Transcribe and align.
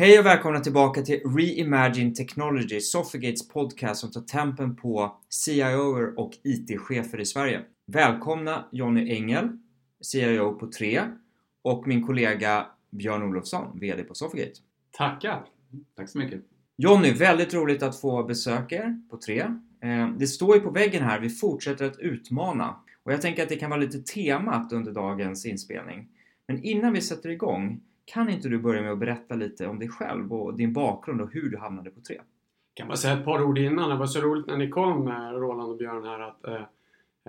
Hej 0.00 0.18
och 0.18 0.26
välkomna 0.26 0.60
tillbaka 0.60 1.02
till 1.02 1.20
Reimagine 1.36 2.14
Technology, 2.14 2.80
Soffigates 2.80 3.48
podcast 3.48 4.00
som 4.00 4.10
tar 4.10 4.20
tempen 4.20 4.76
på 4.76 5.16
CIOer 5.28 6.18
och 6.18 6.32
IT-chefer 6.44 7.20
i 7.20 7.26
Sverige. 7.26 7.60
Välkomna 7.86 8.68
Jonny 8.72 9.12
Engel, 9.12 9.48
CIO 10.00 10.54
på 10.54 10.66
3 10.66 11.02
och 11.62 11.86
min 11.86 12.06
kollega 12.06 12.66
Björn 12.90 13.22
Olofsson, 13.22 13.78
VD 13.80 14.02
på 14.02 14.14
Soffigate. 14.14 14.52
Tackar! 14.90 15.44
Tack 15.96 16.08
så 16.08 16.18
mycket. 16.18 16.40
Jonny, 16.76 17.12
väldigt 17.12 17.54
roligt 17.54 17.82
att 17.82 18.00
få 18.00 18.24
besöka 18.24 18.76
er 18.76 19.00
på 19.10 19.16
3. 19.16 19.40
Eh, 19.40 20.08
det 20.18 20.26
står 20.26 20.56
ju 20.56 20.60
på 20.60 20.70
väggen 20.70 21.02
här, 21.02 21.20
vi 21.20 21.30
fortsätter 21.30 21.86
att 21.86 21.98
utmana. 21.98 22.76
Och 23.02 23.12
jag 23.12 23.22
tänker 23.22 23.42
att 23.42 23.48
det 23.48 23.56
kan 23.56 23.70
vara 23.70 23.80
lite 23.80 23.98
temat 23.98 24.72
under 24.72 24.92
dagens 24.92 25.46
inspelning. 25.46 26.08
Men 26.46 26.64
innan 26.64 26.92
vi 26.92 27.00
sätter 27.00 27.28
igång, 27.28 27.80
kan 28.04 28.28
inte 28.28 28.48
du 28.48 28.58
börja 28.58 28.82
med 28.82 28.92
att 28.92 28.98
berätta 28.98 29.34
lite 29.34 29.66
om 29.66 29.78
dig 29.78 29.88
själv 29.88 30.32
och 30.32 30.54
din 30.54 30.72
bakgrund 30.72 31.20
och 31.20 31.32
hur 31.32 31.50
du 31.50 31.58
hamnade 31.58 31.90
på 31.90 32.00
3? 32.00 32.20
Kan 32.74 32.88
bara 32.88 32.96
säga 32.96 33.18
ett 33.18 33.24
par 33.24 33.42
ord 33.42 33.58
innan. 33.58 33.90
Det 33.90 33.96
var 33.96 34.06
så 34.06 34.20
roligt 34.20 34.46
när 34.46 34.56
ni 34.56 34.68
kom, 34.68 35.08
eh, 35.08 35.14
Roland 35.14 35.70
och 35.70 35.76
Björn 35.76 36.04
här, 36.04 36.20
att, 36.20 36.46
eh, 36.46 36.62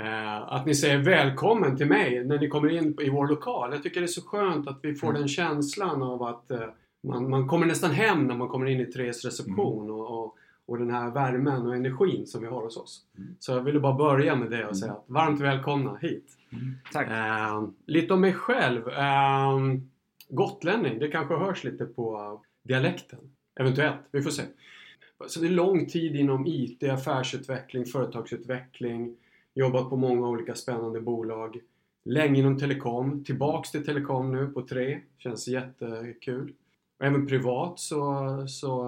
eh, 0.05 0.53
att 0.53 0.65
ni 0.65 0.76
säger 0.76 0.98
välkommen 0.98 1.77
till 1.77 1.88
mig 1.88 2.26
när 2.26 2.39
ni 2.39 2.48
kommer 2.48 2.70
in 2.70 2.98
i 3.02 3.09
vår 3.09 3.27
lokal. 3.27 3.73
Jag 3.73 3.84
tycker 3.84 4.02
det 4.02 4.05
är 4.05 4.07
så 4.07 4.21
skönt 4.21 4.67
att 4.67 4.79
vi 4.81 4.95
får 4.95 5.09
mm. 5.09 5.20
den 5.20 5.27
känslan 5.27 6.03
av 6.03 6.23
att 6.23 6.52
eh, 6.52 6.67
man, 7.03 7.29
man 7.29 7.48
kommer 7.48 7.65
nästan 7.65 7.91
hem 7.91 8.27
när 8.27 8.35
man 8.35 8.48
kommer 8.48 8.65
in 8.65 8.79
i 8.79 8.85
Tres 8.85 9.26
reception 9.26 9.84
mm. 9.84 9.95
och, 9.95 10.23
och, 10.23 10.35
och, 10.65 10.77
den 10.77 10.91
här 10.91 11.12
värmen 11.12 11.67
och 11.67 11.76
energin 11.76 12.27
som 12.27 12.41
vi 12.41 12.48
har 12.48 12.62
hos 12.62 12.77
oss. 12.77 13.05
Mm. 13.17 13.35
Så 13.40 13.51
jag 13.51 13.62
ville 13.62 13.79
bara 13.79 13.93
börja 13.93 14.35
med 14.35 14.51
det 14.51 14.65
och 14.65 14.77
säga 14.77 14.91
att 14.91 15.04
varmt 15.07 15.41
välkomna 15.41 15.98
hit. 16.01 16.38
Mm. 16.49 16.76
Tack! 16.91 17.07
Eh, 17.07 17.63
lite 17.85 18.13
om 18.13 18.21
mig 18.21 18.34
själv. 18.34 18.88
Eh, 18.90 19.60
gotlänning, 20.32 20.99
det 20.99 21.07
kanske 21.07 21.35
hörs 21.35 21.63
lite 21.63 21.85
på 21.85 22.40
dialekten. 22.63 23.20
Eventuellt, 23.60 23.99
vi 24.12 24.21
får 24.21 24.32
se. 24.32 24.43
Så 25.27 25.40
det 25.40 25.48
är 25.48 25.51
lång 25.51 25.85
tid 25.85 26.15
inom 26.15 26.48
IT, 26.48 26.84
affärsutveckling, 26.84 27.85
företagsutveckling. 27.85 29.15
Jobbat 29.54 29.90
på 29.90 29.96
många 29.96 30.27
olika 30.27 30.55
spännande 30.55 31.01
bolag. 31.01 31.60
Länge 32.05 32.40
inom 32.40 32.60
telekom, 32.60 33.23
tillbaks 33.23 33.71
till 33.71 33.85
telekom 33.85 34.32
nu 34.32 34.48
på 34.48 34.62
tre. 34.62 34.99
Känns 35.18 35.48
jättekul. 35.48 36.54
Och 36.99 37.05
även 37.05 37.27
privat 37.27 37.79
så, 37.79 38.04
så 38.48 38.84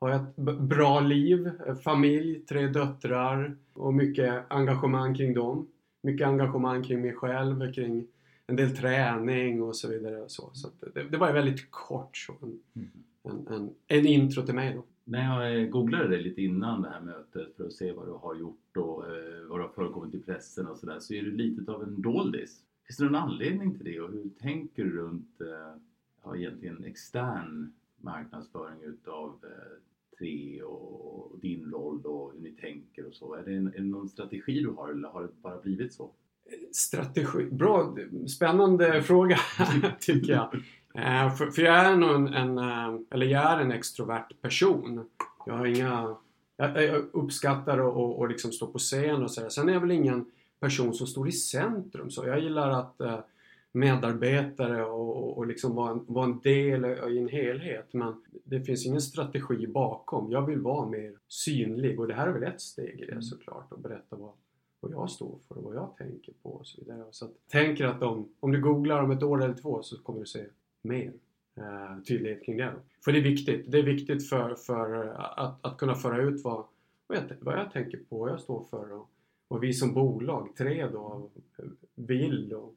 har 0.00 0.10
jag 0.10 0.20
ett 0.20 0.36
bra 0.60 1.00
liv, 1.00 1.50
familj, 1.84 2.40
tre 2.40 2.66
döttrar 2.66 3.56
och 3.72 3.94
mycket 3.94 4.44
engagemang 4.48 5.14
kring 5.14 5.34
dem. 5.34 5.68
Mycket 6.02 6.26
engagemang 6.26 6.82
kring 6.82 7.00
mig 7.00 7.12
själv, 7.12 7.72
kring 7.72 8.06
en 8.46 8.56
del 8.56 8.76
träning 8.76 9.62
och 9.62 9.76
så 9.76 9.88
vidare. 9.88 10.22
Och 10.22 10.30
så 10.30 10.50
så 10.52 10.70
det, 10.94 11.02
det, 11.02 11.16
var 11.16 11.32
väldigt 11.32 11.70
kort 11.70 12.16
så, 12.16 12.32
en, 12.42 12.60
mm. 12.74 12.90
en, 13.22 13.54
en, 13.54 13.74
en, 13.86 14.06
intro 14.06 14.42
till 14.42 14.54
mig. 14.54 14.74
Då. 14.74 14.84
När 15.04 15.24
jag 15.24 15.62
eh, 15.62 15.68
googlade 15.68 16.08
dig 16.08 16.22
lite 16.22 16.42
innan 16.42 16.82
det 16.82 16.88
här 16.88 17.00
mötet 17.00 17.56
för 17.56 17.66
att 17.66 17.72
se 17.72 17.92
vad 17.92 18.06
du 18.06 18.12
har 18.12 18.34
gjort 18.34 18.76
och 18.76 19.06
eh, 19.06 19.46
vad 19.48 19.58
du 19.58 19.62
har 19.62 19.72
förekommit 19.74 20.14
i 20.14 20.18
pressen 20.18 20.66
och 20.66 20.76
sådär 20.76 21.00
så 21.00 21.14
är 21.14 21.22
du 21.22 21.30
lite 21.30 21.72
av 21.72 21.82
en 21.82 22.02
doldis. 22.02 22.62
Finns 22.86 22.96
det 22.96 23.04
någon 23.04 23.14
anledning 23.14 23.74
till 23.74 23.84
det 23.84 24.00
och 24.00 24.12
hur 24.12 24.30
tänker 24.40 24.84
du 24.84 24.96
runt 24.96 25.40
eh, 25.40 25.80
ja, 26.24 26.36
egentligen 26.36 26.84
extern 26.84 27.72
marknadsföring 27.96 28.82
utav 28.82 29.40
Tre 30.18 30.62
och, 30.62 31.32
och 31.32 31.38
din 31.38 31.70
roll 31.70 32.06
och 32.06 32.32
hur 32.32 32.40
ni 32.40 32.50
tänker 32.50 33.06
och 33.06 33.14
så? 33.14 33.34
Är 33.34 33.42
det, 33.44 33.54
en, 33.54 33.66
är 33.66 33.78
det 33.78 33.84
någon 33.84 34.08
strategi 34.08 34.60
du 34.60 34.70
har 34.70 34.90
eller 34.90 35.08
har 35.08 35.22
det 35.22 35.28
bara 35.42 35.60
blivit 35.60 35.92
så? 35.92 36.10
Strategi? 36.72 37.44
Bra, 37.44 37.96
spännande 38.28 39.02
fråga 39.02 39.38
tycker 40.00 40.32
jag. 40.32 40.54
Eh, 40.94 41.34
för, 41.34 41.46
för, 41.46 41.62
jag 41.62 41.76
är 41.76 41.96
nog 41.96 42.14
en, 42.14 42.34
en, 42.34 42.58
eh, 42.58 43.00
eller 43.10 43.26
jag 43.26 43.52
är 43.52 43.58
en 43.58 43.72
extrovert 43.72 44.28
person. 44.42 45.08
Jag 45.46 45.54
har 45.54 45.66
inga, 45.66 46.16
jag, 46.56 46.82
jag 46.82 47.04
uppskattar 47.12 47.78
att 47.78 47.94
och, 47.94 48.18
och 48.18 48.28
liksom 48.28 48.52
stå 48.52 48.66
på 48.66 48.78
scen 48.78 49.22
och 49.22 49.30
sådär. 49.30 49.48
Sen 49.48 49.68
är 49.68 49.72
jag 49.72 49.80
väl 49.80 49.90
ingen 49.90 50.26
person 50.60 50.94
som 50.94 51.06
står 51.06 51.28
i 51.28 51.32
centrum 51.32 52.10
så. 52.10 52.26
Jag 52.26 52.40
gillar 52.40 52.70
att 52.70 53.00
eh, 53.00 53.18
medarbetare 53.72 54.84
och, 54.84 55.38
och 55.38 55.46
liksom 55.46 55.74
vara 55.74 55.90
en, 55.90 56.04
vara 56.06 56.24
en 56.24 56.40
del 56.40 56.84
i 56.84 57.18
en 57.18 57.28
helhet. 57.28 57.88
Men 57.92 58.24
det 58.44 58.60
finns 58.60 58.86
ingen 58.86 59.00
strategi 59.00 59.66
bakom. 59.66 60.30
Jag 60.30 60.46
vill 60.46 60.60
vara 60.60 60.88
mer 60.88 61.12
synlig 61.28 62.00
och 62.00 62.08
det 62.08 62.14
här 62.14 62.26
är 62.26 62.32
väl 62.32 62.42
ett 62.42 62.60
steg 62.60 63.00
i 63.00 63.06
det 63.06 63.22
såklart. 63.22 63.72
Att 63.72 63.82
berätta 63.82 64.16
vad, 64.16 64.32
vad 64.84 64.92
jag 64.92 65.10
står 65.10 65.38
för 65.48 65.56
och 65.56 65.64
vad 65.64 65.74
jag 65.74 65.96
tänker 65.96 66.32
på 66.42 66.50
och 66.50 66.66
så 66.66 66.80
vidare. 66.80 67.04
Så 67.10 67.24
att, 67.24 67.48
tänker 67.48 67.84
att 67.84 68.02
om, 68.02 68.28
om 68.40 68.52
du 68.52 68.60
googlar 68.60 69.02
om 69.02 69.10
ett 69.10 69.22
år 69.22 69.44
eller 69.44 69.54
två 69.54 69.82
så 69.82 70.02
kommer 70.02 70.20
du 70.20 70.26
se 70.26 70.44
mer 70.82 71.12
eh, 71.56 72.02
tydlighet 72.08 72.44
kring 72.44 72.56
det. 72.56 72.72
För 73.04 73.12
det 73.12 73.18
är 73.18 73.22
viktigt. 73.22 73.72
Det 73.72 73.78
är 73.78 73.82
viktigt 73.82 74.28
för, 74.28 74.54
för 74.54 75.04
att, 75.36 75.64
att 75.64 75.78
kunna 75.78 75.94
föra 75.94 76.22
ut 76.22 76.44
vad, 76.44 76.64
vad, 77.06 77.18
jag, 77.18 77.24
vad 77.40 77.58
jag 77.58 77.72
tänker 77.72 77.98
på, 78.08 78.18
vad 78.18 78.30
jag 78.30 78.40
står 78.40 78.64
för 78.64 78.92
och 78.92 79.10
vad 79.48 79.60
vi 79.60 79.72
som 79.72 79.94
bolag, 79.94 80.56
tre 80.56 80.88
då, 80.88 81.30
vill 81.94 82.52
och 82.52 82.74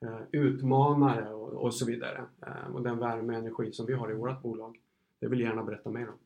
eh, 0.00 0.20
utmanare 0.32 1.34
och, 1.34 1.48
och, 1.48 1.74
så 1.74 1.86
vidare. 1.86 2.24
Eh, 2.46 2.74
och 2.74 2.82
den 2.82 2.98
värme 2.98 3.32
och 3.32 3.38
energi 3.38 3.72
som 3.72 3.86
vi 3.86 3.92
har 3.92 4.10
i 4.10 4.14
vårt 4.14 4.42
bolag. 4.42 4.80
Det 5.20 5.28
vill 5.28 5.40
jag 5.40 5.48
gärna 5.48 5.64
berätta 5.64 5.90
mer 5.90 6.08
om. 6.08 6.18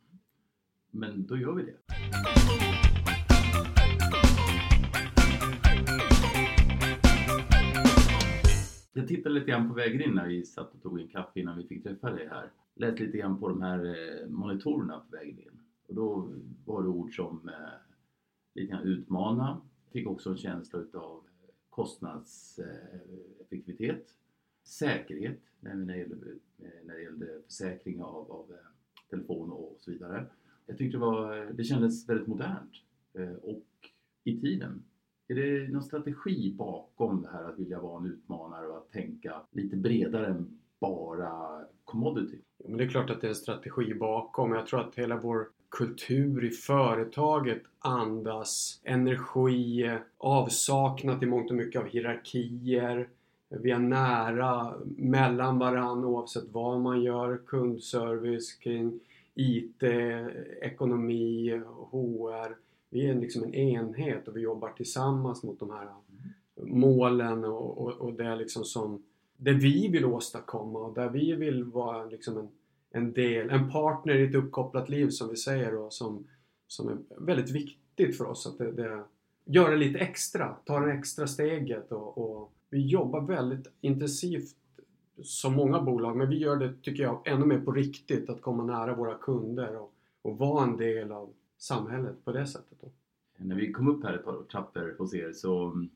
Men 0.90 1.26
då 1.26 1.36
gör 1.36 1.52
vi 1.52 1.62
det. 1.62 2.77
Jag 8.98 9.08
tittade 9.08 9.34
lite 9.34 9.46
grann 9.46 9.68
på 9.68 9.74
vägen 9.74 10.02
in 10.02 10.14
när 10.14 10.28
vi 10.28 10.44
satt 10.44 10.74
och 10.74 10.82
tog 10.82 11.00
en 11.00 11.08
kaffe 11.08 11.40
innan 11.40 11.58
vi 11.58 11.66
fick 11.66 11.82
träffa 11.82 12.10
dig 12.10 12.28
här. 12.28 12.50
Lät 12.74 13.00
lite 13.00 13.18
grann 13.18 13.40
på 13.40 13.48
de 13.48 13.62
här 13.62 13.84
eh, 13.84 14.28
monitorerna 14.28 15.00
på 15.00 15.16
vägen 15.16 15.38
in. 15.38 15.60
Och 15.86 15.94
då 15.94 16.32
var 16.64 16.82
det 16.82 16.88
ord 16.88 17.16
som 17.16 17.48
eh, 17.48 17.54
lite 18.54 18.70
grann 18.70 18.82
utmana. 18.82 19.60
Fick 19.92 20.06
också 20.06 20.30
en 20.30 20.36
känsla 20.36 20.78
utav 20.78 21.16
eh, 21.16 21.22
kostnadseffektivitet. 21.70 23.96
Eh, 23.96 24.02
Säkerhet 24.64 25.40
när 25.60 25.74
det 25.74 25.96
gällde, 25.96 26.16
när 26.84 26.94
det 26.94 27.02
gällde 27.02 27.42
försäkring 27.44 28.02
av, 28.02 28.32
av 28.32 28.52
telefon 29.10 29.52
och 29.52 29.76
så 29.80 29.90
vidare. 29.90 30.26
Jag 30.66 30.78
tyckte 30.78 30.96
det, 30.96 31.00
var, 31.00 31.52
det 31.52 31.64
kändes 31.64 32.08
väldigt 32.08 32.26
modernt 32.26 32.72
och 33.42 33.66
i 34.24 34.40
tiden. 34.40 34.82
Är 35.30 35.34
det 35.34 35.72
någon 35.72 35.82
strategi 35.82 36.54
bakom 36.58 37.22
det 37.22 37.28
här 37.28 37.44
att 37.44 37.58
vilja 37.58 37.80
vara 37.80 38.00
en 38.00 38.06
utmanare 38.06 38.66
och 38.66 38.76
att 38.76 38.92
tänka 38.92 39.34
lite 39.50 39.76
bredare 39.76 40.26
än 40.26 40.58
bara 40.80 41.60
commodity? 41.84 42.38
Ja, 42.58 42.64
men 42.68 42.78
det 42.78 42.84
är 42.84 42.88
klart 42.88 43.10
att 43.10 43.20
det 43.20 43.26
är 43.26 43.28
en 43.28 43.34
strategi 43.34 43.94
bakom. 43.94 44.52
Jag 44.52 44.66
tror 44.66 44.80
att 44.80 44.94
hela 44.94 45.16
vår 45.16 45.48
kultur 45.68 46.44
i 46.44 46.50
företaget 46.50 47.62
andas 47.78 48.80
energi, 48.84 49.98
avsaknad 50.18 51.22
i 51.22 51.26
mångt 51.26 51.50
och 51.50 51.56
mycket 51.56 51.80
av 51.80 51.88
hierarkier. 51.88 53.08
Vi 53.48 53.70
är 53.70 53.78
nära 53.78 54.74
mellan 54.96 55.58
varann 55.58 56.04
oavsett 56.04 56.48
vad 56.52 56.80
man 56.80 57.02
gör. 57.02 57.40
Kundservice 57.46 58.52
kring 58.52 59.00
IT, 59.34 59.82
ekonomi, 60.62 61.60
HR 61.90 62.67
vi 62.90 63.06
är 63.06 63.14
liksom 63.14 63.44
en 63.44 63.54
enhet 63.54 64.28
och 64.28 64.36
vi 64.36 64.40
jobbar 64.40 64.68
tillsammans 64.68 65.42
mot 65.42 65.60
de 65.60 65.70
här 65.70 65.88
målen 66.56 67.44
och, 67.44 67.78
och, 67.78 67.92
och 67.92 68.12
det 68.12 68.24
är 68.24 68.36
liksom 68.36 68.64
som 68.64 69.02
det 69.36 69.52
vi 69.52 69.88
vill 69.88 70.04
åstadkomma 70.04 70.78
och 70.78 70.94
där 70.94 71.08
vi 71.08 71.32
vill 71.32 71.64
vara 71.64 72.04
liksom 72.04 72.38
en, 72.38 72.48
en 72.90 73.12
del, 73.12 73.50
en 73.50 73.70
partner 73.70 74.14
i 74.14 74.24
ett 74.28 74.34
uppkopplat 74.34 74.88
liv 74.88 75.08
som 75.08 75.28
vi 75.28 75.36
säger 75.36 75.74
och 75.74 75.92
som, 75.92 76.26
som 76.66 76.88
är 76.88 76.96
väldigt 77.16 77.50
viktigt 77.50 78.16
för 78.16 78.24
oss 78.24 78.46
att 78.46 78.58
det, 78.58 78.72
det 78.72 79.04
göra 79.44 79.76
lite 79.76 79.98
extra, 79.98 80.56
ta 80.64 80.80
det 80.80 80.92
extra 80.92 81.26
steget 81.26 81.92
och, 81.92 82.18
och, 82.18 82.52
vi 82.70 82.86
jobbar 82.86 83.20
väldigt 83.20 83.66
intensivt 83.80 84.56
som 85.22 85.54
många 85.54 85.80
bolag 85.80 86.16
men 86.16 86.28
vi 86.28 86.38
gör 86.38 86.56
det, 86.56 86.74
tycker 86.82 87.02
jag, 87.02 87.22
ännu 87.24 87.46
mer 87.46 87.60
på 87.60 87.72
riktigt 87.72 88.30
att 88.30 88.42
komma 88.42 88.64
nära 88.64 88.94
våra 88.94 89.14
kunder 89.14 89.76
och, 89.76 89.92
och 90.22 90.38
vara 90.38 90.64
en 90.64 90.76
del 90.76 91.12
av 91.12 91.32
samhället 91.58 92.24
på 92.24 92.32
det 92.32 92.46
sättet. 92.46 92.78
Då. 92.80 92.90
När 93.36 93.56
vi 93.56 93.72
kom 93.72 93.88
upp 93.88 94.04
här 94.04 94.14
ett 94.14 94.24
par 94.24 94.42
trappor 94.42 94.94
hos 94.98 95.14
er 95.14 95.32
så 95.32 95.70
mm, 95.70 95.90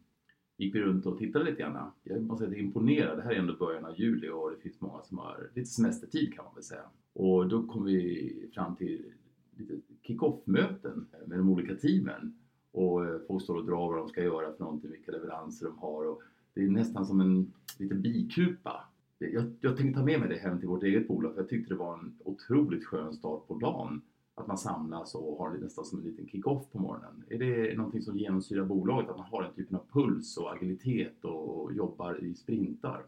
gick 0.56 0.74
vi 0.74 0.80
runt 0.80 1.06
och 1.06 1.18
tittade 1.18 1.44
lite 1.44 1.62
grann. 1.62 1.90
Jag 2.02 2.22
måste 2.22 2.44
säga 2.44 2.48
att 2.48 2.56
jag 2.56 2.62
är 2.62 2.66
imponerad. 2.66 3.18
Det 3.18 3.22
här 3.22 3.32
är 3.32 3.38
ändå 3.38 3.56
början 3.56 3.84
av 3.84 4.00
juli 4.00 4.28
och 4.28 4.50
det 4.50 4.56
finns 4.62 4.80
många 4.80 5.02
som 5.02 5.18
har 5.18 5.50
lite 5.54 5.70
semestertid 5.70 6.34
kan 6.34 6.44
man 6.44 6.54
väl 6.54 6.64
säga. 6.64 6.84
Och 7.12 7.48
då 7.48 7.62
kom 7.66 7.84
vi 7.84 8.50
fram 8.54 8.76
till 8.76 9.12
lite 9.56 9.80
kick-off-möten 10.02 11.06
med 11.26 11.38
de 11.38 11.48
olika 11.50 11.74
teamen. 11.74 12.38
Och 12.72 13.06
eh, 13.06 13.20
folk 13.26 13.42
står 13.42 13.56
och 13.56 13.66
drar 13.66 13.88
vad 13.88 13.96
de 13.96 14.08
ska 14.08 14.22
göra 14.22 14.52
för 14.52 14.64
någonting, 14.64 14.90
vilka 14.90 15.12
leveranser 15.12 15.66
de 15.66 15.78
har. 15.78 16.04
Och 16.04 16.22
det 16.54 16.64
är 16.64 16.68
nästan 16.68 17.06
som 17.06 17.20
en 17.20 17.52
liten 17.78 18.02
bikupa. 18.02 18.84
Jag, 19.18 19.52
jag 19.60 19.76
tänkte 19.76 20.00
ta 20.00 20.06
med 20.06 20.20
mig 20.20 20.28
det 20.28 20.36
hem 20.36 20.58
till 20.58 20.68
vårt 20.68 20.82
eget 20.82 21.08
bolag 21.08 21.34
för 21.34 21.40
jag 21.40 21.48
tyckte 21.48 21.74
det 21.74 21.78
var 21.78 21.98
en 21.98 22.18
otroligt 22.24 22.84
skön 22.84 23.14
start 23.14 23.46
på 23.48 23.58
dagen 23.58 24.02
att 24.34 24.46
man 24.46 24.58
samlas 24.58 25.14
och 25.14 25.38
har 25.38 25.50
nästan 25.50 25.84
som 25.84 25.98
en 25.98 26.04
liten 26.04 26.28
kick-off 26.28 26.70
på 26.72 26.78
morgonen? 26.78 27.24
Är 27.30 27.38
det 27.38 27.76
någonting 27.76 28.02
som 28.02 28.18
genomsyrar 28.18 28.64
bolaget, 28.64 29.10
att 29.10 29.16
man 29.16 29.26
har 29.30 29.42
den 29.42 29.52
typen 29.52 29.76
av 29.76 29.84
puls 29.92 30.36
och 30.36 30.52
agilitet 30.52 31.24
och 31.24 31.72
jobbar 31.72 32.24
i 32.24 32.34
sprintar? 32.34 33.02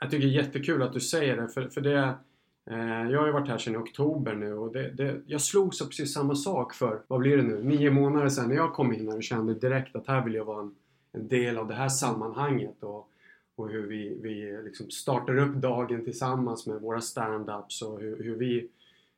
Jag 0.00 0.10
tycker 0.10 0.26
det 0.26 0.34
är 0.34 0.44
jättekul 0.44 0.82
att 0.82 0.92
du 0.92 1.00
säger 1.00 1.36
det, 1.36 1.48
för, 1.48 1.68
för 1.68 1.80
det 1.80 2.14
Eh, 2.70 3.10
jag 3.10 3.20
har 3.20 3.26
ju 3.26 3.32
varit 3.32 3.48
här 3.48 3.58
sedan 3.58 3.74
i 3.74 3.76
oktober 3.76 4.34
nu 4.34 4.54
och 4.54 4.72
det, 4.72 4.90
det, 4.90 5.20
jag 5.26 5.40
slogs 5.40 5.82
av 5.82 5.86
precis 5.86 6.14
samma 6.14 6.34
sak 6.34 6.74
för, 6.74 7.02
vad 7.08 7.20
blir 7.20 7.36
det 7.36 7.42
nu, 7.42 7.62
nio 7.62 7.90
månader 7.90 8.28
sedan 8.28 8.48
när 8.48 8.56
jag 8.56 8.72
kom 8.72 8.92
in 8.92 9.08
här 9.08 9.16
och 9.16 9.22
kände 9.22 9.54
direkt 9.54 9.96
att 9.96 10.06
här 10.06 10.24
vill 10.24 10.34
jag 10.34 10.44
vara 10.44 10.60
en, 10.60 10.74
en 11.12 11.28
del 11.28 11.58
av 11.58 11.68
det 11.68 11.74
här 11.74 11.88
sammanhanget 11.88 12.82
och, 12.82 13.10
och 13.56 13.68
hur 13.68 13.86
vi, 13.86 14.18
vi 14.22 14.62
liksom 14.64 14.90
startar 14.90 15.38
upp 15.38 15.54
dagen 15.54 16.04
tillsammans 16.04 16.66
med 16.66 16.80
våra 16.80 17.00
stand-ups 17.00 17.82
och 17.82 18.00
hur, 18.00 18.22
hur 18.22 18.36
vi 18.36 18.68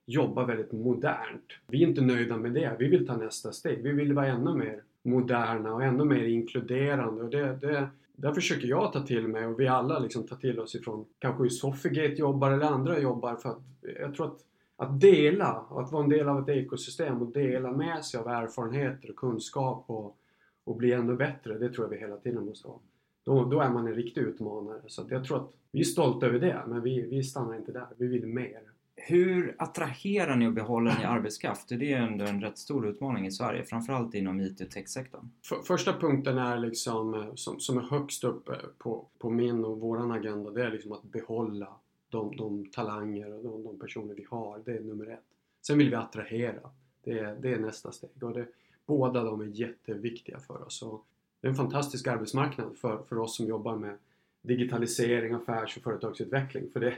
jobbar 0.07 0.45
väldigt 0.45 0.73
modernt. 0.73 1.53
Vi 1.67 1.83
är 1.83 1.89
inte 1.89 2.01
nöjda 2.01 2.37
med 2.37 2.53
det. 2.53 2.77
Vi 2.79 2.89
vill 2.89 3.07
ta 3.07 3.17
nästa 3.17 3.53
steg. 3.53 3.83
Vi 3.83 3.93
vill 3.93 4.13
vara 4.13 4.27
ännu 4.27 4.55
mer 4.55 4.83
moderna 5.03 5.75
och 5.75 5.83
ännu 5.83 6.05
mer 6.05 6.25
inkluderande. 6.25 7.23
Och 7.23 7.31
det, 7.31 7.57
det, 7.57 7.89
där 8.13 8.33
försöker 8.33 8.69
jag 8.69 8.93
ta 8.93 9.01
till 9.01 9.29
mig 9.29 9.47
och 9.47 9.61
vi 9.61 9.69
alla 9.69 9.99
liksom 9.99 10.27
tar 10.27 10.37
till 10.37 10.61
oss 10.61 10.75
ifrån 10.75 11.05
kanske 11.19 11.43
hur 11.43 11.51
Sofigate 11.51 12.15
jobbar 12.15 12.51
eller 12.51 12.67
andra 12.67 13.01
jobbar 13.01 13.37
för 13.37 13.49
att 13.49 13.63
jag 14.01 14.15
tror 14.15 14.27
att 14.27 14.45
att 14.81 15.01
dela, 15.01 15.67
att 15.71 15.93
vara 15.93 16.03
en 16.03 16.11
del 16.11 16.29
av 16.29 16.43
ett 16.43 16.49
ekosystem 16.49 17.23
och 17.23 17.33
dela 17.33 17.73
med 17.73 18.05
sig 18.05 18.21
av 18.21 18.29
erfarenheter 18.29 19.11
och 19.11 19.17
kunskap 19.17 19.85
och, 19.87 20.17
och 20.65 20.77
bli 20.77 20.93
ännu 20.93 21.17
bättre, 21.17 21.59
det 21.59 21.69
tror 21.69 21.85
jag 21.85 21.91
vi 21.91 21.99
hela 21.99 22.17
tiden 22.17 22.45
måste 22.45 22.69
ha. 22.69 22.81
Då, 23.25 23.45
då 23.45 23.61
är 23.61 23.71
man 23.71 23.87
en 23.87 23.95
riktig 23.95 24.21
utmanare. 24.21 24.81
Så 24.87 25.07
jag 25.11 25.25
tror 25.25 25.37
att 25.37 25.51
vi 25.73 25.81
är 25.81 25.85
stolta 25.85 26.27
över 26.27 26.39
det, 26.39 26.63
men 26.67 26.83
vi, 26.83 27.01
vi 27.01 27.23
stannar 27.23 27.57
inte 27.57 27.73
där. 27.73 27.87
Vi 27.97 28.07
vill 28.07 28.27
mer. 28.27 28.63
Hur 29.03 29.57
attraherar 29.59 30.37
ni 30.37 30.47
och 30.47 30.53
behåller 30.53 30.99
ni 30.99 31.05
arbetskraft? 31.05 31.69
Det 31.69 31.93
är 31.93 31.99
ändå 31.99 32.25
en 32.25 32.41
rätt 32.41 32.59
stor 32.59 32.87
utmaning 32.89 33.27
i 33.27 33.31
Sverige, 33.31 33.65
framförallt 33.65 34.15
inom 34.15 34.41
IT 34.41 34.61
och 34.61 34.71
techsektorn. 34.71 35.31
För, 35.45 35.57
första 35.63 35.93
punkten 35.93 36.39
är 36.39 36.59
liksom, 36.59 37.15
eh, 37.15 37.35
som, 37.35 37.61
som 37.61 37.79
är 37.79 37.83
högst 37.83 38.25
upp 38.25 38.49
eh, 38.49 38.55
på, 38.79 39.07
på 39.19 39.31
min 39.31 39.65
och 39.65 39.81
våran 39.81 40.13
agenda, 40.13 40.51
det 40.51 40.65
är 40.65 40.71
liksom 40.71 40.93
att 40.93 41.03
behålla 41.03 41.69
de, 42.09 42.37
de 42.37 42.67
talanger 42.67 43.33
och 43.33 43.45
de, 43.45 43.65
de, 43.65 43.79
personer 43.79 44.15
vi 44.15 44.27
har. 44.31 44.63
Det 44.65 44.73
är 44.73 44.81
nummer 44.81 45.07
ett. 45.07 45.25
Sen 45.67 45.79
vill 45.79 45.91
vi 45.91 45.97
attrahera. 45.97 46.71
Det 47.05 47.19
är, 47.19 47.37
det 47.41 47.53
är 47.53 47.59
nästa 47.59 47.93
steg. 47.93 48.23
Och 48.23 48.33
det, 48.33 48.47
båda 48.87 49.25
de 49.25 49.41
är 49.41 49.47
jätteviktiga 49.47 50.39
för 50.39 50.67
oss. 50.67 50.83
Och 50.83 51.05
det 51.41 51.47
är 51.47 51.51
en 51.51 51.57
fantastisk 51.57 52.07
arbetsmarknad 52.07 52.77
för, 52.77 53.03
för 53.09 53.19
oss 53.19 53.37
som 53.37 53.47
jobbar 53.47 53.77
med 53.77 53.99
digitalisering, 54.43 55.33
affärs 55.33 55.77
och 55.77 55.83
företagsutveckling. 55.83 56.71
För 56.73 56.81
det, 56.81 56.95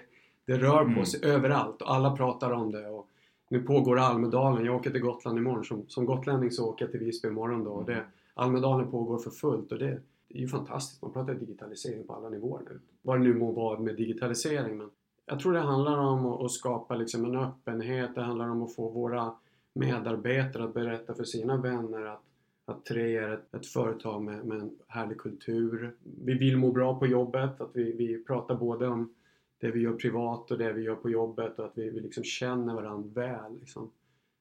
det 0.47 0.59
rör 0.59 0.85
på 0.85 0.91
mm. 0.91 1.07
sig 1.07 1.25
överallt 1.25 1.83
och 1.83 1.95
alla 1.95 2.17
pratar 2.17 2.51
om 2.51 2.73
det. 2.73 2.89
Och 2.89 3.09
nu 3.51 3.63
pågår 3.63 3.99
Almedalen. 3.99 4.65
Jag 4.65 4.77
åker 4.77 4.91
till 4.91 5.01
Gotland 5.01 5.39
imorgon. 5.39 5.65
Som, 5.65 5.89
som 5.89 6.07
gotlänning 6.07 6.51
så 6.51 6.69
åker 6.69 6.85
jag 6.85 6.93
till 6.93 7.01
Visby 7.01 7.29
imorgon 7.29 7.65
då. 7.65 7.71
Och 7.71 7.85
det, 7.85 8.05
Almedalen 8.35 8.91
pågår 8.91 9.19
för 9.19 9.31
fullt 9.31 9.73
och 9.73 9.79
det, 9.79 10.01
det 10.29 10.39
är 10.39 10.41
ju 10.41 10.49
fantastiskt. 10.49 11.03
Man 11.03 11.13
pratar 11.13 11.35
digitalisering 11.35 12.07
på 12.07 12.15
alla 12.15 12.29
nivåer 12.29 12.63
nu. 12.71 12.81
Vad 13.03 13.19
det 13.19 13.25
nu 13.25 13.35
må 13.35 13.53
vara 13.53 13.79
med 13.79 13.97
digitalisering. 13.97 14.79
Men 14.79 14.91
jag 15.27 15.41
tror 15.41 15.53
det 15.53 15.61
handlar 15.61 15.99
om 15.99 16.27
att, 16.27 16.51
skapa 16.51 16.95
liksom 16.95 17.25
en 17.25 17.37
öppenhet. 17.37 18.15
Det 18.15 18.23
handlar 18.23 18.49
om 18.49 18.63
att 18.63 18.75
få 18.75 18.89
våra 18.89 19.35
medarbetare 19.75 20.65
att 20.65 20.75
berätta 20.75 21.15
för 21.15 21.25
sina 21.25 21.57
vänner 21.57 22.07
att, 22.07 22.23
att 22.65 22.85
Tre 22.85 23.17
är 23.17 23.29
ett, 23.29 23.55
ett 23.55 23.67
företag 23.67 24.23
med, 24.23 24.45
med, 24.45 24.61
en 24.61 24.79
härlig 24.89 25.19
kultur. 25.19 25.97
Vi 26.25 26.35
vill 26.35 26.57
må 26.57 26.73
bra 26.73 26.99
på 26.99 27.07
jobbet. 27.07 27.61
Att 27.61 27.71
vi, 27.73 27.93
vi 27.93 28.25
pratar 28.25 28.55
både 28.55 28.89
om 28.89 29.15
det 29.63 29.71
vi 29.71 29.81
gör 29.81 29.93
privat 29.93 30.51
och 30.51 30.59
det 30.59 30.73
vi 30.73 30.83
gör 30.83 30.95
på 30.95 31.11
jobbet 31.11 31.59
och 31.59 31.65
att 31.65 31.79
vi, 31.79 31.91
vi 31.91 32.01
liksom 32.01 32.25
känner 32.25 32.75
varandra 32.75 33.11
väl. 33.15 33.59
Liksom. 33.61 33.91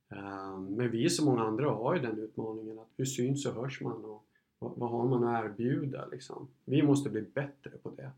Ehm, 0.10 0.66
men 0.66 0.92
vi 0.92 1.10
som 1.10 1.26
många 1.26 1.42
andra 1.42 1.70
har 1.70 1.96
ju 1.96 2.02
den 2.02 2.20
utmaningen 2.20 2.80
att 2.80 2.88
hur 2.98 3.06
syns 3.06 3.46
och 3.46 3.54
hörs 3.54 3.82
man 3.82 4.06
och 4.06 4.26
vad, 4.60 4.72
vad 4.76 4.90
har 4.90 5.08
man 5.08 5.24
att 5.24 5.46
erbjuda 5.46 6.06
liksom. 6.12 6.48
Vi 6.66 6.84
måste 6.84 7.10
bli 7.10 7.22
bättre 7.22 7.72
på 7.84 7.90
det. 7.90 8.12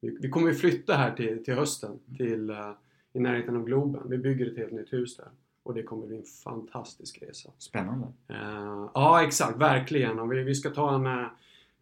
Vi, 0.00 0.18
vi 0.20 0.28
kommer 0.28 0.48
ju 0.48 0.54
flytta 0.54 0.94
här 0.94 1.16
till, 1.16 1.44
till 1.44 1.54
hösten 1.54 1.98
till, 2.16 2.50
uh, 2.50 2.72
i 3.12 3.20
närheten 3.20 3.56
av 3.56 3.64
Globen. 3.64 4.02
Vi 4.08 4.18
bygger 4.18 4.50
ett 4.50 4.56
helt 4.56 4.72
nytt 4.72 4.92
hus 4.92 5.16
där 5.16 5.28
och 5.62 5.74
det 5.74 5.82
kommer 5.82 6.06
bli 6.06 6.16
en 6.16 6.24
fantastisk 6.44 7.22
resa. 7.22 7.50
Spännande! 7.58 8.06
Uh, 8.30 8.90
ja 8.94 9.24
exakt, 9.26 9.58
verkligen! 9.58 10.18
Och 10.18 10.32
vi, 10.32 10.42
vi 10.42 10.54
ska 10.54 10.70
ta 10.70 10.94
en 10.94 11.06
uh, 11.06 11.26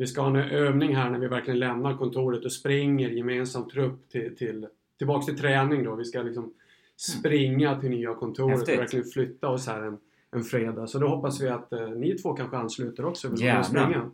vi 0.01 0.07
ska 0.07 0.21
ha 0.21 0.29
en 0.29 0.37
övning 0.37 0.97
här 0.97 1.11
när 1.11 1.19
vi 1.19 1.29
verkligen 1.29 1.59
lämnar 1.59 1.97
kontoret 1.97 2.45
och 2.45 2.53
springer 2.53 3.11
gemensam 3.11 3.69
trupp 3.69 4.09
till, 4.09 4.37
till, 4.37 4.67
tillbaks 4.99 5.27
till 5.27 5.39
träning 5.39 5.85
då. 5.85 5.95
Vi 5.95 6.05
ska 6.05 6.23
liksom 6.23 6.53
springa 6.97 7.81
till 7.81 7.91
nya 7.91 8.15
kontoret 8.15 8.59
Häftigt. 8.59 8.75
och 8.75 8.83
verkligen 8.83 9.05
flytta 9.05 9.49
oss 9.49 9.67
här 9.67 9.83
en, 9.83 9.99
en 10.31 10.43
fredag. 10.43 10.87
Så 10.87 10.99
då 10.99 11.09
hoppas 11.09 11.41
vi 11.41 11.49
att 11.49 11.73
eh, 11.73 11.89
ni 11.89 12.19
två 12.19 12.33
kanske 12.33 12.57
ansluter 12.57 13.05
också. 13.05 13.29
Vill 13.29 13.41
Gärna. 13.41 13.65
springa 13.65 14.11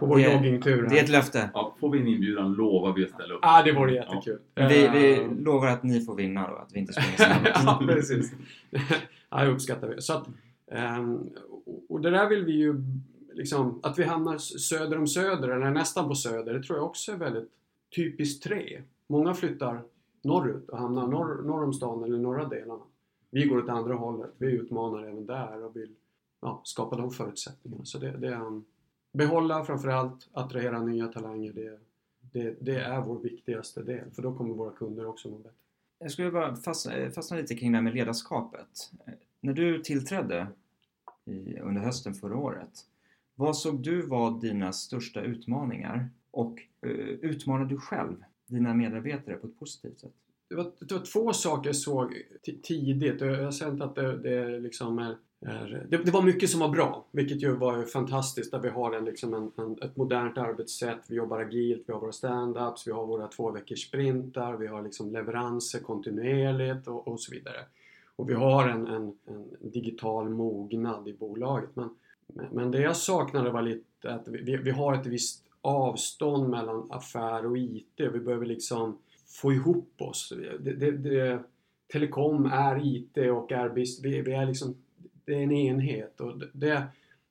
på 0.00 0.06
vår 0.06 0.16
det, 0.16 0.32
joggingtur. 0.32 0.86
Det 0.90 0.98
är 0.98 1.04
ett 1.04 1.10
löfte. 1.10 1.50
Ja, 1.54 1.76
får 1.80 1.90
vi 1.90 2.00
en 2.00 2.06
inbjudan 2.06 2.52
lovar 2.52 2.92
vi 2.92 3.04
att 3.04 3.10
ställa 3.10 3.34
upp. 3.34 3.40
Ja, 3.42 3.60
ah, 3.60 3.62
det 3.62 3.72
vore 3.72 3.94
jättekul. 3.94 4.38
Ja. 4.54 4.68
Vi, 4.68 4.88
vi, 4.88 5.20
eh. 5.20 5.32
lovar 5.32 5.68
att 5.68 5.82
ni 5.82 6.04
får 6.04 6.14
vinna 6.14 6.48
då, 6.50 6.56
att 6.56 6.70
vi 6.72 6.78
inte 6.78 6.92
springer 6.92 7.52
Ja, 7.54 7.82
precis. 7.86 8.32
ja, 9.30 9.44
jag 9.44 9.48
uppskattar 9.48 9.88
det. 9.88 10.02
Så 10.02 10.12
att, 10.12 10.28
um, 10.98 11.30
och 11.88 12.00
det 12.00 12.10
där 12.10 12.28
vill 12.28 12.44
vi 12.44 12.52
ju 12.52 12.74
liksom, 13.34 13.80
att 13.82 13.98
vi 13.98 14.04
hamnar 14.04 14.38
söder 14.38 14.98
om 14.98 15.06
Söder, 15.06 15.48
eller 15.48 15.70
nästan 15.70 16.08
på 16.08 16.14
Söder, 16.14 16.54
det 16.54 16.62
tror 16.62 16.78
jag 16.78 16.86
också 16.86 17.12
är 17.12 17.16
väldigt 17.16 17.50
typiskt 17.96 18.42
tre. 18.42 18.82
Många 19.06 19.34
flyttar 19.34 19.82
norrut 20.22 20.68
och 20.68 20.78
hamnar 20.78 21.06
norr, 21.06 21.42
norr 21.42 21.64
om 21.64 21.72
stan 21.72 22.04
eller 22.04 22.18
norra 22.18 22.48
delarna. 22.48 22.82
Vi 23.30 23.46
går 23.46 23.58
åt 23.58 23.68
andra 23.68 23.94
hållet. 23.94 24.30
Vi 24.38 24.52
utmanar 24.52 25.02
även 25.02 25.26
där 25.26 25.64
och 25.64 25.76
vill 25.76 25.94
ja, 26.40 26.60
skapa 26.64 26.96
de 26.96 27.10
förutsättningarna. 27.10 27.84
Så 27.84 27.98
det, 27.98 28.10
det 28.10 28.28
är 28.28 28.46
en, 28.46 28.64
behålla 29.12 29.64
framförallt, 29.64 30.28
attrahera 30.32 30.82
nya 30.82 31.08
talanger. 31.08 31.52
Det, 31.52 31.78
det, 32.32 32.56
det, 32.60 32.80
är 32.80 33.00
vår 33.00 33.18
viktigaste 33.18 33.82
del, 33.82 34.10
för 34.10 34.22
då 34.22 34.34
kommer 34.34 34.54
våra 34.54 34.72
kunder 34.72 35.06
också 35.06 35.28
må 35.28 35.36
bättre. 35.36 35.56
Jag 35.98 36.10
skulle 36.10 36.30
bara 36.30 36.56
fastna, 36.56 37.10
fastna 37.10 37.36
lite 37.36 37.54
kring 37.54 37.72
det 37.72 37.78
här 37.78 37.82
med 37.82 37.94
ledarskapet. 37.94 38.90
När 39.40 39.52
du 39.52 39.82
tillträdde 39.82 40.46
i, 41.24 41.58
under 41.58 41.82
hösten 41.82 42.14
förra 42.14 42.36
året, 42.36 42.86
vad 43.42 43.56
såg 43.56 43.82
du 43.82 44.02
var 44.02 44.40
dina 44.40 44.72
största 44.72 45.20
utmaningar 45.20 46.08
och 46.30 46.58
uh, 46.86 46.92
utmanar 47.06 47.64
du 47.64 47.76
själv 47.76 48.16
dina 48.46 48.74
medarbetare 48.74 49.36
på 49.36 49.46
ett 49.46 49.58
positivt 49.58 50.00
sätt? 50.00 50.12
Det 50.48 50.56
var, 50.56 50.72
det 50.80 50.94
var 50.94 51.04
två 51.12 51.32
saker 51.32 51.68
jag 51.68 51.76
såg 51.76 52.22
tidigt 52.62 53.22
och 53.22 53.28
jag 53.28 53.44
har 53.44 53.50
sett 53.50 53.80
att 53.80 53.94
det, 53.94 54.18
det 54.18 54.58
liksom 54.58 54.98
är, 54.98 55.16
är 55.40 55.86
det, 55.90 55.96
det, 55.96 56.10
var 56.10 56.22
mycket 56.22 56.50
som 56.50 56.60
var 56.60 56.68
bra, 56.68 57.06
vilket 57.10 57.42
ju 57.42 57.56
var 57.56 57.84
fantastiskt 57.84 58.50
där 58.50 58.58
vi 58.58 58.68
har 58.68 58.92
en, 58.92 59.04
liksom 59.04 59.34
en, 59.34 59.64
en, 59.64 59.82
ett 59.82 59.96
modernt 59.96 60.38
arbetssätt, 60.38 61.00
vi 61.08 61.16
jobbar 61.16 61.40
agilt, 61.40 61.84
vi 61.86 61.92
har 61.92 62.00
våra 62.00 62.10
stand-ups, 62.10 62.82
vi 62.86 62.92
har 62.92 63.06
våra 63.06 63.28
två 63.28 63.50
veckors 63.50 63.88
sprintar, 63.88 64.56
vi 64.56 64.66
har 64.66 64.82
liksom 64.82 65.12
leveranser 65.12 65.78
kontinuerligt 65.78 66.88
och, 66.88 67.08
och 67.08 67.20
så 67.20 67.32
vidare. 67.32 67.58
Och 68.16 68.30
vi 68.30 68.34
har 68.34 68.68
en, 68.68 68.86
en, 68.86 69.14
en 69.26 69.70
digital 69.70 70.28
mognad 70.28 71.08
i 71.08 71.12
bolaget. 71.12 71.70
Men 71.74 71.88
men 72.52 72.70
det 72.70 72.80
jag 72.80 72.96
saknade 72.96 73.50
var 73.50 73.62
lite 73.62 74.14
att 74.14 74.28
vi, 74.28 74.56
vi 74.56 74.70
har 74.70 74.94
ett 74.94 75.06
visst 75.06 75.44
avstånd 75.60 76.48
mellan 76.48 76.92
affär 76.92 77.46
och 77.46 77.58
IT. 77.58 77.92
Vi 77.96 78.20
behöver 78.20 78.46
liksom 78.46 78.98
få 79.26 79.52
ihop 79.52 79.94
oss. 79.98 80.32
Det, 80.60 80.72
det, 80.72 80.90
det, 80.90 81.42
telekom 81.92 82.46
är 82.46 82.86
IT 82.86 83.16
och 83.16 83.52
är 83.52 83.68
vi, 83.68 83.84
vi 84.02 84.32
är 84.32 84.46
liksom, 84.46 84.74
det 85.24 85.34
är 85.34 85.42
en 85.42 85.52
enhet. 85.52 86.20
Och 86.20 86.42
det, 86.52 86.82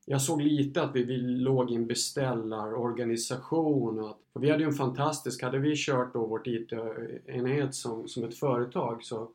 jag 0.06 0.22
såg 0.22 0.42
lite 0.42 0.82
att 0.82 0.96
vi, 0.96 1.04
vi 1.04 1.18
låg 1.18 1.72
i 1.72 1.76
en 1.76 1.88
beställarorganisation. 1.88 4.00
Och 4.00 4.10
att, 4.10 4.18
vi 4.34 4.50
hade 4.50 4.64
ju 4.64 4.70
en 4.70 4.76
fantastisk, 4.76 5.44
hade 5.44 5.58
vi 5.58 5.74
kört 5.76 6.14
då 6.14 6.26
vårt 6.26 6.48
IT-enhet 6.48 7.76
som, 7.76 8.08
som 8.08 8.24
ett 8.24 8.38
företag 8.38 9.04
så 9.04 9.30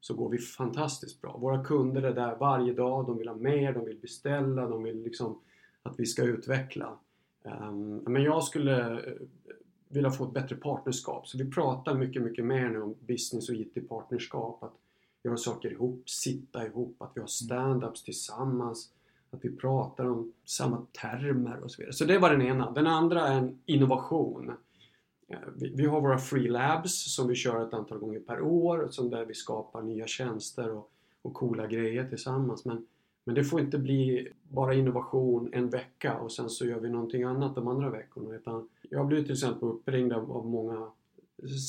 så 0.00 0.14
går 0.14 0.28
vi 0.28 0.38
fantastiskt 0.38 1.20
bra. 1.20 1.36
Våra 1.36 1.64
kunder 1.64 2.02
är 2.02 2.14
där 2.14 2.36
varje 2.36 2.72
dag, 2.72 3.06
de 3.06 3.18
vill 3.18 3.28
ha 3.28 3.36
mer, 3.36 3.72
de 3.72 3.84
vill 3.84 3.98
beställa, 3.98 4.66
de 4.66 4.82
vill 4.82 5.02
liksom 5.02 5.40
att 5.82 6.00
vi 6.00 6.06
ska 6.06 6.22
utveckla. 6.22 6.98
Um, 7.42 7.96
men 7.96 8.22
jag 8.22 8.44
skulle 8.44 8.90
eh, 8.90 9.12
vilja 9.88 10.10
få 10.10 10.24
ett 10.24 10.32
bättre 10.32 10.56
partnerskap. 10.56 11.28
Så 11.28 11.38
vi 11.38 11.50
pratar 11.50 11.94
mycket, 11.94 12.22
mycket 12.22 12.44
mer 12.44 12.68
nu 12.68 12.82
om 12.82 12.94
business 13.00 13.48
och 13.48 13.54
IT-partnerskap. 13.54 14.62
Att 14.62 14.74
göra 15.22 15.36
saker 15.36 15.70
ihop, 15.72 16.10
sitta 16.10 16.66
ihop, 16.66 17.02
att 17.02 17.12
vi 17.14 17.20
har 17.20 17.26
stand-ups 17.26 18.04
tillsammans. 18.04 18.90
Att 19.30 19.44
vi 19.44 19.56
pratar 19.56 20.04
om 20.04 20.32
samma 20.44 20.86
termer 21.02 21.60
och 21.60 21.70
så 21.70 21.82
vidare. 21.82 21.92
Så 21.92 22.04
det 22.04 22.18
var 22.18 22.30
den 22.30 22.42
ena. 22.42 22.70
Den 22.70 22.86
andra 22.86 23.28
är 23.28 23.38
en 23.38 23.58
innovation. 23.66 24.52
Eh, 25.28 25.38
vi, 25.56 25.72
vi, 25.74 25.86
har 25.86 26.00
våra 26.00 26.18
free 26.18 26.48
labs 26.48 27.14
som 27.14 27.28
vi 27.28 27.34
kör 27.34 27.66
ett 27.66 27.74
antal 27.74 27.98
gånger 27.98 28.20
per 28.20 28.40
år, 28.40 28.88
som 28.90 29.10
där 29.10 29.24
vi 29.24 29.34
skapar 29.34 29.82
nya 29.82 30.06
tjänster 30.06 30.70
och, 30.70 30.90
och 31.22 31.34
coola 31.34 31.66
grejer 31.66 32.08
tillsammans. 32.08 32.64
Men, 32.64 32.86
men 33.24 33.34
det 33.34 33.44
får 33.44 33.60
inte 33.60 33.78
bli 33.78 34.28
bara 34.42 34.74
innovation 34.74 35.50
en 35.52 35.70
vecka 35.70 36.18
och 36.18 36.32
sen 36.32 36.50
så 36.50 36.66
gör 36.66 36.80
vi 36.80 36.88
någonting 36.88 37.22
annat 37.22 37.54
de 37.54 37.68
andra 37.68 37.90
veckorna. 37.90 38.34
Utan 38.34 38.68
jag 38.90 39.06
blir 39.06 39.22
till 39.22 39.32
exempel 39.32 39.68
uppringd 39.68 40.12
av, 40.12 40.32
av 40.32 40.46
många 40.46 40.90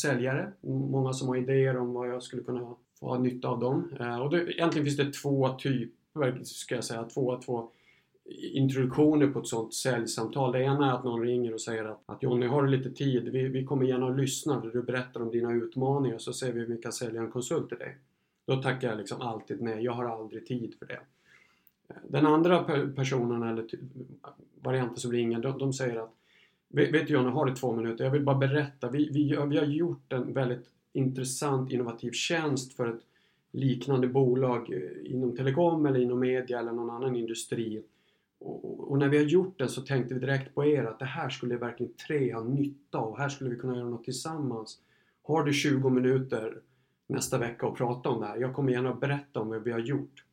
säljare, 0.01 0.51
många 0.61 1.13
som 1.13 1.27
har 1.27 1.35
idéer 1.35 1.77
om 1.77 1.93
vad 1.93 2.09
jag 2.09 2.23
skulle 2.23 2.43
kunna 2.43 2.75
få 2.99 3.07
ha 3.07 3.17
nytta 3.17 3.47
av 3.47 3.59
dem. 3.59 3.93
Eh, 3.99 4.21
och 4.21 4.29
det, 4.29 4.51
egentligen 4.51 4.85
finns 4.85 4.97
det 4.97 5.13
två 5.13 5.49
typer, 5.49 6.43
ska 6.43 6.75
jag 6.75 6.83
säga, 6.83 7.03
två, 7.03 7.41
två 7.45 7.69
introduktioner 8.31 9.27
på 9.27 9.39
ett 9.39 9.47
sånt 9.47 9.73
säljsamtal. 9.73 10.51
Det 10.51 10.63
ena 10.63 10.91
är 10.91 10.95
att 10.95 11.03
någon 11.03 11.21
ringer 11.21 11.53
och 11.53 11.61
säger 11.61 11.85
att, 11.85 12.01
att 12.05 12.23
Jonny, 12.23 12.47
har 12.47 12.63
du 12.63 12.69
lite 12.69 12.91
tid? 12.91 13.29
Vi, 13.29 13.47
vi 13.47 13.65
kommer 13.65 13.85
gärna 13.85 14.05
och 14.05 14.15
lyssnar 14.15 14.63
när 14.63 14.71
du 14.71 14.81
berättar 14.81 15.21
om 15.21 15.31
dina 15.31 15.53
utmaningar 15.53 16.17
så 16.17 16.33
ser 16.33 16.53
vi 16.53 16.65
om 16.65 16.71
vi 16.71 16.77
kan 16.77 16.93
sälja 16.93 17.21
en 17.21 17.31
konsult 17.31 17.69
till 17.69 17.77
dig. 17.77 17.97
Då 18.45 18.61
tackar 18.61 18.89
jag 18.89 18.97
liksom 18.97 19.21
alltid 19.21 19.61
nej, 19.61 19.83
jag 19.83 19.91
har 19.91 20.05
aldrig 20.05 20.45
tid 20.45 20.75
för 20.79 20.85
det. 20.85 20.99
Den 22.07 22.25
andra 22.25 22.63
personen 22.95 23.43
eller 23.43 23.65
varianten 24.61 24.97
som 24.97 25.11
ringer, 25.11 25.39
de, 25.39 25.57
de 25.57 25.73
säger 25.73 25.95
att 25.95 26.15
Vet 26.71 27.07
du 27.07 27.13
Jonny, 27.13 27.29
har 27.29 27.45
du 27.45 27.55
två 27.55 27.75
minuter? 27.75 28.03
Jag 28.03 28.11
vill 28.11 28.23
bara 28.23 28.37
berätta. 28.37 28.89
Vi, 28.89 29.09
vi, 29.13 29.23
vi 29.47 29.57
har 29.57 29.65
gjort 29.65 30.13
en 30.13 30.33
väldigt 30.33 30.65
intressant 30.93 31.71
innovativ 31.71 32.11
tjänst 32.11 32.73
för 32.73 32.87
ett 32.87 33.01
liknande 33.51 34.07
bolag 34.07 34.73
eh, 34.73 35.11
inom 35.13 35.35
telekom 35.35 35.85
eller 35.85 35.99
inom 35.99 36.19
media 36.19 36.59
eller 36.59 36.71
någon 36.71 36.89
annan 36.89 37.15
industri. 37.15 37.83
Och, 38.39 38.91
och, 38.91 38.97
när 38.97 39.09
vi 39.09 39.17
har 39.17 39.25
gjort 39.25 39.59
det 39.59 39.67
så 39.67 39.81
tänkte 39.81 40.13
vi 40.13 40.19
direkt 40.19 40.55
på 40.55 40.65
er 40.65 40.83
att 40.83 40.99
det 40.99 41.05
här 41.05 41.29
skulle 41.29 41.57
verkligen 41.57 41.93
tre 42.07 42.33
ha 42.33 42.43
nytta 42.43 42.97
av. 42.97 43.17
Här 43.17 43.29
skulle 43.29 43.49
vi 43.49 43.55
kunna 43.55 43.75
göra 43.75 43.89
något 43.89 44.03
tillsammans. 44.03 44.77
Har 45.23 45.43
du 45.43 45.53
20 45.53 45.89
minuter 45.89 46.61
nästa 47.07 47.37
vecka 47.37 47.65
och 47.65 47.77
prata 47.77 48.09
om 48.09 48.21
det 48.21 48.27
här? 48.27 48.37
Jag 48.37 48.53
kommer 48.53 48.71
gärna 48.71 48.93
berätta 48.93 49.39
om 49.39 49.47
vad 49.49 49.63
vi 49.63 49.71
har 49.71 49.79
gjort. 49.79 50.23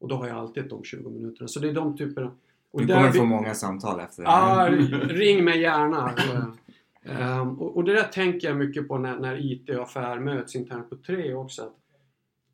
Och 0.00 0.08
då 0.08 0.14
har 0.14 0.28
jag 0.28 0.36
alltid 0.36 0.68
de 0.68 0.84
20 0.84 1.10
minuterna. 1.10 1.48
Så 1.48 1.60
det 1.60 1.68
är 1.68 1.72
de 1.72 1.96
typerna. 1.96 2.32
Och 2.70 2.80
du 2.80 2.86
kommer 2.86 3.12
vi... 3.12 3.18
få 3.18 3.24
många 3.24 3.54
samtal 3.54 4.00
efter 4.00 4.22
det 4.22 4.30
här. 4.30 4.70
Ja, 4.70 4.98
ring 5.08 5.44
mig 5.44 5.60
gärna. 5.60 6.14
um, 7.40 7.58
och, 7.58 7.76
och, 7.76 7.84
det 7.84 7.92
där 7.92 8.02
tänker 8.02 8.48
jag 8.48 8.56
mycket 8.56 8.88
på 8.88 8.98
när, 8.98 9.18
när 9.18 9.52
IT 9.52 9.68
och 9.68 9.82
affär 9.82 10.18
möts 10.18 10.56
internt 10.56 10.90
på 10.90 10.96
tre 10.96 11.34
också. 11.34 11.62
Att 11.62 11.76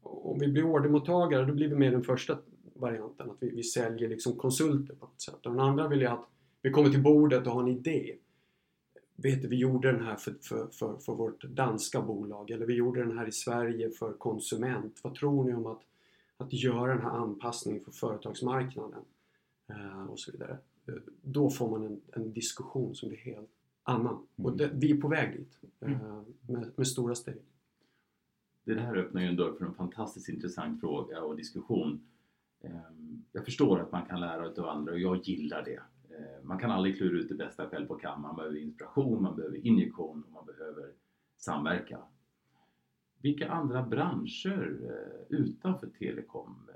om 0.02 0.38
vi 0.38 0.48
blir 0.48 0.64
ordermottagare 0.64 1.44
då 1.44 1.52
blir 1.52 1.68
vi 1.68 1.76
med 1.76 1.92
den 1.92 2.02
första 2.02 2.38
varianten. 2.80 3.30
Att 3.30 3.36
vi, 3.40 3.50
vi 3.50 3.62
säljer 3.62 4.08
liksom 4.08 4.36
konsulter 4.36 4.94
på 4.94 5.06
något 5.06 5.20
sätt. 5.20 5.46
Och 5.46 5.52
den 5.52 5.60
andra 5.60 5.88
vill 5.88 6.00
jag 6.00 6.12
att 6.12 6.28
vi 6.62 6.70
kommer 6.70 6.90
till 6.90 7.02
bordet 7.02 7.46
och 7.46 7.52
har 7.52 7.62
en 7.62 7.68
idé. 7.68 8.16
Vet 9.16 9.42
du, 9.42 9.48
vi 9.48 9.56
gjorde 9.56 9.92
den 9.92 10.04
här 10.04 10.16
för, 10.16 10.34
för, 10.40 10.66
för, 10.66 10.96
för 10.96 11.14
vårt 11.14 11.44
danska 11.44 12.02
bolag 12.02 12.50
eller 12.50 12.66
vi 12.66 12.74
gjorde 12.74 13.00
den 13.00 13.18
här 13.18 13.28
i 13.28 13.32
Sverige 13.32 13.90
för 13.90 14.12
konsument. 14.12 15.00
Vad 15.02 15.14
tror 15.14 15.44
ni 15.44 15.54
om 15.54 15.66
att, 15.66 15.82
att 16.36 16.52
göra 16.52 16.94
den 16.94 17.02
här 17.02 17.10
anpassningen 17.10 17.84
för 17.84 17.92
företagsmarknaden? 17.92 19.02
Uh, 19.70 20.04
och 20.04 20.20
så 20.20 20.32
vidare. 20.32 20.58
Uh, 20.88 20.94
då 21.22 21.50
får 21.50 21.70
man 21.70 21.86
en, 21.86 22.00
en, 22.12 22.32
diskussion 22.32 22.94
som 22.94 23.08
blir 23.08 23.18
helt 23.18 23.50
annan. 23.82 24.14
Mm. 24.14 24.26
Och 24.36 24.56
det, 24.56 24.70
vi 24.74 24.90
är 24.90 25.00
på 25.00 25.08
väg 25.08 25.36
dit 25.36 25.58
uh, 25.88 26.22
med, 26.46 26.70
med 26.76 26.86
stora 26.86 27.14
steg. 27.14 27.42
Det 28.64 28.80
här 28.80 28.96
öppnar 28.96 29.20
ju 29.20 29.26
en 29.26 29.36
dörr 29.36 29.54
för 29.58 29.64
en 29.64 29.74
fantastiskt 29.74 30.28
intressant 30.28 30.80
fråga 30.80 31.22
och 31.22 31.36
diskussion 31.36 32.00
Ehm, 32.60 33.22
jag 33.32 33.44
förstår 33.44 33.80
att 33.80 33.92
man 33.92 34.06
kan 34.06 34.20
lära 34.20 34.62
av 34.62 34.68
andra 34.68 34.92
och 34.92 34.98
jag 34.98 35.16
gillar 35.28 35.64
det. 35.64 35.80
Ehm, 36.16 36.46
man 36.46 36.58
kan 36.58 36.70
aldrig 36.70 36.96
klura 36.96 37.18
ut 37.18 37.28
det 37.28 37.34
bästa 37.34 37.68
själv 37.68 37.86
på 37.86 37.94
kam. 37.94 38.22
Man 38.22 38.36
behöver 38.36 38.56
inspiration, 38.56 39.22
man 39.22 39.36
behöver 39.36 39.66
injektion 39.66 40.24
och 40.24 40.32
man 40.32 40.46
behöver 40.46 40.92
samverka. 41.36 41.98
Vilka 43.22 43.48
andra 43.48 43.82
branscher 43.82 44.80
eh, 44.84 45.38
utanför 45.38 45.86
telekom 45.86 46.68
eh, 46.68 46.74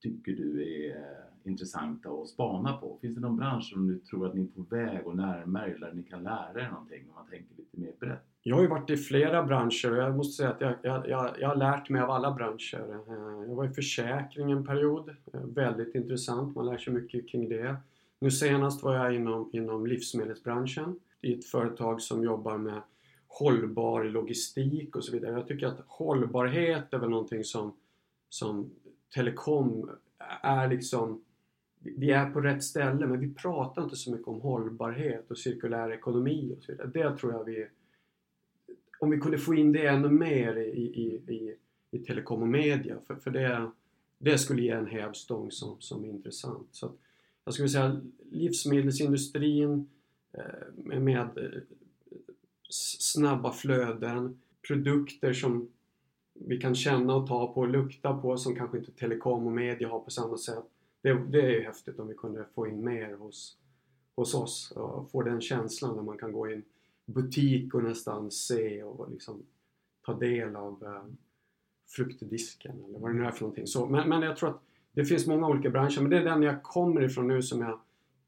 tycker 0.00 0.32
du 0.32 0.62
är 0.62 0.96
eh, 0.96 1.50
intressanta 1.50 2.10
att 2.10 2.28
spana 2.28 2.76
på? 2.76 2.98
Finns 3.00 3.14
det 3.14 3.20
någon 3.20 3.36
bransch 3.36 3.64
som 3.64 3.86
du 3.86 3.98
tror 3.98 4.26
att 4.26 4.34
ni 4.34 4.42
är 4.42 4.46
på 4.46 4.62
väg 4.62 5.06
och 5.06 5.16
närmare 5.16 5.74
eller 5.74 5.92
ni 5.92 6.02
kan 6.02 6.22
lära 6.22 6.60
er 6.60 6.70
någonting 6.70 7.08
om 7.08 7.14
man 7.14 7.26
tänker 7.26 7.54
lite 7.56 7.80
mer 7.80 7.92
brett? 8.00 8.35
Jag 8.48 8.56
har 8.56 8.62
ju 8.62 8.68
varit 8.68 8.90
i 8.90 8.96
flera 8.96 9.42
branscher 9.42 9.90
och 9.90 9.96
jag 9.96 10.16
måste 10.16 10.36
säga 10.36 10.50
att 10.50 10.60
jag, 10.60 10.74
jag, 10.82 11.08
jag, 11.08 11.36
jag 11.40 11.48
har 11.48 11.56
lärt 11.56 11.88
mig 11.88 12.02
av 12.02 12.10
alla 12.10 12.32
branscher. 12.32 13.00
Eh, 13.08 13.48
jag 13.48 13.54
var 13.54 13.64
i 13.64 13.68
försäkring 13.68 14.50
en 14.50 14.66
period. 14.66 15.08
Eh, 15.08 15.40
väldigt 15.40 15.94
intressant, 15.94 16.54
man 16.54 16.66
lär 16.66 16.78
sig 16.78 16.92
mycket 16.92 17.28
kring 17.28 17.48
det. 17.48 17.76
Nu 18.20 18.30
senast 18.30 18.82
var 18.82 18.94
jag 18.94 19.14
inom, 19.14 19.50
inom 19.52 19.86
livsmedelsbranschen 19.86 21.00
i 21.20 21.34
ett 21.34 21.44
företag 21.44 22.00
som 22.00 22.24
jobbar 22.24 22.58
med 22.58 22.82
hållbar 23.28 24.04
logistik 24.04 24.96
och 24.96 25.04
så 25.04 25.12
vidare. 25.12 25.32
Jag 25.32 25.46
tycker 25.46 25.66
att 25.66 25.80
hållbarhet 25.86 26.94
är 26.94 26.98
väl 26.98 27.10
någonting 27.10 27.44
som, 27.44 27.76
som 28.28 28.70
telekom 29.14 29.90
är 30.42 30.68
liksom 30.68 31.24
vi 31.80 32.10
är 32.10 32.30
på 32.30 32.40
rätt 32.40 32.64
ställe 32.64 33.06
men 33.06 33.20
vi 33.20 33.34
pratar 33.34 33.82
inte 33.82 33.96
så 33.96 34.10
mycket 34.10 34.28
om 34.28 34.40
hållbarhet 34.40 35.30
och 35.30 35.38
cirkulär 35.38 35.92
ekonomi 35.92 36.54
och 36.56 36.64
så 36.64 36.72
vidare. 36.72 36.90
Det 36.94 37.18
tror 37.18 37.32
jag 37.32 37.44
vi 37.44 37.66
om 38.98 39.10
vi 39.10 39.18
kunde 39.18 39.38
få 39.38 39.54
in 39.54 39.72
det 39.72 39.86
ännu 39.86 40.08
mer 40.08 40.56
i, 40.56 40.80
i, 40.80 41.34
i, 41.34 41.56
i 41.90 41.98
telekom 41.98 42.42
och 42.42 42.48
media 42.48 42.98
för, 43.06 43.16
för 43.16 43.30
det, 43.30 43.70
det 44.18 44.38
skulle 44.38 44.62
ge 44.62 44.70
en 44.70 44.86
hävstång 44.86 45.50
som, 45.50 45.80
som 45.80 46.04
är 46.04 46.08
intressant. 46.08 46.68
Så 46.70 46.92
jag 47.44 47.54
skulle 47.54 47.68
säga 47.68 48.00
livsmedelsindustrin 48.30 49.90
eh, 50.32 50.98
med 50.98 51.38
eh, 51.38 51.60
snabba 52.68 53.52
flöden, 53.52 54.40
produkter 54.66 55.32
som 55.32 55.68
vi 56.34 56.58
kan 56.58 56.74
känna 56.74 57.14
och 57.14 57.28
ta 57.28 57.52
på 57.54 57.60
och 57.60 57.68
lukta 57.68 58.14
på 58.14 58.36
som 58.36 58.56
kanske 58.56 58.78
inte 58.78 58.92
telekom 58.92 59.46
och 59.46 59.52
media 59.52 59.88
har 59.88 60.00
på 60.00 60.10
samma 60.10 60.38
sätt. 60.38 60.64
Det, 61.02 61.14
det 61.28 61.40
är 61.40 61.50
ju 61.50 61.62
häftigt 61.62 61.98
om 61.98 62.08
vi 62.08 62.14
kunde 62.14 62.46
få 62.54 62.66
in 62.66 62.84
mer 62.84 63.14
hos, 63.14 63.56
hos 64.16 64.34
oss 64.34 64.72
och 64.76 65.10
få 65.10 65.22
den 65.22 65.40
känslan 65.40 65.96
när 65.96 66.02
man 66.02 66.18
kan 66.18 66.32
gå 66.32 66.50
in 66.50 66.62
butik 67.06 67.74
och 67.74 67.82
nästan 67.82 68.30
se 68.30 68.82
och 68.82 69.10
liksom 69.10 69.42
ta 70.06 70.18
del 70.18 70.56
av 70.56 70.84
eh, 70.84 71.04
fruktdisken 71.88 72.84
eller 72.84 72.98
vad 72.98 73.10
det 73.10 73.14
nu 73.14 73.24
är 73.24 73.30
för 73.30 73.40
någonting. 73.40 73.66
Så, 73.66 73.86
men, 73.86 74.08
men 74.08 74.22
jag 74.22 74.36
tror 74.36 74.50
att 74.50 74.62
det 74.92 75.04
finns 75.04 75.26
många 75.26 75.48
olika 75.48 75.70
branscher 75.70 76.00
men 76.00 76.10
det 76.10 76.18
är 76.18 76.24
den 76.24 76.42
jag 76.42 76.62
kommer 76.62 77.02
ifrån 77.02 77.28
nu 77.28 77.42
som 77.42 77.60
jag 77.60 77.80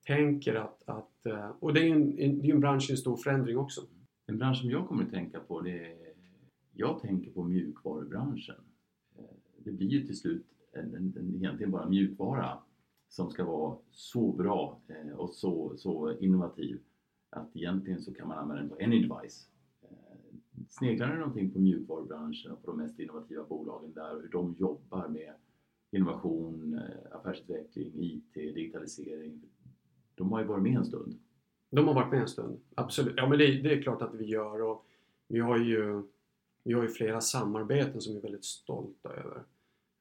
tänker 0.07 0.55
att, 0.55 0.83
att 0.89 1.27
eh, 1.27 1.51
och 1.61 1.75
det 1.75 1.81
är 1.81 1.85
ju 1.85 1.93
en, 1.93 2.17
det 2.17 2.49
är 2.49 2.55
en 2.55 2.61
bransch 2.61 2.91
i 2.91 2.97
stor 2.97 3.17
förändring 3.17 3.59
också. 3.59 3.81
En 4.27 4.39
bransch 4.39 4.59
som 4.59 4.71
jag 4.71 4.89
kommer 4.89 5.05
att 5.05 5.11
tänka 5.11 5.41
på 5.41 5.61
det 5.61 5.85
är 5.85 6.09
jag 6.81 7.01
tänker 7.01 7.31
på 7.31 7.45
mjukvarubranschen. 7.45 8.55
Eh, 9.19 9.25
det 9.57 9.73
blir 9.73 9.89
ju 9.89 10.07
till 10.07 10.17
slut 10.17 10.47
en, 10.73 10.95
en, 10.95 11.15
en, 11.17 11.35
egentligen 11.35 11.71
bara 11.71 11.89
mjukvara 11.89 12.59
som 13.09 13.31
ska 13.31 13.45
vara 13.45 13.79
så 13.91 14.33
bra 14.33 14.81
eh, 14.89 15.17
och 15.17 15.31
så, 15.31 15.77
så 15.77 16.19
innovativ 16.19 16.81
att 17.31 17.57
egentligen 17.57 18.03
så 18.03 18.15
kan 18.15 18.29
man 18.29 18.39
använda 18.39 18.63
den 18.63 18.71
på 18.71 18.85
any 18.85 19.09
device. 19.09 19.49
Eh, 19.83 19.89
sneglar 20.69 21.13
ni 21.13 21.19
någonting 21.19 21.51
på 21.51 21.59
mjukvarubranschen 21.59 22.53
och 22.53 22.65
på 22.65 22.71
de 22.71 22.77
mest 22.77 22.99
innovativa 22.99 23.45
bolagen 23.45 23.93
där 23.93 24.15
och 24.15 24.23
hur 24.23 24.29
de 24.29 24.55
jobbar 24.59 25.09
med 25.09 25.35
innovation, 25.91 26.75
eh, 26.75 27.17
affärsutveckling, 27.17 27.93
IT, 27.95 28.35
digitalisering? 28.35 29.43
De 30.15 30.33
har 30.33 30.41
ju 30.41 30.47
varit 30.47 30.63
med 30.63 30.77
en 30.77 30.85
stund. 30.85 31.19
De 31.71 31.89
har 31.89 31.95
varit 31.95 32.11
med 32.11 32.21
en 32.21 32.29
stund, 32.29 32.61
absolut. 32.75 33.15
Ja 33.17 33.29
men 33.29 33.39
det, 33.39 33.63
det 33.63 33.73
är 33.73 33.83
klart 33.83 34.03
att 34.03 34.15
vi 34.15 34.25
gör 34.25 34.63
och 34.63 34.87
vi 35.29 35.41
har 35.41 35.59
ju, 35.59 36.03
vi 36.63 36.73
har 36.73 36.83
ju 36.83 36.89
flera 36.89 37.21
samarbeten 37.21 38.01
som 38.01 38.13
vi 38.13 38.19
är 38.19 38.23
väldigt 38.23 38.45
stolta 38.45 39.09
över. 39.09 39.45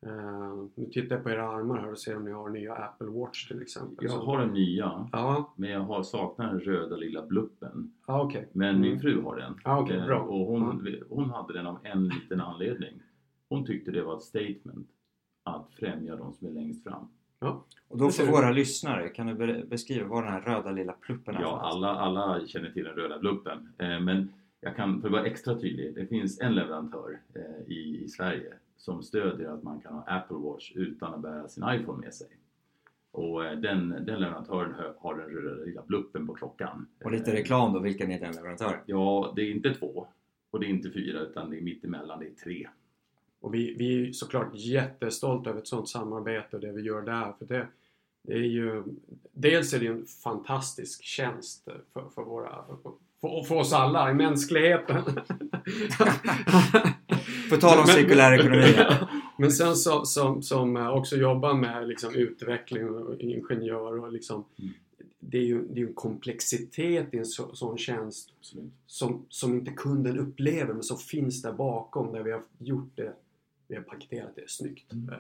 Uh, 0.06 0.68
nu 0.76 0.86
tittar 0.86 1.16
jag 1.16 1.24
på 1.24 1.30
era 1.30 1.50
armar 1.50 1.78
här 1.78 1.92
och 1.92 2.00
ser 2.00 2.18
om 2.18 2.26
ni 2.26 2.32
har 2.32 2.50
nya 2.50 2.74
Apple 2.74 3.08
Watch 3.08 3.48
till 3.48 3.62
exempel. 3.62 4.06
Jag 4.06 4.20
har 4.20 4.40
den 4.40 4.54
nya, 4.54 5.10
ja. 5.12 5.54
men 5.56 5.70
jag 5.70 5.80
har 5.80 6.04
saknar 6.04 6.48
den 6.48 6.60
röda 6.60 6.96
lilla 6.96 7.26
bluppen. 7.26 7.94
Ah, 8.06 8.24
okay. 8.24 8.46
Men 8.52 8.70
mm. 8.70 8.82
min 8.82 9.00
fru 9.00 9.22
har 9.22 9.36
den. 9.36 9.60
Ah, 9.64 9.82
okay, 9.82 10.06
bra. 10.06 10.20
Och 10.20 10.46
hon, 10.46 10.96
hon 11.10 11.30
hade 11.30 11.54
den 11.54 11.68
av 11.68 11.80
en 11.84 12.08
liten 12.08 12.42
anledning. 12.42 13.02
Hon 13.50 13.66
tyckte 13.66 13.92
det 13.92 14.04
var 14.04 14.18
ett 14.18 14.24
statement 14.24 14.88
att 15.44 15.74
främja 15.74 16.16
de 16.16 16.34
som 16.34 16.48
är 16.48 16.52
längst 16.52 16.84
fram. 16.84 17.08
Ja. 17.40 17.66
Och 17.88 17.98
då 17.98 18.10
för 18.10 18.26
våra 18.26 18.52
lyssnare, 18.52 19.10
kan 19.10 19.28
du 19.28 19.66
beskriva 19.66 20.08
vad 20.08 20.24
den 20.24 20.34
här 20.34 20.42
röda 20.42 20.72
lilla 20.72 20.94
pluppen 20.94 21.36
är? 21.36 21.42
Ja, 21.42 21.60
alla, 21.62 21.88
alla 21.88 22.48
känner 22.48 22.70
till 22.70 22.84
den 22.84 22.94
röda 22.94 23.20
bluppen. 23.20 23.74
Eh, 23.78 24.00
men 24.00 24.34
jag 24.62 24.76
kan, 24.76 25.02
för 25.02 25.08
att 25.08 25.12
vara 25.12 25.26
extra 25.26 25.60
tydlig, 25.60 25.96
det 25.96 26.08
finns 26.08 26.42
en 26.42 26.56
leverantör 26.56 27.20
eh, 27.36 27.72
i, 27.72 28.04
i 28.04 28.08
Sverige 28.08 28.54
som 28.78 29.04
stödjer 29.04 29.50
att 29.50 29.64
man 29.64 29.82
kan 29.82 29.94
ha 29.94 30.04
Apple 30.08 30.38
Watch 30.38 30.72
utan 30.76 31.14
att 31.14 31.22
bära 31.22 31.48
sin 31.48 31.64
iPhone 31.70 32.00
med 32.06 32.14
sig. 32.14 32.28
Och 33.12 33.46
eh, 33.46 33.60
den, 33.60 33.90
den 33.90 34.20
leverantören 34.20 34.74
har 35.00 35.16
den 35.16 35.30
röda 35.30 35.64
lilla 35.64 35.82
bluppen 35.82 36.28
på 36.28 36.34
klockan. 36.34 36.88
Och 37.04 37.12
lite 37.12 37.34
reklam 37.34 37.74
då, 37.74 37.80
vilken 37.80 38.12
är 38.12 38.20
den 38.20 38.36
leverantören? 38.36 38.80
Ja, 38.86 39.34
det 39.36 39.42
är 39.42 39.52
inte 39.52 39.74
två 39.74 40.08
och 40.52 40.60
det 40.60 40.66
är 40.66 40.70
inte 40.70 40.92
fyra 40.92 41.20
utan 41.20 41.50
det 41.50 41.58
är 41.58 41.62
mittemellan, 41.62 42.20
det 42.20 42.26
är 42.26 42.34
tre. 42.44 42.68
Och 43.40 43.54
vi, 43.54 43.76
vi 43.78 44.08
är 44.08 44.12
såklart 44.12 44.50
jättestolta 44.54 45.50
över 45.50 45.60
ett 45.60 45.68
sådant 45.68 45.90
samarbete 45.90 46.56
och 46.56 46.62
det 46.62 46.72
vi 46.72 46.82
gör 46.82 47.02
där. 47.02 47.34
För 47.40 47.46
det, 47.46 47.68
det 48.22 48.34
är 48.34 48.38
ju, 48.38 48.84
dels 49.32 49.74
är 49.74 49.80
det 49.80 49.88
en 49.88 50.06
fantastisk 50.06 51.04
tjänst 51.04 51.64
för, 51.94 52.10
för, 52.16 52.24
våra, 52.24 52.66
för, 53.22 53.44
för 53.44 53.56
oss 53.56 53.74
alla 53.74 54.12
i 54.12 54.14
mänskligheten. 54.14 55.04
På 57.50 57.58
tal 57.58 57.80
om 57.80 57.86
cirkulär 57.88 58.40
ekonomi. 58.40 58.76
Men 59.38 59.52
sen 59.52 59.76
så, 59.76 60.06
som, 60.06 60.42
som 60.42 60.76
också 60.76 61.16
jobbar 61.16 61.54
med 61.54 61.88
liksom 61.88 62.16
utveckling 62.16 62.90
och 62.90 63.20
ingenjör 63.20 64.00
och 64.00 64.12
liksom 64.12 64.46
mm. 64.60 64.74
Det 65.20 65.38
är 65.38 65.44
ju 65.44 65.68
det 65.68 65.82
är 65.82 65.88
en 65.88 65.94
komplexitet 65.94 67.14
i 67.14 67.18
en 67.18 67.26
så, 67.26 67.56
sån 67.56 67.78
tjänst 67.78 68.34
som, 68.86 69.26
som 69.30 69.54
inte 69.54 69.72
kunden 69.72 70.20
upplever 70.20 70.74
men 70.74 70.84
som 70.84 70.98
finns 70.98 71.42
där 71.42 71.54
bakom 71.54 72.12
där 72.12 72.24
vi 72.24 72.32
har 72.32 72.44
gjort 72.58 72.92
det, 72.96 73.14
vi 73.68 73.76
har 73.76 73.84
paketerat 73.84 74.36
det 74.36 74.50
snyggt. 74.50 74.94
Mm. 74.94 75.16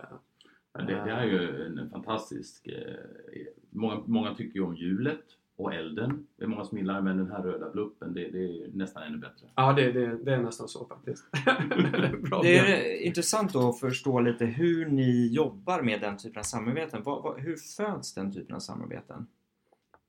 Ja, 0.73 0.81
det, 0.81 0.93
det 0.93 1.11
är 1.11 1.25
ju 1.25 1.65
en 1.65 1.89
fantastisk... 1.89 2.67
Eh, 2.67 3.45
många, 3.69 4.03
många 4.05 4.35
tycker 4.35 4.55
ju 4.55 4.65
om 4.65 4.75
hjulet 4.75 5.23
och 5.57 5.73
elden. 5.73 6.27
Det 6.37 6.43
är 6.43 6.47
många 6.47 6.63
som 6.63 6.77
gillar 6.77 7.01
men 7.01 7.17
den 7.17 7.31
här 7.31 7.43
röda 7.43 7.69
bluppen 7.69 8.13
det, 8.13 8.29
det 8.29 8.39
är 8.39 8.67
nästan 8.73 9.03
ännu 9.03 9.17
bättre. 9.17 9.47
Ja, 9.55 9.73
det, 9.73 9.91
det, 9.91 10.17
det 10.17 10.33
är 10.33 10.41
nästan 10.41 10.67
så 10.67 10.85
faktiskt. 10.85 11.23
Bra 12.29 12.41
Det 12.41 12.57
är 12.57 13.01
intressant 13.01 13.53
då 13.53 13.69
att 13.69 13.79
förstå 13.79 14.19
lite 14.19 14.45
hur 14.45 14.85
ni 14.85 15.27
jobbar 15.27 15.81
med 15.81 16.01
den 16.01 16.17
typen 16.17 16.39
av 16.39 16.43
samarbeten. 16.43 17.03
Vad, 17.03 17.23
vad, 17.23 17.39
hur 17.39 17.55
föds 17.55 18.13
den 18.13 18.33
typen 18.33 18.55
av 18.55 18.59
samarbeten? 18.59 19.27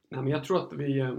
Nej, 0.08 0.22
men 0.22 0.32
jag 0.32 0.44
tror 0.44 0.56
att 0.56 0.72
vi... 0.72 0.98
eh, 1.00 1.14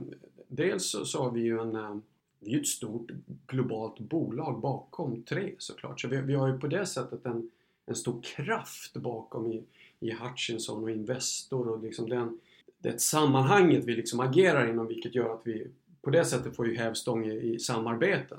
Dels 0.51 0.95
så, 1.11 1.23
har 1.23 1.31
vi 1.31 1.41
ju 1.41 1.59
en... 1.61 1.75
eh, 1.75 1.97
Vi 2.39 2.49
är 2.51 2.55
ju 2.55 2.59
ett 2.61 2.67
stort 2.67 3.11
globalt 3.47 3.99
bolag 3.99 4.59
bakom 4.61 5.23
tre 5.23 5.55
såklart. 5.57 6.01
Så 6.01 6.07
vi, 6.07 6.21
vi 6.21 6.35
har 6.35 6.47
ju 6.47 6.59
på 6.59 6.67
det 6.67 6.85
sättet 6.85 7.25
en, 7.25 7.51
en 7.85 7.95
stor 7.95 8.21
kraft 8.21 8.93
bakom 8.93 9.47
i, 9.51 9.63
i 9.99 10.11
Hutchinson 10.11 10.83
och 10.83 10.91
Investor 10.91 11.67
och 11.69 11.83
liksom 11.83 12.09
den, 12.09 12.39
det 12.79 13.01
sammanhanget 13.01 13.85
vi 13.85 13.95
liksom 13.95 14.19
agerar 14.19 14.69
inom 14.69 14.87
vilket 14.87 15.15
gör 15.15 15.33
att 15.33 15.41
vi 15.43 15.67
på 16.01 16.09
det 16.09 16.25
sättet 16.25 16.55
får 16.55 16.67
ju 16.67 16.77
hävstång 16.77 17.25
i, 17.25 17.53
i 17.53 17.59
samarbeten. 17.59 18.37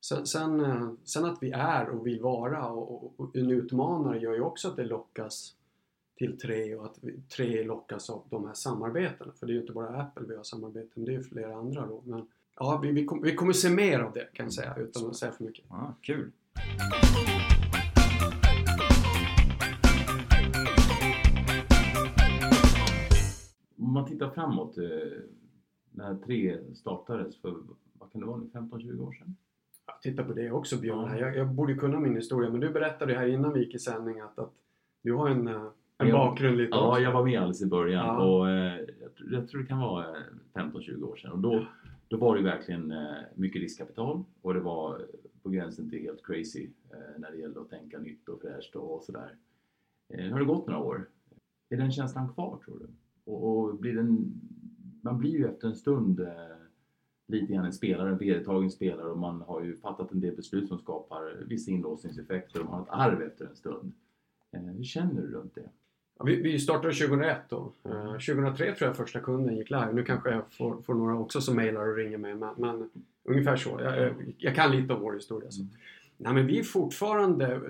Sen, 0.00 0.26
sen, 0.26 0.60
eh, 0.60 0.90
sen 1.04 1.24
att 1.24 1.38
vi 1.40 1.50
är 1.50 1.88
och 1.88 2.06
vill 2.06 2.20
vara 2.20 2.68
och, 2.68 3.04
och, 3.04 3.14
och 3.16 3.36
en 3.36 3.50
utmanare 3.50 4.18
gör 4.18 4.34
ju 4.34 4.40
också 4.40 4.68
att 4.68 4.76
det 4.76 4.84
lockas 4.84 5.54
till 6.18 6.38
tre 6.38 6.74
och 6.74 6.84
att 6.84 6.98
vi, 7.00 7.20
tre 7.36 7.64
lockas 7.64 8.10
av 8.10 8.22
de 8.30 8.46
här 8.46 8.54
samarbetena. 8.54 9.32
För 9.38 9.46
det 9.46 9.52
är 9.52 9.54
ju 9.54 9.60
inte 9.60 9.72
bara 9.72 10.02
Apple 10.02 10.26
vi 10.28 10.36
har 10.36 10.44
samarbeten 10.44 10.90
med, 10.94 11.06
det 11.06 11.12
är 11.12 11.16
ju 11.16 11.22
flera 11.22 11.54
andra 11.54 11.86
då. 11.86 12.02
Men 12.04 12.26
ja, 12.56 12.80
vi, 12.82 12.92
vi, 12.92 13.04
kom, 13.04 13.22
vi 13.22 13.34
kommer 13.34 13.52
se 13.52 13.70
mer 13.70 14.00
av 14.00 14.12
det 14.12 14.28
kan 14.32 14.46
jag 14.46 14.52
säga 14.52 14.74
utan 14.76 15.06
att 15.06 15.16
säga 15.16 15.32
för 15.32 15.44
mycket. 15.44 15.64
Ah, 15.68 15.92
kul! 16.00 16.30
Man 24.00 24.08
tittar 24.10 24.30
framåt, 24.30 24.78
eh, 24.78 24.84
när 25.90 26.14
tre 26.14 26.58
startades 26.74 27.40
för, 27.40 27.56
vad 27.92 28.12
kan 28.12 28.20
det 28.20 28.26
vara 28.26 28.36
nu, 28.36 28.46
15-20 28.52 29.00
år 29.00 29.12
sedan? 29.12 29.36
Ja, 29.86 29.98
Titta 30.02 30.24
på 30.24 30.32
det 30.32 30.50
också 30.50 30.76
Björn. 30.80 31.10
Ja. 31.10 31.18
Jag, 31.18 31.36
jag 31.36 31.48
borde 31.48 31.74
kunna 31.74 32.00
min 32.00 32.16
historia 32.16 32.50
men 32.50 32.60
du 32.60 32.70
berättade 32.70 33.14
här 33.14 33.26
innan 33.26 33.52
vi 33.52 33.60
gick 33.64 33.74
i 33.74 33.78
sändning 33.78 34.20
att, 34.20 34.38
att 34.38 34.52
du 35.02 35.12
har 35.12 35.28
en, 35.28 35.48
eh, 35.48 35.66
en 35.98 36.08
Ja. 36.08 36.16
bakgrund 36.16 36.56
lite 36.56 36.70
Ja, 36.76 36.88
också. 36.90 37.00
jag 37.02 37.12
var 37.12 37.24
med 37.24 37.38
alldeles 37.38 37.62
i 37.62 37.66
början 37.66 38.06
Ja. 38.06 38.24
och 38.24 38.48
eh, 38.50 38.80
jag, 39.00 39.14
tror- 39.14 39.32
jag 39.32 39.48
tror 39.48 39.60
det 39.60 39.66
kan 39.66 39.78
vara 39.80 40.04
eh, 40.08 40.22
15-20 40.54 41.02
år 41.02 41.16
sedan. 41.16 41.32
Och 41.32 41.38
då, 41.38 41.66
då 42.08 42.16
var 42.16 42.36
det 42.36 42.42
verkligen 42.42 42.94
mycket 43.34 43.62
riskkapital 43.62 44.24
och 44.42 44.54
det 44.54 44.60
var 44.60 45.02
på 45.42 45.48
gränsen 45.50 45.90
till 45.90 45.98
helt 46.02 46.26
crazy 46.26 46.68
när 47.18 47.30
det 47.30 47.36
gällde 47.36 47.60
att 47.60 47.70
tänka 47.70 47.98
nytt 47.98 48.28
och 48.28 48.40
fräscht 48.40 48.76
och 48.76 49.02
sådär. 49.02 49.34
Nu 50.08 50.32
har 50.32 50.38
det 50.38 50.44
gått 50.46 50.66
några 50.66 50.80
år. 50.80 51.08
Är 51.68 51.76
den 51.76 51.92
känslan 51.92 52.32
kvar 52.34 52.58
tror 52.64 52.78
du? 52.78 52.86
Och, 53.30 53.58
och 53.58 53.78
blir 53.78 53.94
den, 53.94 54.40
man 55.00 55.18
blir 55.18 55.30
ju 55.30 55.46
efter 55.46 55.68
en 55.68 55.76
stund 55.76 56.20
eh, 56.20 56.26
lite 57.26 57.52
grann 57.52 57.64
en 57.64 57.72
spelare, 57.72 58.10
en 58.10 58.18
vedertagen 58.18 58.70
spelare 58.70 59.10
och 59.10 59.18
man 59.18 59.40
har 59.40 59.62
ju 59.62 59.76
fattat 59.76 60.12
en 60.12 60.20
del 60.20 60.36
beslut 60.36 60.68
som 60.68 60.78
skapar 60.78 61.44
vissa 61.46 61.70
inlåsningseffekter 61.70 62.60
och 62.60 62.66
man 62.66 62.74
har 62.74 62.82
ett 62.82 62.92
arv 62.92 63.22
efter 63.22 63.46
en 63.46 63.56
stund. 63.56 63.92
Eh, 64.52 64.60
hur 64.60 64.84
känner 64.84 65.22
du 65.22 65.32
runt 65.32 65.54
det? 65.54 65.70
Ja, 66.18 66.24
vi, 66.24 66.42
vi 66.42 66.58
startade 66.58 66.94
2001 66.94 67.38
då. 67.48 67.72
Eh, 67.84 68.12
2003 68.12 68.74
tror 68.74 68.88
jag 68.88 68.96
första 68.96 69.20
kunden 69.20 69.56
gick 69.56 69.70
live. 69.70 69.92
Nu 69.92 70.04
kanske 70.04 70.30
jag 70.30 70.42
får, 70.52 70.82
får 70.82 70.94
några 70.94 71.18
också 71.18 71.40
som 71.40 71.56
mejlar 71.56 71.88
och 71.88 71.96
ringer 71.96 72.18
mig 72.18 72.34
men, 72.34 72.54
men 72.56 72.90
ungefär 73.24 73.56
så. 73.56 73.80
Jag, 73.80 74.14
jag, 74.38 74.54
kan 74.54 74.72
lite 74.72 74.94
av 74.94 75.00
vår 75.00 75.14
historia. 75.14 75.50
Så. 75.50 75.66
Nej, 76.16 76.34
men 76.34 76.46
vi 76.46 76.58
är 76.58 76.62
fortfarande... 76.62 77.60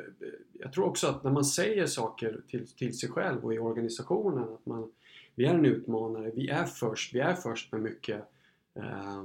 Jag 0.52 0.72
tror 0.72 0.84
också 0.84 1.06
att 1.06 1.24
när 1.24 1.30
man 1.30 1.44
säger 1.44 1.86
saker 1.86 2.40
till, 2.48 2.66
till 2.66 2.98
sig 2.98 3.08
själv 3.08 3.44
och 3.44 3.54
i 3.54 3.58
organisationen 3.58 4.44
att 4.44 4.66
man, 4.66 4.92
vi 5.40 5.46
är 5.46 5.54
en 5.54 5.64
utmanare, 5.66 6.30
vi 6.34 6.48
är 6.48 6.64
först, 6.64 7.14
vi 7.14 7.20
är 7.20 7.34
först 7.34 7.72
med 7.72 7.80
mycket. 7.82 8.22
eh, 8.74 9.24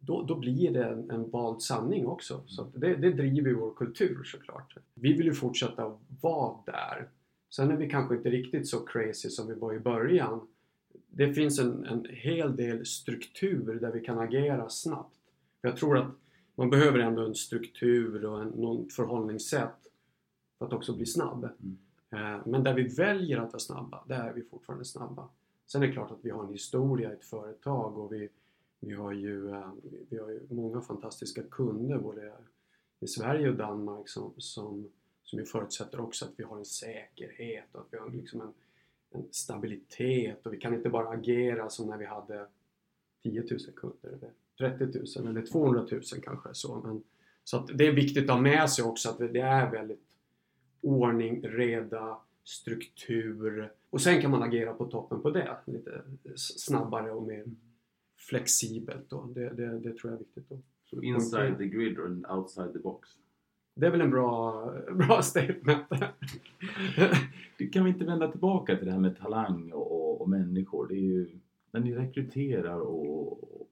Då, 0.00 0.22
då 0.22 0.34
blir 0.34 0.70
det 0.70 0.84
en, 0.84 1.10
en 1.10 1.30
vald 1.30 1.62
sanning 1.62 2.06
också. 2.06 2.42
Så 2.46 2.66
det, 2.74 2.94
det 2.94 3.10
driver 3.10 3.52
vår 3.52 3.74
kultur 3.74 4.24
såklart. 4.24 4.76
Vi 4.94 5.12
vill 5.12 5.26
ju 5.26 5.34
fortsätta 5.34 5.98
vara 6.20 6.56
där. 6.66 7.08
Sen 7.50 7.70
är 7.70 7.76
vi 7.76 7.90
kanske 7.90 8.14
inte 8.16 8.30
riktigt 8.30 8.68
så 8.68 8.80
crazy 8.80 9.30
som 9.30 9.46
vi 9.48 9.54
var 9.54 9.74
i 9.74 9.78
början. 9.78 10.40
Det 11.08 11.34
finns 11.34 11.58
en, 11.58 11.84
en 11.84 12.06
hel 12.10 12.56
del 12.56 12.86
struktur 12.86 13.78
där 13.80 13.92
vi 13.92 14.00
kan 14.00 14.18
agera 14.18 14.68
snabbt. 14.68 15.16
För 15.60 15.68
jag 15.68 15.76
tror 15.76 15.98
att 15.98 16.10
man 16.54 16.70
behöver 16.70 16.98
ändå 16.98 17.26
en 17.26 17.34
struktur 17.34 18.24
och 18.24 18.42
en, 18.42 18.48
någon 18.48 18.88
förhållningssätt 18.90 19.78
för 20.58 20.66
att 20.66 20.72
också 20.72 20.96
bli 20.96 21.06
snabb. 21.06 21.44
Eh, 22.10 22.38
Men 22.46 22.62
där 22.64 22.74
vi 22.74 22.82
väljer 22.82 23.38
att 23.38 23.52
vara 23.52 23.58
snabba, 23.58 24.04
där 24.06 24.28
är 24.28 24.32
vi 24.32 24.42
fortfarande 24.42 24.84
snabba. 24.84 25.28
Sen 25.66 25.82
är 25.82 25.86
det 25.86 25.92
klart 25.92 26.10
att 26.10 26.24
vi 26.24 26.30
har 26.30 26.44
en 26.44 26.52
historia 26.52 27.10
i 27.10 27.14
ett 27.14 27.24
företag 27.24 27.98
och 27.98 28.12
vi, 28.12 28.28
vi, 28.80 28.94
har, 28.94 29.12
ju, 29.12 29.50
eh, 29.50 29.70
vi 30.08 30.18
har 30.18 30.30
ju 30.30 30.40
många 30.50 30.80
fantastiska 30.80 31.42
kunder 31.42 31.98
både 31.98 32.32
i 33.00 33.06
Sverige 33.06 33.48
och 33.48 33.56
Danmark 33.56 34.08
som, 34.08 34.32
som, 34.36 34.88
som 35.24 35.38
ju 35.38 35.44
förutsätter 35.44 36.00
också 36.00 36.24
att 36.24 36.32
vi 36.36 36.44
har 36.44 36.58
en 36.58 36.64
säkerhet 36.64 37.64
och 37.72 37.80
att 37.80 37.86
vi 37.90 37.98
har 37.98 38.10
liksom 38.10 38.40
en, 38.40 38.52
en 39.10 39.28
stabilitet 39.30 40.46
och 40.46 40.52
vi 40.52 40.58
kan 40.58 40.74
inte 40.74 40.88
bara 40.88 41.08
agera 41.08 41.70
som 41.70 41.86
när 41.86 41.96
vi 41.96 42.04
hade 42.04 42.46
10 43.22 43.40
000 43.40 43.48
kunder 43.76 44.08
eller 44.58 44.76
30 44.78 45.20
000 45.20 45.28
eller 45.28 45.46
200 45.46 45.86
000 45.90 46.02
kanske. 46.22 46.48
Så, 46.52 46.80
men, 46.84 47.02
så 47.44 47.56
att 47.56 47.78
det 47.78 47.86
är 47.86 47.92
viktigt 47.92 48.24
att 48.24 48.36
ha 48.36 48.40
med 48.40 48.70
sig 48.70 48.84
också 48.84 49.08
att 49.08 49.18
det 49.18 49.40
är 49.40 49.70
väldigt 49.70 50.06
ordning, 50.80 51.48
reda, 51.48 52.20
struktur 52.48 53.72
och 53.90 54.00
sen 54.00 54.20
kan 54.20 54.30
man 54.30 54.42
agera 54.42 54.74
på 54.74 54.84
toppen 54.84 55.22
på 55.22 55.30
det 55.30 55.56
lite 55.64 56.02
snabbare 56.36 57.10
och 57.10 57.22
mer 57.22 57.44
flexibelt. 58.16 59.10
Då. 59.10 59.26
Det, 59.34 59.50
det, 59.50 59.78
det 59.78 59.96
tror 59.96 60.12
jag 60.12 60.20
är 60.20 60.24
viktigt. 60.24 60.48
Då. 60.48 60.58
Så 60.84 61.02
inside 61.02 61.58
the 61.58 61.66
grid 61.66 61.98
and 62.00 62.26
outside 62.26 62.72
the 62.72 62.78
box. 62.78 63.08
Det 63.74 63.86
är 63.86 63.90
väl 63.90 64.00
en 64.00 64.10
bra, 64.10 64.64
bra 64.92 65.22
statement. 65.22 65.86
Du, 67.58 67.68
Kan 67.68 67.84
vi 67.84 67.90
inte 67.90 68.04
vända 68.04 68.30
tillbaka 68.30 68.76
till 68.76 68.86
det 68.86 68.92
här 68.92 69.00
med 69.00 69.18
talang 69.18 69.72
och, 69.72 69.92
och, 69.92 70.20
och 70.20 70.28
människor? 70.28 70.88
Det 70.88 70.94
är 70.94 71.00
ju, 71.00 71.38
när 71.70 71.80
ni 71.80 71.94
rekryterar 71.94 72.80
och, 72.80 73.60
och 73.60 73.68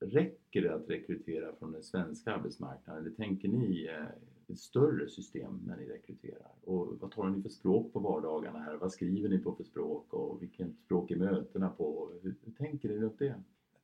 räcker 0.00 0.62
det 0.62 0.74
att 0.74 0.90
rekrytera 0.90 1.52
från 1.58 1.72
den 1.72 1.82
svenska 1.82 2.34
arbetsmarknaden? 2.34 3.02
Eller 3.02 3.16
tänker 3.16 3.48
ni 3.48 3.84
eh, 3.84 4.04
ett 4.52 4.58
större 4.58 5.08
system 5.08 5.60
när 5.66 5.76
ni 5.76 5.86
rekryterar? 5.86 6.52
Och 6.64 6.96
vad 7.00 7.10
talar 7.10 7.30
ni 7.30 7.42
för 7.42 7.48
språk 7.48 7.92
på 7.92 7.98
vardagarna 7.98 8.58
här? 8.58 8.76
Vad 8.76 8.92
skriver 8.92 9.28
ni 9.28 9.38
på 9.38 9.54
för 9.54 9.64
språk? 9.64 10.14
Och 10.14 10.42
vilket 10.42 10.68
språk 10.84 11.10
är 11.10 11.16
mötena 11.16 11.68
på? 11.68 12.10
Hur, 12.22 12.34
hur 12.44 12.52
tänker 12.52 12.88
ni 12.88 12.96
runt 12.96 13.18
det? 13.18 13.34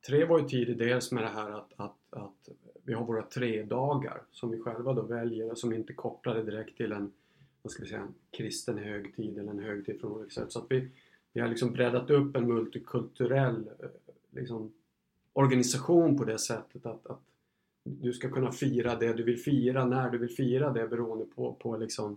Tre 0.07 0.25
var 0.25 0.39
ju 0.39 0.49
tidigt 0.49 0.79
dels 0.79 1.13
med 1.13 1.23
det 1.23 1.29
här 1.29 1.51
att, 1.51 1.73
att, 1.77 1.97
att 2.11 2.49
vi 2.85 2.93
har 2.93 3.05
våra 3.05 3.23
tre 3.23 3.63
dagar 3.63 4.23
som 4.31 4.51
vi 4.51 4.59
själva 4.59 4.93
då 4.93 5.03
väljer 5.03 5.51
och 5.51 5.59
som 5.59 5.73
inte 5.73 5.93
är 5.93 5.95
kopplade 5.95 6.43
direkt 6.43 6.77
till 6.77 6.93
en, 6.93 7.13
vad 7.63 7.71
ska 7.71 7.83
vi 7.83 7.89
säga, 7.89 8.01
en 8.01 8.15
kristen 8.31 8.79
högtid 8.79 9.39
eller 9.39 9.51
en 9.51 9.59
högtid 9.59 10.01
från 10.01 10.13
olika 10.13 10.31
sätt. 10.31 10.53
Så 10.53 10.59
att 10.59 10.67
vi, 10.69 10.89
vi 11.33 11.41
har 11.41 11.49
liksom 11.49 11.73
breddat 11.73 12.11
upp 12.11 12.37
en 12.37 12.49
multikulturell 12.49 13.71
eh, 13.79 13.89
liksom, 14.31 14.73
organisation 15.33 16.19
på 16.19 16.25
det 16.25 16.39
sättet 16.39 16.87
att, 16.87 17.07
att 17.07 17.23
du 17.87 18.13
ska 18.13 18.31
kunna 18.31 18.53
fira 18.53 18.95
det 18.95 19.13
du 19.13 19.23
vill 19.23 19.39
fira 19.39 19.85
när 19.85 20.11
du 20.11 20.19
vill 20.19 20.37
fira 20.37 20.73
det 20.73 20.89
beroende 20.89 21.25
på, 21.25 21.53
på 21.53 21.77
liksom 21.77 22.17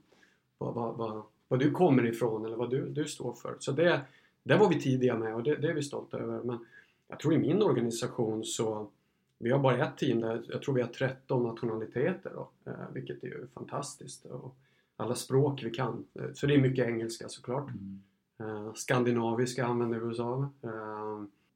vad, 0.58 0.74
vad, 0.74 0.98
vad, 0.98 1.24
vad 1.48 1.60
du 1.60 1.72
kommer 1.72 2.06
ifrån 2.06 2.46
eller 2.46 2.56
vad 2.56 2.70
du, 2.70 2.90
du 2.90 3.06
står 3.06 3.34
för. 3.34 3.56
Så 3.60 3.72
det, 3.72 4.02
det 4.44 4.58
var 4.58 4.70
vi 4.70 4.82
tidiga 4.82 5.18
med 5.18 5.36
och 5.36 5.44
det, 5.44 5.56
det 5.56 5.70
är 5.70 5.74
vi 5.74 5.84
stolta 5.84 6.18
över. 6.18 6.44
Men 6.44 6.66
jag 7.08 7.20
tror 7.20 7.34
i 7.34 7.38
min 7.38 7.62
organisation 7.62 8.44
så 8.44 8.88
vi 9.38 9.52
har 9.52 9.60
bara 9.60 9.88
ett 9.88 9.98
team 9.98 10.20
där 10.20 10.46
jag 10.50 10.62
tror 10.62 10.76
vi 10.76 10.82
har 10.82 10.90
13 10.90 11.44
nationaliteter 11.44 12.32
då, 12.36 12.50
eh, 12.66 12.74
vilket 12.94 13.24
är 13.24 13.28
ju 13.28 13.48
fantastiskt. 13.54 14.26
Och 14.26 14.56
alla 14.98 15.16
språk 15.16 15.64
vi 15.64 15.72
kan. 15.72 16.06
Eh, 16.14 16.34
Så 16.34 16.48
det 16.48 16.54
är 16.54 16.62
mycket 16.62 16.88
engelska 16.88 17.30
såklart. 17.30 17.70
Eh, 18.40 18.74
skandinaviska 18.74 19.66
använder 19.66 20.00
vi 20.00 20.14
oss 20.14 20.20
av. 20.20 20.48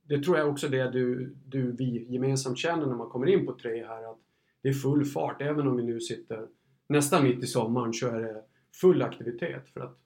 Det 0.04 0.24
tror 0.24 0.38
jag 0.38 0.50
också 0.50 0.68
det 0.68 0.92
du, 0.92 1.36
du, 1.46 1.72
vi 1.72 2.06
gemensamt 2.10 2.58
känner 2.58 2.86
när 2.86 2.96
man 2.96 3.10
kommer 3.10 3.28
in 3.28 3.46
på 3.46 3.54
tre 3.54 3.86
här 3.86 4.12
att 4.12 4.20
det 4.62 4.70
är 4.70 4.74
full 4.74 5.06
fart. 5.06 5.42
Även 5.42 5.68
om 5.68 5.78
vi 5.78 5.84
nu 5.84 6.00
sitter 6.00 6.48
nästan 6.88 7.24
mitt 7.24 7.44
i 7.44 7.48
sommaren 7.48 7.94
så 7.94 8.08
är 8.08 8.22
det 8.22 8.44
full 8.82 9.02
aktivitet. 9.02 9.70
För 9.70 9.80
att 9.80 9.98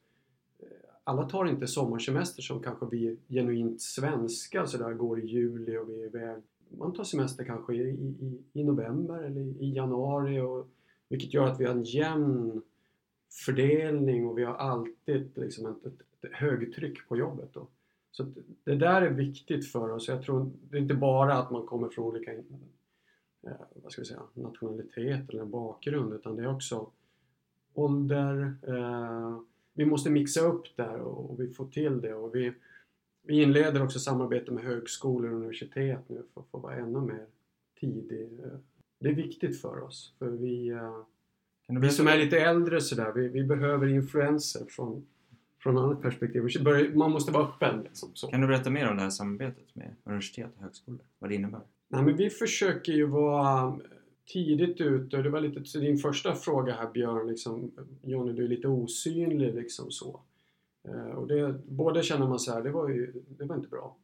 eh, 0.60 0.68
alla 1.04 1.30
tar 1.30 1.46
inte 1.46 1.68
sommarsemester 1.68 2.42
som 2.42 2.64
kanske 2.64 2.86
vi 2.92 3.20
genuint 3.30 3.82
svenska 3.82 4.66
så 4.66 4.78
där 4.78 4.94
går 4.94 5.20
i 5.20 5.26
juli 5.26 5.78
och 5.78 5.90
vi 5.90 6.02
är 6.02 6.06
iväg. 6.06 6.44
Man 6.78 6.94
tar 6.94 7.04
semester 7.04 7.44
kanske 7.44 7.74
i, 7.74 7.90
i, 7.90 8.44
i 8.54 8.64
november 8.64 9.24
eller 9.24 9.42
i 9.42 9.74
januari 9.76 10.40
och, 10.40 10.68
vilket 11.10 11.34
gör 11.34 11.48
att 11.48 11.60
vi 11.60 11.66
har 11.66 11.74
en 11.74 11.84
jämn 11.84 12.62
fördelning 13.46 14.28
och 14.28 14.38
vi 14.38 14.44
har 14.44 14.54
alltid 14.56 15.32
liksom 15.36 15.66
ett, 15.66 15.86
ett, 15.86 16.02
ett 16.24 16.32
högtryck 16.34 17.08
på 17.08 17.18
jobbet. 17.18 17.50
Då. 17.54 17.68
Så 18.18 18.26
det 18.64 18.76
där 18.76 19.02
är 19.02 19.10
viktigt 19.10 19.72
för 19.72 19.92
oss. 19.92 20.08
Jag 20.08 20.24
tror 20.24 20.52
det 20.70 20.78
är 20.78 20.82
inte 20.82 20.94
bara 20.94 21.34
att 21.34 21.52
man 21.52 21.66
kommer 21.66 21.90
från 21.90 22.06
olika 22.06 22.34
eh, 22.34 22.42
vad 23.76 23.92
ska 23.92 24.02
vi 24.02 24.06
säga, 24.06 24.22
nationalitet 24.34 25.30
eller 25.30 25.46
bakgrund 25.46 26.14
utan 26.14 26.36
det 26.36 26.44
är 26.44 26.56
också 26.56 26.92
ålder, 27.74 28.56
eh, 28.68 29.40
vi 29.74 29.86
måste 29.86 30.10
mixa 30.10 30.42
upp 30.42 30.64
där 30.76 31.00
och, 31.00 31.30
och 31.30 31.42
vi 31.42 31.54
får 31.54 31.68
till 31.68 32.02
det. 32.02 32.14
Och 32.14 32.36
vi, 32.36 32.54
vi 33.22 33.42
inleder 33.42 33.84
också 33.84 34.00
samarbete 34.00 34.52
med 34.52 34.64
högskolor 34.64 35.32
och 35.32 35.38
universitet 35.38 36.10
nu 36.10 36.24
för 36.34 36.42
att 36.42 36.48
få 36.48 36.58
vara 36.58 36.76
ännu 36.76 37.00
mer 37.00 37.26
tidig. 37.80 38.30
Det 39.00 39.10
är 39.10 39.14
viktigt 39.14 39.62
för 39.62 39.80
oss. 39.84 40.14
För 40.20 40.30
vi, 40.30 40.70
eh, 40.70 41.04
vi 41.68 41.90
som 41.90 42.08
är 42.08 42.18
lite 42.18 42.40
äldre 42.40 42.82
sådär, 42.82 43.12
vi, 43.12 43.28
vi 43.28 43.44
behöver 43.44 43.88
influenser 43.88 44.66
från, 44.66 45.08
från 45.68 45.78
annat 45.78 46.02
perspektiv. 46.02 46.44
Man 46.96 47.12
måste 47.12 47.32
vara 47.32 47.44
öppen. 47.44 47.82
Liksom, 47.84 48.10
så. 48.14 48.28
Kan 48.28 48.42
du 48.42 48.48
berätta 48.48 48.70
mer 48.70 48.90
om 48.90 48.96
det 48.96 49.04
här 49.04 49.10
samarbetet 49.10 49.76
med 49.76 49.96
universitet 50.04 50.52
och 50.56 50.64
högskolor? 50.64 51.00
Vad 51.20 51.30
det 51.30 51.36
innebär? 51.36 51.62
Nej, 51.88 52.04
men 52.04 52.18
vi 52.18 52.30
försöker 52.30 52.94
ju 52.94 53.06
vara 53.06 53.80
tidigt 54.34 54.82
ute. 54.82 55.18
Det 55.18 55.30
var 55.30 55.42
lite 55.42 55.80
din 55.80 55.98
första 55.98 56.36
fråga 56.36 56.74
här 56.74 56.92
Björn. 56.92 57.28
Liksom, 57.28 57.72
Jonny, 58.04 58.34
du 58.34 58.44
är 58.44 58.48
lite 58.48 58.68
osynlig 58.68 59.56
liksom 59.56 59.92
så. 59.92 60.20
Eh, 60.88 61.16
och 61.16 61.28
det, 61.28 61.56
både 61.66 62.04
känner 62.04 62.28
man 62.28 62.40
så 62.40 62.54
här, 62.54 62.64
det 62.64 62.72
var 62.72 62.90
ju 62.90 63.24
det 63.28 63.46
var 63.46 63.56
inte 63.56 63.68
bra. 63.68 63.98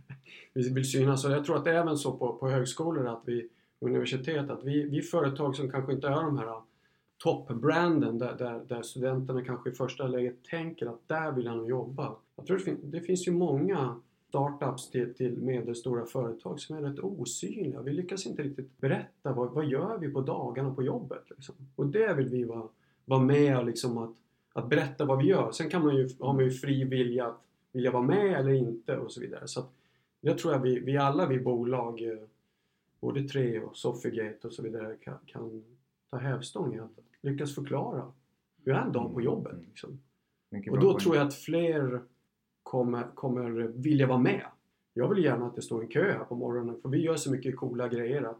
vi 0.54 0.74
vill 0.74 0.90
synas 0.90 1.24
och 1.24 1.32
jag 1.32 1.44
tror 1.44 1.56
att 1.56 1.64
det 1.64 1.70
är 1.70 1.80
även 1.80 1.96
så 1.96 2.12
på, 2.12 2.32
på 2.32 2.48
högskolor 2.48 3.06
att 3.06 3.22
vi 3.26 3.48
universitet 3.80 4.50
att 4.50 4.64
vi, 4.64 4.82
vi 4.82 5.02
företag 5.02 5.56
som 5.56 5.70
kanske 5.70 5.92
inte 5.92 6.08
är 6.08 6.22
de 6.22 6.38
här 6.38 6.62
toppbranden 7.18 8.18
där, 8.18 8.36
där, 8.38 8.64
där 8.68 8.82
studenterna 8.82 9.44
kanske 9.44 9.70
i 9.70 9.72
första 9.72 10.06
läget 10.06 10.44
tänker 10.44 10.86
att 10.86 11.08
där 11.08 11.32
vill 11.32 11.44
jag 11.44 11.56
nog 11.56 11.70
jobba. 11.70 12.16
Jag 12.36 12.46
tror 12.46 12.56
det, 12.56 12.64
fin 12.64 12.78
det 12.82 13.00
finns 13.00 13.28
ju 13.28 13.32
många 13.32 14.00
startups 14.28 14.90
till, 14.90 15.14
till 15.14 15.36
medelstora 15.42 16.06
företag 16.06 16.60
som 16.60 16.76
är 16.76 16.82
rätt 16.82 16.98
osynliga. 16.98 17.82
Vi 17.82 17.92
lyckas 17.92 18.26
inte 18.26 18.42
riktigt 18.42 18.80
berätta 18.80 19.32
vad, 19.32 19.52
vad 19.52 19.66
gör 19.66 19.98
vi 19.98 20.08
på 20.08 20.20
dagarna 20.20 20.74
på 20.74 20.82
jobbet. 20.82 21.30
Liksom. 21.30 21.54
Och 21.76 21.86
det 21.86 22.14
vill 22.14 22.28
vi 22.28 22.44
vara, 22.44 22.68
vara 23.04 23.20
med 23.20 23.58
och 23.58 23.64
liksom 23.64 23.98
att, 23.98 24.14
att 24.52 24.68
berätta 24.68 25.04
vad 25.04 25.18
vi 25.18 25.24
gör. 25.24 25.52
Sen 25.52 25.70
kan 25.70 25.84
man 25.84 25.96
ju, 25.96 26.08
har 26.20 26.32
man 26.32 26.44
ju 26.44 26.50
fri 26.50 26.84
vilja 26.84 27.26
att 27.26 27.42
vilja 27.72 27.90
vara 27.90 28.02
med 28.02 28.40
eller 28.40 28.52
inte 28.52 28.96
och 28.96 29.12
så 29.12 29.20
vidare. 29.20 29.48
Så 29.48 29.60
att, 29.60 29.72
jag 30.20 30.38
tror 30.38 30.54
att 30.54 30.62
vi, 30.62 30.78
vi 30.80 30.96
alla, 30.96 31.26
vi 31.26 31.38
bolag, 31.38 32.02
eh, 32.02 32.18
både 33.00 33.22
Tre 33.22 33.60
och 33.60 33.76
Sofigate 33.76 34.46
och 34.46 34.52
så 34.52 34.62
vidare 34.62 34.96
kan, 34.96 35.18
kan 35.26 35.64
ta 36.10 36.16
hävstång 36.16 36.74
i 36.74 36.78
att 36.78 37.07
lyckas 37.30 37.54
förklara 37.54 38.12
hur 38.64 38.72
är 38.72 38.80
en 38.80 38.92
dag 38.92 39.14
på 39.14 39.20
jobbet. 39.20 39.52
Mm. 39.52 39.64
Liksom. 39.64 40.00
Och 40.70 40.80
då 40.80 40.98
tror 40.98 41.16
jag 41.16 41.26
att 41.26 41.34
fler 41.34 42.00
kommer, 42.62 43.06
kommer 43.14 43.50
vilja 43.60 44.06
vara 44.06 44.18
med. 44.18 44.46
Jag 44.94 45.08
vill 45.08 45.24
gärna 45.24 45.46
att 45.46 45.56
det 45.56 45.62
står 45.62 45.82
en 45.82 45.88
kö 45.88 46.12
här 46.12 46.24
på 46.24 46.34
morgonen 46.34 46.80
för 46.82 46.88
vi 46.88 46.98
gör 46.98 47.16
så 47.16 47.30
mycket 47.30 47.56
coola 47.56 47.88
grejer 47.88 48.22
att 48.22 48.38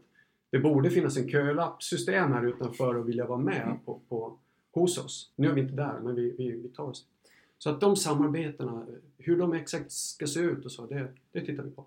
det 0.49 0.59
borde 0.59 0.89
finnas 0.89 1.17
en 1.17 1.29
kölappsystem 1.29 2.31
här 2.31 2.45
utanför 2.45 2.95
och 2.95 3.09
vilja 3.09 3.25
vara 3.25 3.39
med 3.39 3.63
mm. 3.63 3.79
på, 3.85 4.01
på, 4.09 4.37
hos 4.71 4.97
oss. 4.97 5.33
Nu 5.35 5.49
är 5.49 5.53
vi 5.53 5.61
inte 5.61 5.73
där 5.73 5.99
men 6.03 6.15
vi, 6.15 6.35
vi, 6.37 6.51
vi 6.51 6.69
tar 6.69 6.83
oss 6.83 7.05
Så 7.57 7.69
att 7.69 7.81
de 7.81 7.95
samarbetena, 7.95 8.85
hur 9.17 9.37
de 9.37 9.53
exakt 9.53 9.91
ska 9.91 10.27
se 10.27 10.39
ut 10.39 10.65
och 10.65 10.71
så, 10.71 10.85
det, 10.85 11.07
det 11.31 11.45
tittar 11.45 11.63
vi 11.63 11.71
på. 11.71 11.85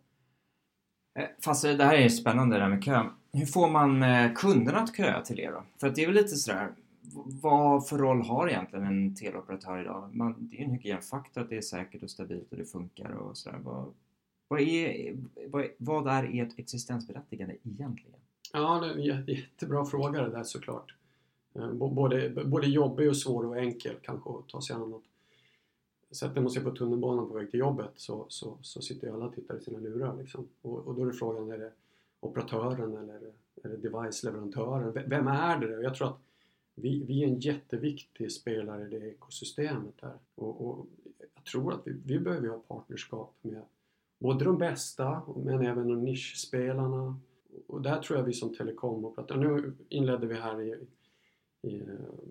Eh, 1.19 1.27
fast 1.45 1.63
det 1.63 1.85
här 1.85 1.95
är 1.95 2.09
spännande 2.09 2.57
det 2.57 2.63
där 2.63 2.69
med 2.69 2.85
kö. 2.85 3.05
Hur 3.33 3.47
får 3.47 3.71
man 3.71 4.03
eh, 4.03 4.33
kunderna 4.33 4.79
att 4.79 4.97
köa 4.97 5.21
till 5.21 5.41
er 5.41 5.53
då? 5.53 5.63
För 5.81 5.87
att 5.87 5.95
det 5.95 6.03
är 6.03 6.07
väl 6.07 6.17
lite 6.17 6.37
sådär, 6.37 6.69
vad 7.43 7.89
för 7.89 7.99
roll 7.99 8.23
har 8.23 8.49
egentligen 8.49 8.85
en 8.85 9.15
teleoperatör 9.15 9.81
idag? 9.81 10.15
Man, 10.15 10.35
det 10.39 10.57
är 10.57 10.59
ju 10.59 10.65
en 10.65 10.71
hygienfaktor 10.71 11.43
att 11.43 11.49
det 11.49 11.57
är 11.57 11.63
säkert 11.63 12.03
och 12.03 12.11
stabilt 12.11 12.53
och 12.53 12.59
det 12.59 12.65
funkar 12.65 13.11
och 13.11 13.37
sådär. 13.37 13.59
Vad, 13.63 13.95
vad, 14.49 14.61
är, 14.61 15.17
vad, 15.47 15.67
vad 15.79 16.07
är 16.07 16.43
ert 16.43 16.59
existensberättigande 16.59 17.57
egentligen? 17.63 18.21
Ja, 18.53 18.81
det 18.81 18.87
är 18.87 19.15
en 19.15 19.27
jättebra 19.27 19.85
fråga 19.85 20.23
det 20.23 20.31
där 20.31 20.43
såklart. 20.43 20.95
Eh, 21.55 21.73
både, 21.73 22.45
både 22.47 22.67
jobbig 22.67 23.09
och 23.09 23.17
svår 23.17 23.47
och 23.47 23.59
enkel 23.59 23.97
kanske 24.03 24.31
att 24.31 24.49
ta 24.49 24.61
sig 24.61 24.77
an. 24.77 25.03
Sätter 26.11 26.41
man 26.41 26.51
sig 26.51 26.63
på 26.63 26.71
tunnelbanan 26.71 27.29
på 27.29 27.35
väg 27.35 27.51
till 27.51 27.61
jobbet 27.61 27.91
så, 27.97 28.27
så, 28.29 28.59
så 28.63 28.83
sitter 28.83 29.07
ju 29.07 29.15
alla 29.15 29.25
och 29.25 29.35
tittar 29.35 29.57
i 29.57 29.61
sina 29.61 29.79
lurar. 29.79 30.17
Liksom. 30.17 30.49
Och, 30.63 30.79
och, 30.79 30.95
då 30.95 31.05
är 31.05 31.13
frågan, 31.13 31.51
är 31.51 31.59
det 31.59 31.73
operatören 32.21 32.97
eller 32.97 33.33
är 33.63 33.69
det 33.69 33.77
device-leverantören? 33.77 34.93
Vem 35.07 35.27
är 35.27 35.59
det? 35.59 35.83
Jag 35.83 35.95
tror 35.95 36.09
att 36.09 36.19
vi, 36.75 37.05
vi 37.05 37.23
är 37.23 37.29
en 37.29 37.41
jätteviktig 37.41 38.33
spelare 38.33 38.87
i 38.87 38.91
det 38.91 39.07
ekosystemet 39.09 39.95
där. 40.01 40.19
Och, 40.35 40.69
och 40.69 40.87
jag 41.35 41.45
tror 41.45 41.73
att 41.73 41.87
vi, 41.87 42.01
vi 42.05 42.19
behöver 42.19 42.49
ha 42.49 42.59
partnerskap 42.59 43.37
med 43.43 43.63
både 44.19 44.45
de 44.45 44.59
bästa 44.59 45.23
men 45.37 45.67
även 45.67 45.89
de 45.89 46.05
nischspelarna. 46.05 47.21
Och 47.67 47.83
där 47.83 48.03
tror 48.03 48.19
jag 48.19 48.27
vi 48.27 48.33
som 48.33 48.55
telekomoperatör, 48.55 49.37
nu 49.37 49.73
inledde 49.89 50.27
vi 50.27 50.35
här 50.35 50.63
i, 50.63 50.77
i 51.69 51.83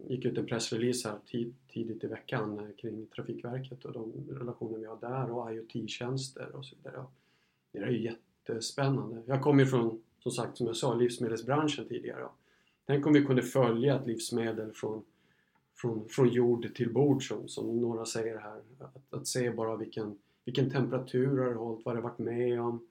gick 0.09 0.25
ut 0.25 0.37
en 0.37 0.45
pressrelease 0.45 1.09
här 1.09 1.19
tid, 1.25 1.55
tidigt 1.67 2.03
i 2.03 2.07
veckan 2.07 2.59
eh, 2.59 2.75
kring 2.77 3.05
Trafikverket 3.05 3.85
och 3.85 3.93
de 3.93 4.13
relationer 4.29 4.77
vi 4.77 4.85
har 4.85 4.97
där 4.99 5.31
och 5.31 5.53
IoT-tjänster 5.53 6.55
och 6.55 6.65
så 6.65 6.75
vidare. 6.75 7.05
Det 7.71 7.79
är 7.79 7.87
ju 7.87 8.03
jättespännande. 8.03 9.23
Jag 9.25 9.41
kommer 9.41 9.63
ju 9.63 9.69
från, 9.69 10.03
som 10.19 10.31
sagt, 10.31 10.57
som 10.57 10.67
jag 10.67 10.75
sa, 10.75 10.93
livsmedelsbranschen 10.93 11.87
tidigare. 11.87 12.27
Tänk 12.85 13.05
om 13.05 13.13
vi 13.13 13.25
kunde 13.25 13.41
följa 13.41 13.95
ett 13.95 14.07
livsmedel 14.07 14.71
från, 14.71 15.03
från, 15.75 16.09
från 16.09 16.29
jord 16.29 16.75
till 16.75 16.93
bord 16.93 17.27
som, 17.27 17.47
som 17.47 17.81
några 17.81 18.05
säger 18.05 18.37
här. 18.37 18.61
Att, 18.79 19.13
att 19.13 19.27
se 19.27 19.51
bara 19.51 19.75
vilken, 19.75 20.17
vilken 20.45 20.69
temperatur 20.69 21.37
har 21.37 21.49
det 21.49 21.55
hållit, 21.55 21.85
vad 21.85 21.95
det 21.95 22.01
varit 22.01 22.19
med 22.19 22.61
om, 22.61 22.87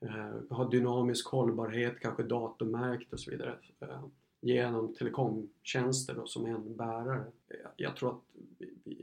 eh, 0.00 0.56
ha 0.56 0.68
dynamisk 0.68 1.26
hållbarhet, 1.26 2.00
kanske 2.00 2.22
datummärkt 2.22 3.12
och 3.12 3.20
så 3.20 3.30
vidare. 3.30 3.54
Eh, 3.80 4.04
genom 4.40 4.94
telekomtjänster 4.94 6.14
då, 6.14 6.26
som 6.26 6.46
en 6.46 6.76
bärare. 6.76 7.24
Eh, 7.48 7.70
jag 7.76 7.96
tror 7.96 8.10
att, 8.10 8.22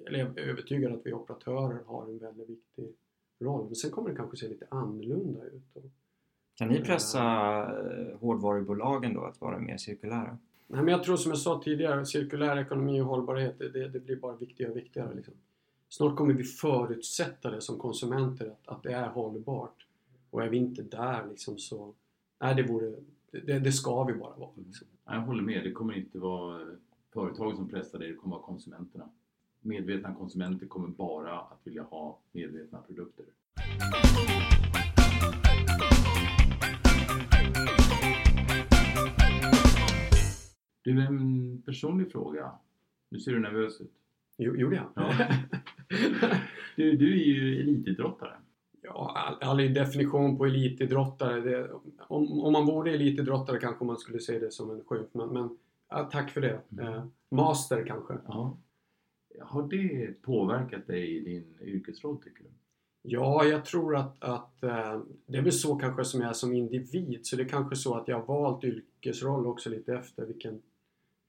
eller 0.08 0.20
jag 0.20 0.38
är 0.38 0.42
övertygad 0.42 0.94
att 0.94 1.06
vi 1.06 1.14
operatörer 1.14 1.84
har 1.86 2.04
en 2.04 2.18
väldigt 2.18 2.50
viktig 2.50 2.96
roll. 3.40 3.66
Men 3.66 3.76
sen 3.76 3.92
kommer 3.92 4.10
det 4.10 4.16
kanske 4.16 4.38
se 4.38 4.48
lite 4.48 4.68
annorlunda 4.72 5.44
ut. 5.46 5.94
Kan 6.60 6.68
ni 6.68 6.82
pressa 6.82 7.22
eh, 7.62 8.20
hårdvarubolagen 8.20 9.14
då 9.14 9.26
att 9.26 9.42
vara 9.42 9.60
mer 9.60 9.78
cirkulära? 9.78 10.38
Nej, 10.68 10.84
men 10.84 10.88
jag 10.88 11.04
tror 11.04 11.18
som 11.18 11.32
jag 11.32 11.40
sa 11.40 11.62
tidigare, 11.64 12.06
cirkulär 12.06 12.58
ekonomi 12.58 13.02
och 13.02 13.06
hållbarhet, 13.06 13.60
det, 13.60 13.88
det 13.88 14.00
blir 14.00 14.16
bara 14.16 14.36
viktigare 14.36 14.72
och 14.72 14.78
viktigare. 14.78 15.14
Liksom. 15.16 15.34
Snart 15.90 16.16
kommer 16.16 16.34
vi 16.34 16.44
förutsätta 16.44 17.52
det 17.52 17.62
som 17.62 17.78
konsumenter, 17.78 18.48
att, 18.48 18.68
att 18.68 18.84
det 18.84 18.94
är 18.94 19.08
hållbart. 19.08 19.86
Och 20.30 20.44
är 20.44 20.50
vi 20.50 20.58
inte 20.58 20.82
där 20.82 21.26
liksom 21.30 21.58
så... 21.58 21.94
Nej, 22.40 22.56
det, 22.56 22.64
vore, 22.64 22.96
det, 23.32 23.60
det 23.60 23.72
ska 23.72 24.04
vi 24.04 24.14
bara 24.14 24.36
vara. 24.36 24.52
Liksom. 24.56 24.88
Jag 25.06 25.22
håller 25.22 25.44
med, 25.44 25.64
det 25.64 25.72
kommer 25.72 25.94
inte 25.98 26.20
vara 26.20 26.60
företagen 27.14 27.56
som 27.56 27.70
pressar 27.70 28.00
det, 28.00 28.08
det 28.08 28.14
kommer 28.14 28.36
vara 28.36 28.46
konsumenterna. 28.46 29.10
Medvetna 29.62 30.16
konsumenter 30.16 30.68
kommer 30.68 30.88
bara 30.88 31.40
att 31.40 31.60
vilja 31.64 31.84
ha 31.84 32.20
medvetna 32.32 32.82
produkter. 32.82 33.26
Du, 40.94 41.02
en 41.02 41.62
personlig 41.62 42.12
fråga. 42.12 42.52
Nu 43.10 43.20
ser 43.20 43.32
du 43.32 43.40
nervös 43.40 43.82
ut. 43.82 43.92
Jo, 44.38 44.56
gjorde 44.56 44.76
jag? 44.76 44.86
Ja. 44.96 45.14
Du, 46.76 46.98
du 46.98 47.14
är 47.14 47.26
ju 47.26 47.62
elitidrottare. 47.62 48.34
Ja, 48.82 49.14
all, 49.42 49.50
all 49.50 49.74
definition 49.74 50.38
på 50.38 50.46
elitidrottare. 50.46 51.42
Det, 51.42 51.72
om, 51.98 52.42
om 52.42 52.54
man 52.54 52.66
vore 52.66 52.94
elitidrottare 52.94 53.60
kanske 53.60 53.86
man 53.86 53.98
skulle 53.98 54.20
se 54.20 54.40
det 54.40 54.52
som 54.52 54.72
en 54.72 54.84
skymf. 54.88 55.08
Men, 55.12 55.30
men 55.30 55.58
ja, 55.90 56.10
tack 56.12 56.32
för 56.32 56.42
det. 56.42 56.62
Mm. 56.72 56.94
Eh, 56.94 57.04
master 57.32 57.86
kanske. 57.88 58.18
Ja. 58.28 58.58
Har 59.40 59.68
det 59.68 60.22
påverkat 60.22 60.88
dig 60.88 61.18
i 61.18 61.20
din 61.20 61.58
yrkesroll 61.62 62.18
tycker 62.18 62.44
du? 62.44 62.50
Ja, 63.02 63.46
jag 63.46 63.66
tror 63.66 63.96
att, 63.96 64.24
att 64.24 64.64
äh, 64.64 65.02
det 65.26 65.38
är 65.38 65.42
väl 65.42 65.52
så 65.52 65.76
kanske 65.76 66.06
som 66.06 66.22
jag 66.22 66.30
är 66.30 66.34
som 66.34 66.54
individ. 66.54 67.20
Så 67.24 67.36
det 67.36 67.44
är 67.44 67.48
kanske 67.48 67.76
så 67.76 67.96
att 67.96 68.08
jag 68.08 68.22
har 68.22 68.42
valt 68.42 68.64
yrkesroll 68.64 69.48
också 69.48 69.70
lite 69.70 69.94
efter 69.94 70.26
vilken 70.26 70.62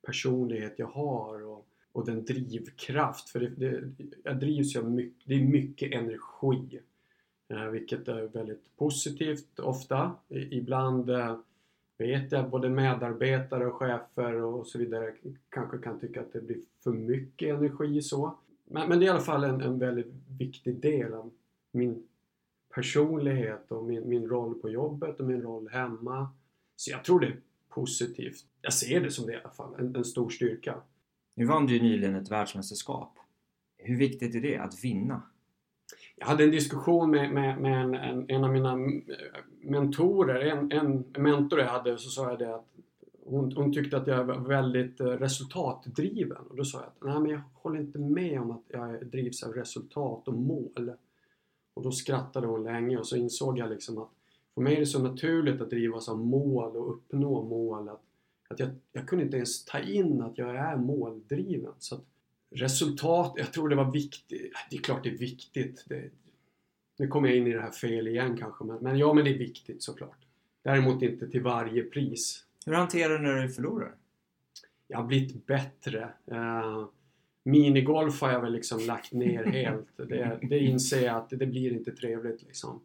personlighet 0.03 0.75
jag 0.79 0.87
har 0.87 1.47
och, 1.47 1.67
och 1.93 2.07
den 2.07 2.25
drivkraft. 2.25 3.29
För 3.29 3.41
det, 3.41 3.49
det, 3.49 3.83
jag 4.25 4.41
drivs 4.41 4.75
ju 4.75 4.81
av 4.81 4.91
mycket, 4.91 5.29
det 5.29 5.35
är 5.35 5.45
mycket 5.45 5.93
energi. 5.93 6.81
Eh, 7.49 7.67
vilket 7.67 8.09
är 8.09 8.23
väldigt 8.23 8.77
positivt 8.77 9.59
ofta. 9.59 10.13
I, 10.29 10.59
ibland 10.59 11.11
eh, 11.11 11.39
vet 11.99 12.33
jag 12.33 12.51
både 12.51 12.69
medarbetare 12.69 13.67
och 13.67 13.75
chefer 13.75 14.35
och 14.35 14.67
så 14.67 14.79
vidare 14.79 15.15
kanske 15.49 15.79
kan 15.79 16.01
tycka 16.01 16.21
att 16.21 16.33
det 16.33 16.41
blir 16.41 16.61
för 16.85 16.93
mycket 16.93 17.49
energi 17.49 18.03
så. 18.03 18.39
Men, 18.65 18.89
men 18.89 18.99
det 18.99 19.05
är 19.05 19.07
i 19.07 19.11
alla 19.11 19.21
fall 19.21 19.45
en, 19.45 19.61
en 19.61 19.79
väldigt 19.79 20.13
viktig 20.39 20.81
del 20.81 21.15
av 21.15 21.31
min 21.73 22.07
personlighet 22.75 23.73
och 23.73 23.85
min, 23.85 24.09
min 24.09 24.29
roll 24.29 24.55
på 24.55 24.71
jobbet 24.71 25.21
och 25.21 25.27
min 25.27 25.43
roll 25.43 25.69
hemma. 25.69 26.29
Så 26.77 26.91
jag 26.91 27.05
tror 27.05 27.21
det 27.21 27.27
är 27.27 27.41
positivt. 27.71 28.45
Jag 28.63 28.73
ser 28.73 29.01
det 29.01 29.11
som 29.11 29.27
det 29.27 29.33
i 29.33 29.37
alla 29.37 29.51
fall, 29.51 29.75
en, 29.79 29.97
en 29.97 30.05
stor 30.05 30.31
styrka. 30.31 30.83
Nu 31.35 31.45
vann 31.45 31.67
du 31.67 31.75
ju 31.75 31.83
nyligen 31.83 32.15
ett 32.15 32.31
världsmästerskap. 32.31 33.19
Hur 33.79 33.97
viktigt 33.97 34.35
är 34.35 34.41
det 34.41 34.59
att 34.59 34.85
vinna? 34.85 35.23
Jag 36.17 36.27
hade 36.27 36.45
en 36.45 36.51
diskussion 36.51 37.11
med, 37.11 37.33
med, 37.33 37.61
med 37.61 37.83
en, 37.83 37.95
en, 37.95 38.31
en, 38.31 38.45
av 38.45 38.53
mina 38.53 38.77
mentorer, 39.61 40.41
en, 40.41 40.73
en 40.73 41.05
mentor 41.23 41.61
jag 41.61 41.67
hade, 41.67 41.99
så 41.99 42.11
sa 42.11 42.31
jag 42.31 42.39
det 42.39 42.55
att 42.55 42.67
hon, 43.25 43.53
hon 43.53 43.73
tyckte 43.73 43.97
att 43.97 44.07
jag 44.07 44.25
var 44.25 44.39
väldigt 44.39 45.01
eh, 45.01 45.07
resultatdriven 45.07 46.47
och 46.51 46.57
då 46.57 46.65
sa 46.65 46.79
jag 46.79 46.87
att 46.87 47.15
nej 47.15 47.21
men 47.21 47.31
jag 47.31 47.41
håller 47.55 47.81
inte 47.81 47.99
med 47.99 48.41
om 48.41 48.51
att 48.51 48.65
jag 48.69 49.07
drivs 49.07 49.43
av 49.43 49.53
resultat 49.53 50.29
och 50.29 50.35
mål. 50.35 50.93
Och 51.75 51.83
då 51.83 51.93
skrattade 51.93 52.47
hon 52.47 52.65
länge 52.65 52.99
och 52.99 53.07
så 53.07 53.17
insåg 53.17 53.59
jag 53.59 53.71
liksom 53.71 53.99
att 53.99 54.11
för 54.55 54.61
mig 54.61 54.75
är 54.75 54.81
det 54.81 54.87
så 54.87 55.03
naturligt 55.03 55.61
att 55.61 55.71
drivas 55.71 56.09
av 56.09 56.19
mål 56.19 56.77
och 56.77 56.91
uppnå 56.91 57.43
mål 57.43 57.89
att, 57.89 58.03
att 58.49 58.61
jag, 58.61 58.71
jag 58.93 59.09
kunde 59.09 59.25
inte 59.25 59.37
ens 59.37 59.65
ta 59.65 59.79
in 59.79 60.21
att 60.21 60.39
jag 60.39 60.57
är 60.57 60.77
måldriven. 60.77 61.73
Så 61.79 61.95
att 61.95 62.05
resultat, 62.51 63.35
jag 63.37 63.53
tror 63.53 63.69
det 63.69 63.77
var 63.77 63.93
viktigt. 63.93 64.53
Det 64.71 64.77
är 64.77 64.81
klart 64.81 65.05
det 65.05 65.11
är 65.11 65.19
viktigt. 65.19 65.85
Det, 65.89 66.11
nu 66.99 67.09
kommer 67.09 67.29
jag 67.29 67.37
in 67.37 67.47
i 67.47 67.53
det 67.53 67.61
här 67.61 67.71
fel 67.71 68.09
igen 68.09 68.37
kanske, 68.37 68.65
men, 68.65 68.77
men 68.77 68.99
ja 68.99 69.15
men 69.15 69.25
det 69.25 69.31
är 69.31 69.39
viktigt 69.39 69.83
såklart. 69.83 70.19
Däremot 70.63 71.03
inte 71.03 71.29
till 71.29 71.43
varje 71.43 71.83
pris. 71.83 72.45
Hur 72.67 72.73
hanterar 72.73 73.19
du 73.19 73.25
när 73.25 73.43
du 73.43 73.49
förlorar? 73.49 73.95
Jag 74.87 74.99
har 74.99 75.07
blivit 75.07 75.47
bättre. 75.47 76.13
Uh, 76.33 76.89
minigolf 77.45 78.21
har 78.21 78.33
jag 78.33 78.41
väl 78.41 78.53
liksom 78.53 78.81
lagt 78.81 79.13
ner 79.13 79.45
helt. 79.53 79.97
Det, 79.97 80.39
det 80.43 80.59
inser 80.59 81.07
jag 81.07 81.17
att 81.17 81.31
det, 81.31 81.47
blir 81.47 81.73
inte 81.73 81.93
trevligt 81.93 82.43
liksom. 82.43 82.81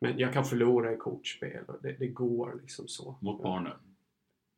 Men 0.00 0.18
jag 0.18 0.32
kan 0.32 0.44
förlora 0.44 0.92
i 0.92 0.96
kortspel 0.96 1.64
och 1.68 1.76
det, 1.82 1.92
det 1.98 2.06
går 2.06 2.58
liksom 2.62 2.88
så. 2.88 3.14
Mot 3.20 3.42
barnen? 3.42 3.72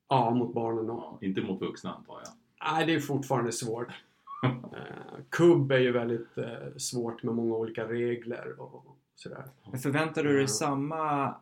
Ja, 0.08 0.30
mot 0.30 0.54
barnen 0.54 0.90
och. 0.90 1.18
Ja, 1.20 1.26
inte 1.26 1.40
mot 1.40 1.60
vuxna 1.60 1.94
antar 1.94 2.20
jag? 2.24 2.32
Nej, 2.72 2.86
det 2.86 2.94
är 2.94 3.00
fortfarande 3.00 3.52
svårt. 3.52 3.88
uh, 4.44 4.52
kubb 5.30 5.72
är 5.72 5.78
ju 5.78 5.92
väldigt 5.92 6.38
uh, 6.38 6.76
svårt 6.76 7.22
med 7.22 7.34
många 7.34 7.54
olika 7.54 7.88
regler 7.88 8.60
och 8.60 8.96
sådär. 9.16 9.44
Men 9.70 9.80
förväntar 9.80 10.24
du 10.24 10.36
dig 10.36 10.48
samma 10.48 11.34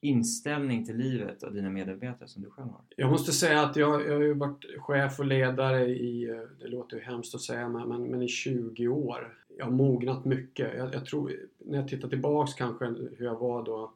inställning 0.00 0.86
till 0.86 0.96
livet 0.96 1.42
av 1.42 1.54
dina 1.54 1.70
medarbetare 1.70 2.28
som 2.28 2.42
du 2.42 2.50
själv 2.50 2.68
har? 2.68 2.80
Jag 2.96 3.10
måste 3.10 3.32
säga 3.32 3.62
att 3.62 3.76
jag, 3.76 4.06
jag 4.06 4.14
har 4.14 4.22
ju 4.22 4.34
varit 4.34 4.64
chef 4.78 5.18
och 5.18 5.24
ledare 5.24 5.86
i, 5.86 6.28
eh, 6.30 6.36
det 6.60 6.68
låter 6.68 6.96
ju 6.96 7.02
hemskt 7.02 7.34
att 7.34 7.40
säga, 7.40 7.68
men, 7.68 8.02
men 8.02 8.22
i 8.22 8.28
20 8.28 8.88
år. 8.88 9.38
Jag 9.56 9.64
har 9.64 9.72
mognat 9.72 10.24
mycket. 10.24 10.76
Jag, 10.76 10.94
jag, 10.94 11.06
tror, 11.06 11.36
när 11.58 11.78
jag 11.78 11.88
tittar 11.88 12.08
tillbaks 12.08 12.54
kanske 12.54 12.84
hur 12.86 13.24
jag 13.24 13.38
var 13.38 13.64
då 13.64 13.92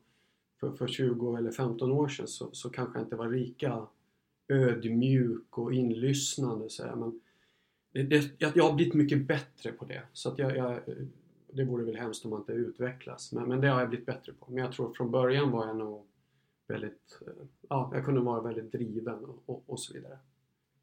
för, 0.60 0.72
för 0.72 0.86
20 0.86 1.36
eller 1.36 1.50
15 1.50 1.92
år 1.92 2.08
sedan 2.08 2.28
så, 2.28 2.48
så 2.52 2.70
kanske 2.70 2.98
jag 2.98 3.06
inte 3.06 3.16
var 3.16 3.30
lika 3.30 3.86
ödmjuk 4.48 5.58
och 5.58 5.74
inlyssnande. 5.74 6.70
Så 6.70 6.82
här. 6.82 6.96
Men 6.96 7.20
det, 7.92 8.02
det, 8.02 8.30
jag, 8.38 8.52
jag 8.56 8.64
har 8.64 8.74
blivit 8.74 8.94
mycket 8.94 9.26
bättre 9.26 9.72
på 9.72 9.84
det. 9.84 10.02
Så 10.12 10.28
att 10.28 10.38
jag, 10.38 10.56
jag 10.56 10.80
det 11.52 11.64
vore 11.64 11.84
väl 11.84 11.96
hemskt 11.96 12.24
om 12.24 12.30
man 12.30 12.40
inte 12.40 12.52
utvecklas. 12.52 13.32
Men, 13.32 13.48
men 13.48 13.60
det 13.60 13.68
har 13.68 13.80
jag 13.80 13.88
blivit 13.88 14.06
bättre 14.06 14.32
på. 14.32 14.46
Men 14.48 14.64
jag 14.64 14.72
tror 14.72 14.94
från 14.94 15.10
början 15.10 15.50
var 15.50 15.66
jag 15.66 15.76
nog 15.76 16.06
väldigt, 16.66 17.18
eh, 17.26 17.32
ja, 17.68 17.90
jag 17.94 18.04
kunde 18.04 18.20
vara 18.20 18.40
väldigt 18.40 18.72
driven 18.72 19.24
och, 19.24 19.42
och, 19.46 19.62
och 19.66 19.80
så 19.80 19.94
vidare. 19.94 20.18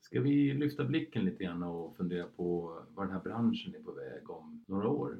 Ska 0.05 0.21
vi 0.21 0.53
lyfta 0.53 0.83
blicken 0.83 1.25
lite 1.25 1.43
grann 1.43 1.63
och 1.63 1.97
fundera 1.97 2.27
på 2.27 2.79
var 2.93 3.05
den 3.05 3.13
här 3.13 3.21
branschen 3.23 3.75
är 3.75 3.79
på 3.79 3.91
väg 3.91 4.29
om 4.29 4.63
några 4.67 4.89
år? 4.89 5.17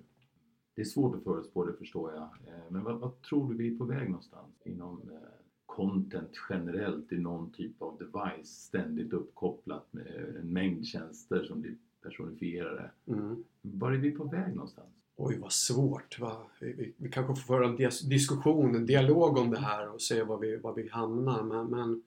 Det 0.75 0.81
är 0.81 0.85
svårt 0.85 1.15
att 1.15 1.23
förutspå 1.23 1.65
det 1.65 1.73
förstår 1.73 2.13
jag. 2.13 2.23
Eh, 2.23 2.63
men 2.69 2.83
vad, 2.83 2.99
vad 2.99 3.21
tror 3.21 3.49
du 3.49 3.57
vi 3.57 3.73
är 3.73 3.77
på 3.77 3.85
väg 3.85 4.09
någonstans 4.09 4.61
inom 4.65 5.01
eh, 5.11 5.17
content 5.65 6.31
generellt 6.49 7.11
i 7.11 7.17
någon 7.17 7.51
typ 7.51 7.81
av 7.81 7.97
device 7.97 8.47
ständigt 8.47 9.13
uppkopplat 9.13 9.93
med 9.93 10.35
en 10.39 10.53
mängd 10.53 10.85
tjänster 10.85 11.43
som 11.43 11.61
blir 11.61 11.75
personifierade. 12.01 12.91
Mm. 13.07 13.43
Var 13.61 13.91
är 13.91 13.97
vi 13.97 14.11
på 14.11 14.23
väg 14.23 14.55
någonstans? 14.55 14.89
Oj, 15.15 15.37
vad 15.39 15.51
svårt. 15.51 16.19
Va? 16.19 16.47
Vi, 16.59 16.73
vi, 16.73 16.93
vi 16.97 17.11
kanske 17.11 17.35
får 17.35 17.55
föra 17.55 17.67
en 17.67 17.75
dis 17.75 18.01
diskussion, 18.01 18.75
en 18.75 18.85
dialog 18.85 19.37
om 19.37 19.51
det 19.51 19.59
här 19.59 19.89
och 19.93 20.01
se 20.01 20.23
var 20.23 20.37
vi, 20.37 20.57
var 20.57 20.73
vi 20.73 20.89
hamnar. 20.89 21.43
Men, 21.43 21.67
men, 21.67 22.03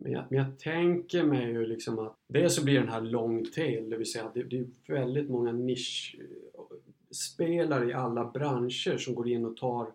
men, 0.00 0.12
jag, 0.12 0.24
men 0.28 0.38
jag 0.38 0.58
tänker 0.58 1.24
mig 1.24 1.50
ju 1.50 1.66
liksom 1.66 1.98
att 1.98 2.16
dels 2.28 2.54
så 2.54 2.64
blir 2.64 2.80
den 2.80 2.88
här 2.88 3.00
long 3.00 3.44
tail, 3.44 3.90
det 3.90 3.96
vill 3.96 4.12
säga 4.12 4.24
att 4.24 4.34
det, 4.34 4.42
det 4.42 4.58
är 4.58 4.66
väldigt 4.86 5.30
många 5.30 5.52
nischspelare 5.52 7.90
i 7.90 7.92
alla 7.92 8.30
branscher 8.30 8.98
som 8.98 9.14
går 9.14 9.28
in 9.28 9.44
och 9.44 9.56
tar 9.56 9.92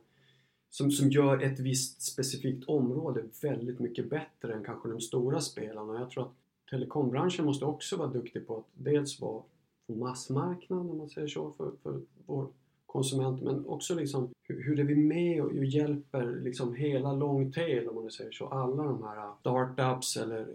som, 0.73 0.91
som 0.91 1.09
gör 1.09 1.43
ett 1.43 1.59
visst 1.59 2.01
specifikt 2.01 2.69
område 2.69 3.23
väldigt 3.41 3.79
mycket 3.79 4.09
bättre 4.09 4.53
än 4.53 4.63
kanske 4.63 4.89
de 4.89 5.01
stora 5.01 5.41
spelarna. 5.41 5.99
Jag 5.99 6.09
tror 6.09 6.23
att 6.23 6.33
telekombranschen 6.69 7.45
måste 7.45 7.65
också 7.65 7.97
vara 7.97 8.07
duktig 8.07 8.47
på 8.47 8.57
att 8.57 8.65
dels 8.73 9.21
vara 9.21 9.43
på 9.87 9.95
massmarknaden 9.95 10.89
om 10.89 10.97
man 10.97 11.09
säger 11.09 11.27
så 11.27 11.51
för, 11.51 11.71
för 11.83 12.01
vår 12.25 12.47
konsument 12.93 13.41
men 13.41 13.65
också 13.65 13.95
liksom 13.95 14.29
hur, 14.43 14.63
hur 14.63 14.79
är 14.79 14.83
vi 14.83 14.95
med 14.95 15.41
och 15.41 15.65
hjälper 15.65 16.39
liksom 16.43 16.75
hela 16.75 17.13
long 17.13 17.51
tail 17.51 17.87
om 17.87 17.95
man 17.95 18.11
säger 18.11 18.31
så, 18.31 18.47
alla 18.47 18.83
de 18.83 19.03
här 19.03 19.17
äh, 19.17 19.33
startups 19.39 20.17
eller 20.17 20.47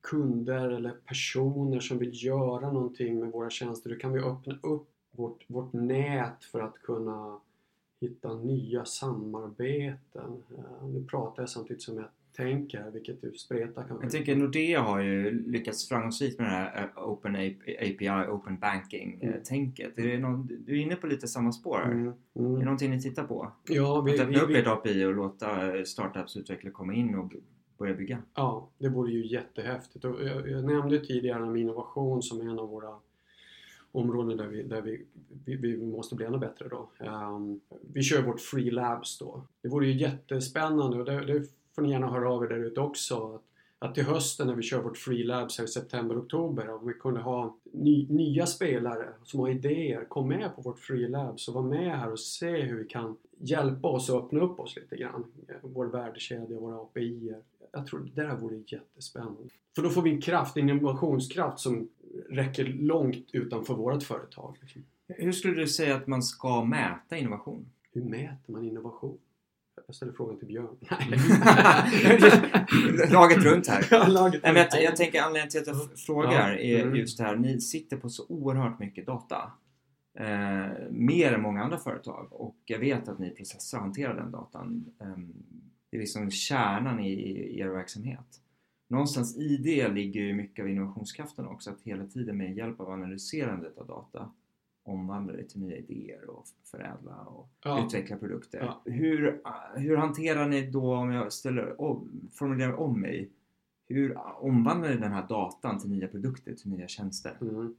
kunder 0.00 0.68
eller 0.68 0.90
personer 0.90 1.80
som 1.80 1.98
vill 1.98 2.24
göra 2.24 2.72
någonting 2.72 3.20
med 3.20 3.32
våra 3.32 3.50
tjänster. 3.50 3.90
Hur 3.90 3.98
kan 3.98 4.12
vi 4.12 4.20
öppna 4.20 4.58
upp 4.62 4.88
vårt, 5.10 5.44
vårt 5.46 5.72
nät 5.72 6.44
för 6.44 6.60
att 6.60 6.74
kunna 6.82 7.40
hitta 8.00 8.34
nya 8.34 8.84
samarbeten? 8.84 10.42
Äh, 10.58 10.88
nu 10.88 11.04
pratar 11.04 11.42
jag 11.42 11.50
samtidigt 11.50 11.82
som 11.82 11.96
jag 11.96 12.06
tänker, 12.36 12.90
vilket 12.90 13.22
du 13.22 13.32
spretar 13.32 13.84
kanske. 13.88 14.04
Jag 14.04 14.12
tänker 14.12 14.36
Nordea 14.36 14.80
har 14.80 15.00
ju 15.00 15.44
lyckats 15.46 15.88
framgångsrikt 15.88 16.38
med 16.38 16.46
det 16.46 16.54
här 16.54 16.90
eh, 16.96 17.08
Open 17.08 17.36
API, 17.36 18.10
Open 18.30 18.58
Banking-tänket. 18.58 19.98
Mm. 19.98 20.10
Är 20.10 20.12
det 20.12 20.18
någon, 20.18 20.46
du 20.66 20.78
är 20.78 20.82
inne 20.82 20.96
på 20.96 21.06
lite 21.06 21.28
samma 21.28 21.52
spår 21.52 21.78
här. 21.78 21.92
Mm. 21.92 22.12
Mm. 22.34 22.54
Är 22.54 22.58
det 22.58 22.64
någonting 22.64 22.90
ni 22.90 23.02
tittar 23.02 23.24
på? 23.24 23.52
Ja, 23.68 24.00
vi, 24.00 24.14
att 24.14 24.20
öppna 24.20 24.40
upp 24.40 24.50
ert 24.50 24.66
API 24.66 25.04
och 25.04 25.14
låta 25.14 25.48
startups 25.84 26.36
utvecklare 26.36 26.72
komma 26.72 26.94
in 26.94 27.14
och 27.14 27.32
börja 27.78 27.94
bygga? 27.94 28.22
Ja, 28.34 28.68
det 28.78 28.88
vore 28.88 29.12
ju 29.12 29.26
jättehäftigt. 29.26 30.04
Och 30.04 30.24
jag, 30.24 30.50
jag 30.50 30.64
nämnde 30.64 31.00
tidigare 31.06 31.46
med 31.46 31.60
innovation 31.60 32.22
som 32.22 32.40
är 32.40 32.50
en 32.50 32.58
av 32.58 32.68
våra 32.68 32.94
områden 33.92 34.36
där 34.36 34.46
vi, 34.46 34.62
där 34.62 34.82
vi, 34.82 35.06
vi, 35.44 35.56
vi 35.56 35.76
måste 35.76 36.14
bli 36.14 36.26
ännu 36.26 36.38
bättre 36.38 36.68
då. 36.68 36.90
Um, 36.98 37.60
vi 37.92 38.02
kör 38.02 38.22
vårt 38.22 38.40
Free 38.40 38.70
Labs 38.70 39.18
då. 39.18 39.42
Det 39.62 39.68
vore 39.68 39.86
ju 39.86 39.92
jättespännande 39.92 40.98
och 40.98 41.04
det, 41.04 41.26
det 41.26 41.48
får 41.74 41.82
ni 41.82 41.90
gärna 41.90 42.10
höra 42.10 42.30
av 42.30 42.44
er 42.44 42.48
där 42.48 42.64
ute 42.64 42.80
också. 42.80 43.34
Att, 43.34 43.42
att 43.78 43.94
till 43.94 44.04
hösten 44.04 44.46
när 44.46 44.54
vi 44.54 44.62
kör 44.62 44.82
vårt 44.82 44.98
Free 44.98 45.24
Labs 45.24 45.58
här 45.58 45.64
i 45.64 45.68
september-oktober 45.68 46.70
om 46.70 46.86
vi 46.86 46.94
kunde 46.94 47.20
ha 47.20 47.56
ny, 47.72 48.06
nya 48.08 48.46
spelare 48.46 49.08
som 49.24 49.40
har 49.40 49.48
idéer, 49.48 50.04
kom 50.04 50.28
med 50.28 50.56
på 50.56 50.62
vårt 50.62 50.78
Free 50.78 51.08
Labs 51.08 51.48
och 51.48 51.54
var 51.54 51.62
med 51.62 51.98
här 51.98 52.12
och 52.12 52.20
se 52.20 52.62
hur 52.62 52.78
vi 52.78 52.84
kan 52.84 53.16
hjälpa 53.38 53.88
oss 53.88 54.10
att 54.10 54.24
öppna 54.24 54.40
upp 54.40 54.60
oss 54.60 54.76
lite 54.76 54.96
grann. 54.96 55.24
Vår 55.62 55.86
värdekedja, 55.86 56.60
våra 56.60 56.82
API. 56.82 57.34
Jag 57.72 57.86
tror 57.86 58.00
det 58.00 58.22
där 58.22 58.36
vore 58.36 58.62
jättespännande. 58.66 59.42
För 59.74 59.82
då 59.82 59.90
får 59.90 60.02
vi 60.02 60.10
en 60.10 60.20
kraft, 60.20 60.56
en 60.56 60.68
innovationskraft 60.68 61.58
som 61.58 61.88
räcker 62.28 62.64
långt 62.64 63.30
utanför 63.32 63.74
vårt 63.74 64.02
företag. 64.02 64.56
Hur 65.08 65.32
skulle 65.32 65.54
du 65.54 65.68
säga 65.68 65.96
att 65.96 66.06
man 66.06 66.22
ska 66.22 66.64
mäta 66.64 67.16
innovation? 67.16 67.66
Hur 67.92 68.04
mäter 68.04 68.52
man 68.52 68.64
innovation? 68.64 69.18
Jag 69.92 69.96
ställer 69.96 70.12
frågan 70.12 70.38
till 70.38 70.48
Björn. 70.48 70.76
Laget 73.12 73.44
runt 73.44 73.68
här. 73.68 73.86
Ja, 73.90 74.06
laget 74.06 74.42
Nej, 74.42 74.52
men 74.52 74.66
jag, 74.70 74.82
jag, 74.82 74.96
tänker 74.96 75.22
anledningen 75.22 75.50
till 75.50 75.60
att 75.60 75.66
jag 75.66 75.98
frågar 75.98 76.52
är 76.52 76.82
mm. 76.82 76.96
just 76.96 77.18
det 77.18 77.24
här. 77.24 77.36
Ni 77.36 77.60
sitter 77.60 77.96
på 77.96 78.08
så 78.08 78.26
oerhört 78.28 78.78
mycket 78.78 79.06
data. 79.06 79.52
Eh, 80.18 80.68
mer 80.90 81.32
än 81.32 81.42
många 81.42 81.62
andra 81.62 81.78
företag 81.78 82.28
och 82.30 82.56
jag 82.64 82.78
vet 82.78 83.08
att 83.08 83.18
ni 83.18 83.30
processar 83.30 83.78
och 83.78 83.84
hanterar 83.84 84.14
den 84.14 84.30
datan. 84.30 84.84
Eh, 85.00 85.18
det 85.90 85.96
är 85.96 86.00
liksom 86.00 86.30
kärnan 86.30 87.00
i, 87.00 87.12
i 87.12 87.60
er 87.60 87.68
verksamhet. 87.68 88.40
Någonstans 88.88 89.36
i 89.36 89.56
det 89.56 89.88
ligger 89.88 90.20
ju 90.20 90.34
mycket 90.34 90.62
av 90.62 90.68
innovationskraften 90.68 91.46
också, 91.46 91.70
att 91.70 91.82
hela 91.82 92.06
tiden 92.06 92.36
med 92.36 92.56
hjälp 92.56 92.80
av 92.80 92.90
analyserandet 92.90 93.78
av 93.78 93.86
data 93.86 94.30
omvandla 94.84 95.32
det 95.32 95.44
till 95.44 95.60
nya 95.60 95.76
idéer 95.76 96.30
och 96.30 96.44
förädla 96.64 97.16
och 97.16 97.48
ja. 97.64 97.86
utveckla 97.86 98.16
produkter. 98.16 98.58
Ja. 98.58 98.82
Hur, 98.84 99.40
hur 99.74 99.96
hanterar 99.96 100.48
ni 100.48 100.70
då, 100.70 100.94
om 100.94 101.12
jag 101.12 101.32
ställer 101.32 101.80
om, 101.80 102.10
formulerar 102.32 102.72
om 102.72 103.00
mig, 103.00 103.30
hur 103.88 104.18
omvandlar 104.38 104.88
ni 104.88 104.96
den 104.96 105.12
här 105.12 105.28
datan 105.28 105.80
till 105.80 105.90
nya 105.90 106.08
produkter, 106.08 106.54
till 106.54 106.70
nya 106.70 106.88
tjänster? 106.88 107.36
Mm. 107.40 107.74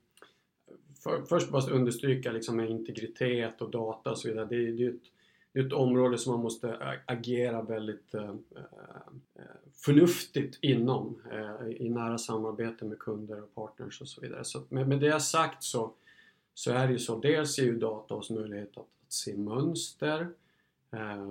För, 1.03 1.21
först 1.21 1.51
bara 1.51 1.71
understryka 1.71 2.31
liksom 2.31 2.57
med 2.57 2.69
integritet 2.69 3.61
och 3.61 3.71
data 3.71 4.11
och 4.11 4.17
så 4.17 4.27
vidare. 4.27 4.45
Det 4.45 4.55
är, 4.55 4.71
det 4.71 4.85
är, 4.85 4.89
ett, 4.89 5.01
det 5.53 5.59
är 5.59 5.65
ett 5.65 5.73
område 5.73 6.17
som 6.17 6.33
man 6.33 6.43
måste 6.43 6.97
agera 7.05 7.61
väldigt 7.61 8.13
äh, 8.13 8.35
förnuftigt 9.73 10.57
inom 10.61 11.21
äh, 11.31 11.67
i 11.85 11.89
nära 11.89 12.17
samarbete 12.17 12.85
med 12.85 12.99
kunder 12.99 13.43
och 13.43 13.55
partners 13.55 14.01
och 14.01 14.07
så 14.07 14.21
vidare. 14.21 14.43
Så 14.43 14.61
med, 14.69 14.87
med 14.87 14.99
det 14.99 15.19
sagt 15.19 15.63
så 15.63 15.93
så 16.53 16.71
är 16.71 16.87
det 16.87 16.93
ju 16.93 16.99
så. 16.99 17.19
Dels 17.19 17.59
ger 17.59 17.65
ju 17.65 17.79
data 17.79 18.15
oss 18.15 18.29
möjlighet 18.29 18.77
att, 18.77 18.77
att 18.77 19.13
se 19.13 19.37
mönster 19.37 20.19
eh, 20.91 21.25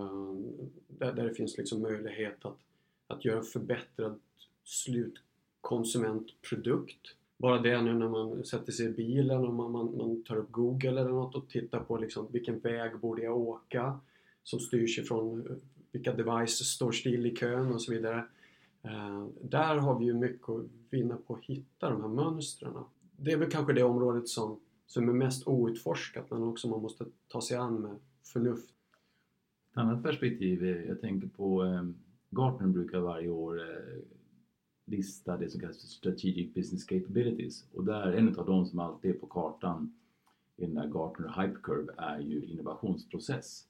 där, 0.89 1.13
där, 1.13 1.29
det 1.29 1.35
finns 1.35 1.59
liksom 1.59 1.83
möjlighet 1.83 2.45
att, 2.45 2.59
att 3.07 3.25
göra 3.25 3.39
en 3.39 3.45
förbättrad 3.45 4.21
slutkonsumentprodukt. 4.65 7.15
Bara 7.37 7.59
det 7.59 7.83
nu 7.83 7.95
när 7.95 8.09
man 8.09 8.45
sätter 8.45 8.73
sig 8.73 8.87
i 8.87 8.93
bilen 8.93 9.45
och 9.45 9.55
man, 9.55 9.73
man, 9.73 9.97
man 9.97 10.23
tar 10.23 10.37
upp 10.37 10.53
Google 10.53 11.01
eller 11.01 11.11
något 11.11 11.35
och 11.35 11.49
tittar 11.49 11.81
på 11.81 11.97
liksom 11.97 12.29
vilken 12.33 12.59
väg 12.59 12.99
borde 12.99 13.23
jag 13.23 13.37
åka 13.37 14.01
som 14.43 14.61
styrs 14.61 14.99
ifrån 14.99 15.47
eh, 15.47 15.57
vilka 15.93 16.13
devices 16.13 16.69
står 16.69 16.93
still 16.93 17.27
i 17.27 17.37
kön 17.37 17.73
och 17.73 17.83
så 17.83 17.93
vidare. 17.93 18.25
Eh, 18.83 19.27
där 19.41 19.77
har 19.77 19.99
vi 19.99 20.05
ju 20.05 20.15
mycket 20.15 20.49
att 20.49 20.65
vinna 20.91 21.17
på 21.17 21.35
att 21.35 21.45
hitta 21.45 21.91
de 21.91 22.03
här 22.03 22.09
mönstren. 22.09 22.75
Det 23.17 23.33
är 23.33 23.37
väl 23.37 23.51
kanske 23.51 23.73
det 23.73 23.83
området 23.83 24.29
som, 24.29 24.61
som 24.93 25.09
är 25.09 25.13
mest 25.13 25.49
outforskat 25.49 26.31
men 26.31 26.43
också 26.43 26.69
man 26.69 26.83
måste 26.83 27.05
ta 27.29 27.41
sig 27.41 27.57
an 27.57 27.81
med 27.83 27.97
förnuft. 28.23 28.71
Ett 29.71 29.79
annat 29.79 30.03
perspektiv, 30.03 30.65
är, 30.65 30.85
jag 30.89 31.01
tänker 31.01 31.29
på 31.29 31.65
eh, 31.65 31.83
Gartner 32.31 32.67
brukar 32.69 32.99
varje 32.99 33.29
år 33.29 33.61
eh, 33.61 33.99
lista 34.87 35.37
det 35.37 35.51
som 35.51 35.61
kallas 35.61 35.81
för 35.81 35.87
Strategic 35.87 36.55
Business 36.55 36.85
Capabilities 36.85 37.65
och 37.73 37.85
där 37.85 38.13
en 38.13 38.39
av 38.39 38.47
de 38.47 38.67
som 38.67 38.79
alltid 38.79 39.11
är 39.11 39.15
på 39.19 39.27
kartan 39.27 39.95
i 40.57 40.67
den 40.67 40.75
där 40.75 40.89
Gartner 40.89 41.43
Hype 41.43 41.61
Curve 41.63 41.93
är 41.97 42.19
ju 42.19 42.45
innovationsprocess. 42.45 43.65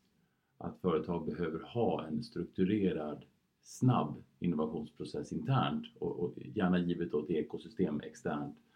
Att 0.58 0.80
företag 0.80 1.26
behöver 1.26 1.61
ha 1.61 2.06
en 2.06 2.22
strukturerad, 2.22 3.24
snabb 3.62 4.22
innovationsprocess 4.38 5.32
internt 5.32 5.87
och, 5.98 6.20
och 6.20 6.35
gärna 6.37 6.78
givet 6.78 7.14
ett 7.14 7.30
ekosystem 7.30 8.00
externt 8.00 8.56
eh, 8.56 8.71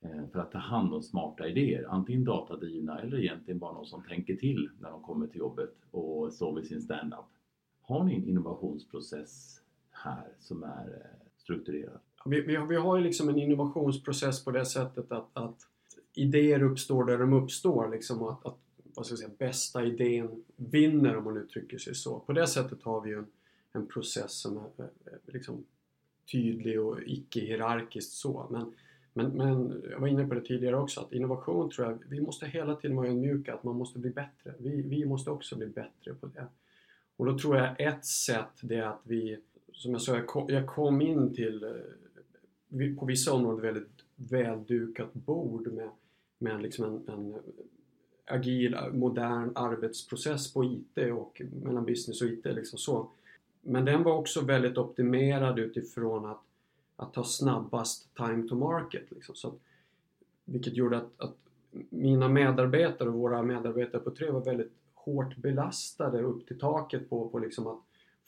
Eh, 0.00 0.28
för 0.32 0.38
att 0.38 0.52
ta 0.52 0.58
hand 0.58 0.94
om 0.94 1.02
smarta 1.02 1.48
idéer, 1.48 1.86
antingen 1.88 2.24
datadrivna 2.24 3.00
eller 3.00 3.18
egentligen 3.18 3.58
bara 3.58 3.72
någon 3.72 3.86
som 3.86 4.02
tänker 4.02 4.36
till 4.36 4.70
när 4.80 4.90
de 4.90 5.02
kommer 5.02 5.26
till 5.26 5.38
jobbet 5.38 5.74
och 5.90 6.32
står 6.32 6.54
vid 6.54 6.66
sin 6.66 6.82
stand-up. 6.82 7.26
Har 7.82 8.04
ni 8.04 8.14
en 8.14 8.24
innovationsprocess 8.24 9.60
här 9.90 10.28
som 10.38 10.62
är 10.62 10.88
eh, 10.88 11.26
strukturerad? 11.36 12.00
Vi, 12.24 12.40
vi, 12.40 12.56
har, 12.56 12.66
vi 12.66 12.76
har 12.76 12.96
ju 12.96 13.04
liksom 13.04 13.28
en 13.28 13.38
innovationsprocess 13.38 14.44
på 14.44 14.50
det 14.50 14.66
sättet 14.66 15.12
att, 15.12 15.30
att 15.32 15.66
idéer 16.14 16.62
uppstår 16.62 17.04
där 17.04 17.18
de 17.18 17.32
uppstår. 17.32 17.88
Liksom, 17.88 18.22
att, 18.22 18.46
att 18.46 18.58
vad 18.94 19.06
ska 19.06 19.12
jag 19.12 19.18
säga, 19.18 19.30
bästa 19.38 19.84
idén 19.84 20.44
vinner 20.56 21.16
om 21.16 21.24
man 21.24 21.36
uttrycker 21.36 21.78
sig 21.78 21.94
så. 21.94 22.18
På 22.18 22.32
det 22.32 22.46
sättet 22.46 22.82
har 22.82 23.00
vi 23.00 23.10
ju 23.10 23.18
en, 23.18 23.26
en 23.72 23.86
process 23.86 24.32
som 24.32 24.56
är 24.56 24.62
eh, 24.78 25.12
liksom, 25.26 25.64
tydlig 26.32 26.80
och 26.80 26.98
icke-hierarkiskt 27.06 28.12
så. 28.12 28.46
Men, 28.50 28.74
men, 29.12 29.26
men 29.30 29.82
jag 29.90 30.00
var 30.00 30.08
inne 30.08 30.26
på 30.26 30.34
det 30.34 30.40
tidigare 30.40 30.76
också 30.76 31.00
att 31.00 31.12
innovation 31.12 31.70
tror 31.70 31.86
jag, 31.86 31.98
vi 32.08 32.20
måste 32.20 32.46
hela 32.46 32.74
tiden 32.74 32.96
vara 32.96 33.08
ödmjuka 33.08 33.54
att 33.54 33.64
man 33.64 33.76
måste 33.76 33.98
bli 33.98 34.10
bättre. 34.10 34.54
Vi, 34.58 34.82
vi 34.82 35.04
måste 35.06 35.30
också 35.30 35.56
bli 35.56 35.66
bättre 35.66 36.14
på 36.14 36.26
det. 36.26 36.46
Och 37.16 37.26
då 37.26 37.38
tror 37.38 37.56
jag 37.56 37.80
ett 37.80 38.04
sätt 38.04 38.60
det 38.60 38.76
är 38.76 38.86
att 38.86 39.02
vi, 39.02 39.38
som 39.72 39.92
jag 39.92 40.02
sa, 40.02 40.14
jag 40.14 40.26
kom, 40.26 40.48
jag 40.48 40.66
kom 40.66 41.00
in 41.00 41.34
till 41.34 41.64
eh, 41.64 42.96
på 42.98 43.06
vissa 43.06 43.32
områden 43.32 43.60
väldigt 43.60 44.04
väldukat 44.16 45.14
bord 45.14 45.72
med, 45.72 45.90
med 46.38 46.62
liksom 46.62 46.84
en, 46.84 47.14
en 47.14 47.34
agil, 48.24 48.76
modern 48.92 49.52
arbetsprocess 49.54 50.52
på 50.52 50.64
IT 50.64 50.98
och 51.12 51.42
mellan 51.64 51.84
business 51.84 52.22
och 52.22 52.28
IT. 52.28 52.44
Liksom 52.44 52.78
så. 52.78 53.10
Men 53.60 53.84
den 53.84 54.02
var 54.02 54.14
också 54.14 54.40
väldigt 54.40 54.78
optimerad 54.78 55.58
utifrån 55.58 56.26
att, 56.26 56.42
att 56.98 57.14
ta 57.14 57.24
snabbast 57.24 58.14
time 58.14 58.48
to 58.48 58.54
market. 58.54 59.10
Liksom. 59.10 59.34
Så 59.34 59.48
att, 59.48 59.54
vilket 60.44 60.76
gjorde 60.76 60.96
att, 60.96 61.20
att 61.20 61.36
mina 61.90 62.28
medarbetare 62.28 63.08
och 63.08 63.14
våra 63.14 63.42
medarbetare 63.42 64.02
på 64.02 64.10
Tre 64.10 64.30
var 64.30 64.44
väldigt 64.44 64.72
hårt 64.94 65.36
belastade 65.36 66.22
upp 66.22 66.46
till 66.46 66.58
taket 66.58 67.10
på, 67.10 67.28
på 67.28 67.38
liksom 67.38 67.66
att 67.66 67.78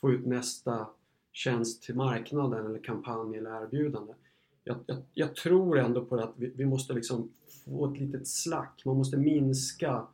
få 0.01 0.11
ut 0.11 0.27
nästa 0.27 0.87
tjänst 1.33 1.83
till 1.83 1.95
marknaden 1.95 2.67
eller 2.67 2.79
kampanj 2.79 3.37
eller 3.37 3.63
erbjudande. 3.63 4.13
Jag, 4.65 4.77
jag, 4.87 4.97
jag 5.15 5.37
tror 5.37 5.79
ändå 5.79 6.05
på 6.05 6.17
att 6.17 6.35
vi, 6.37 6.53
vi, 6.55 6.65
måste 6.65 6.93
liksom 6.93 7.31
få 7.65 7.93
ett 7.93 8.01
litet 8.01 8.29
slack, 8.29 8.83
man 8.85 8.97
måste 8.97 9.17
minska 9.17 10.07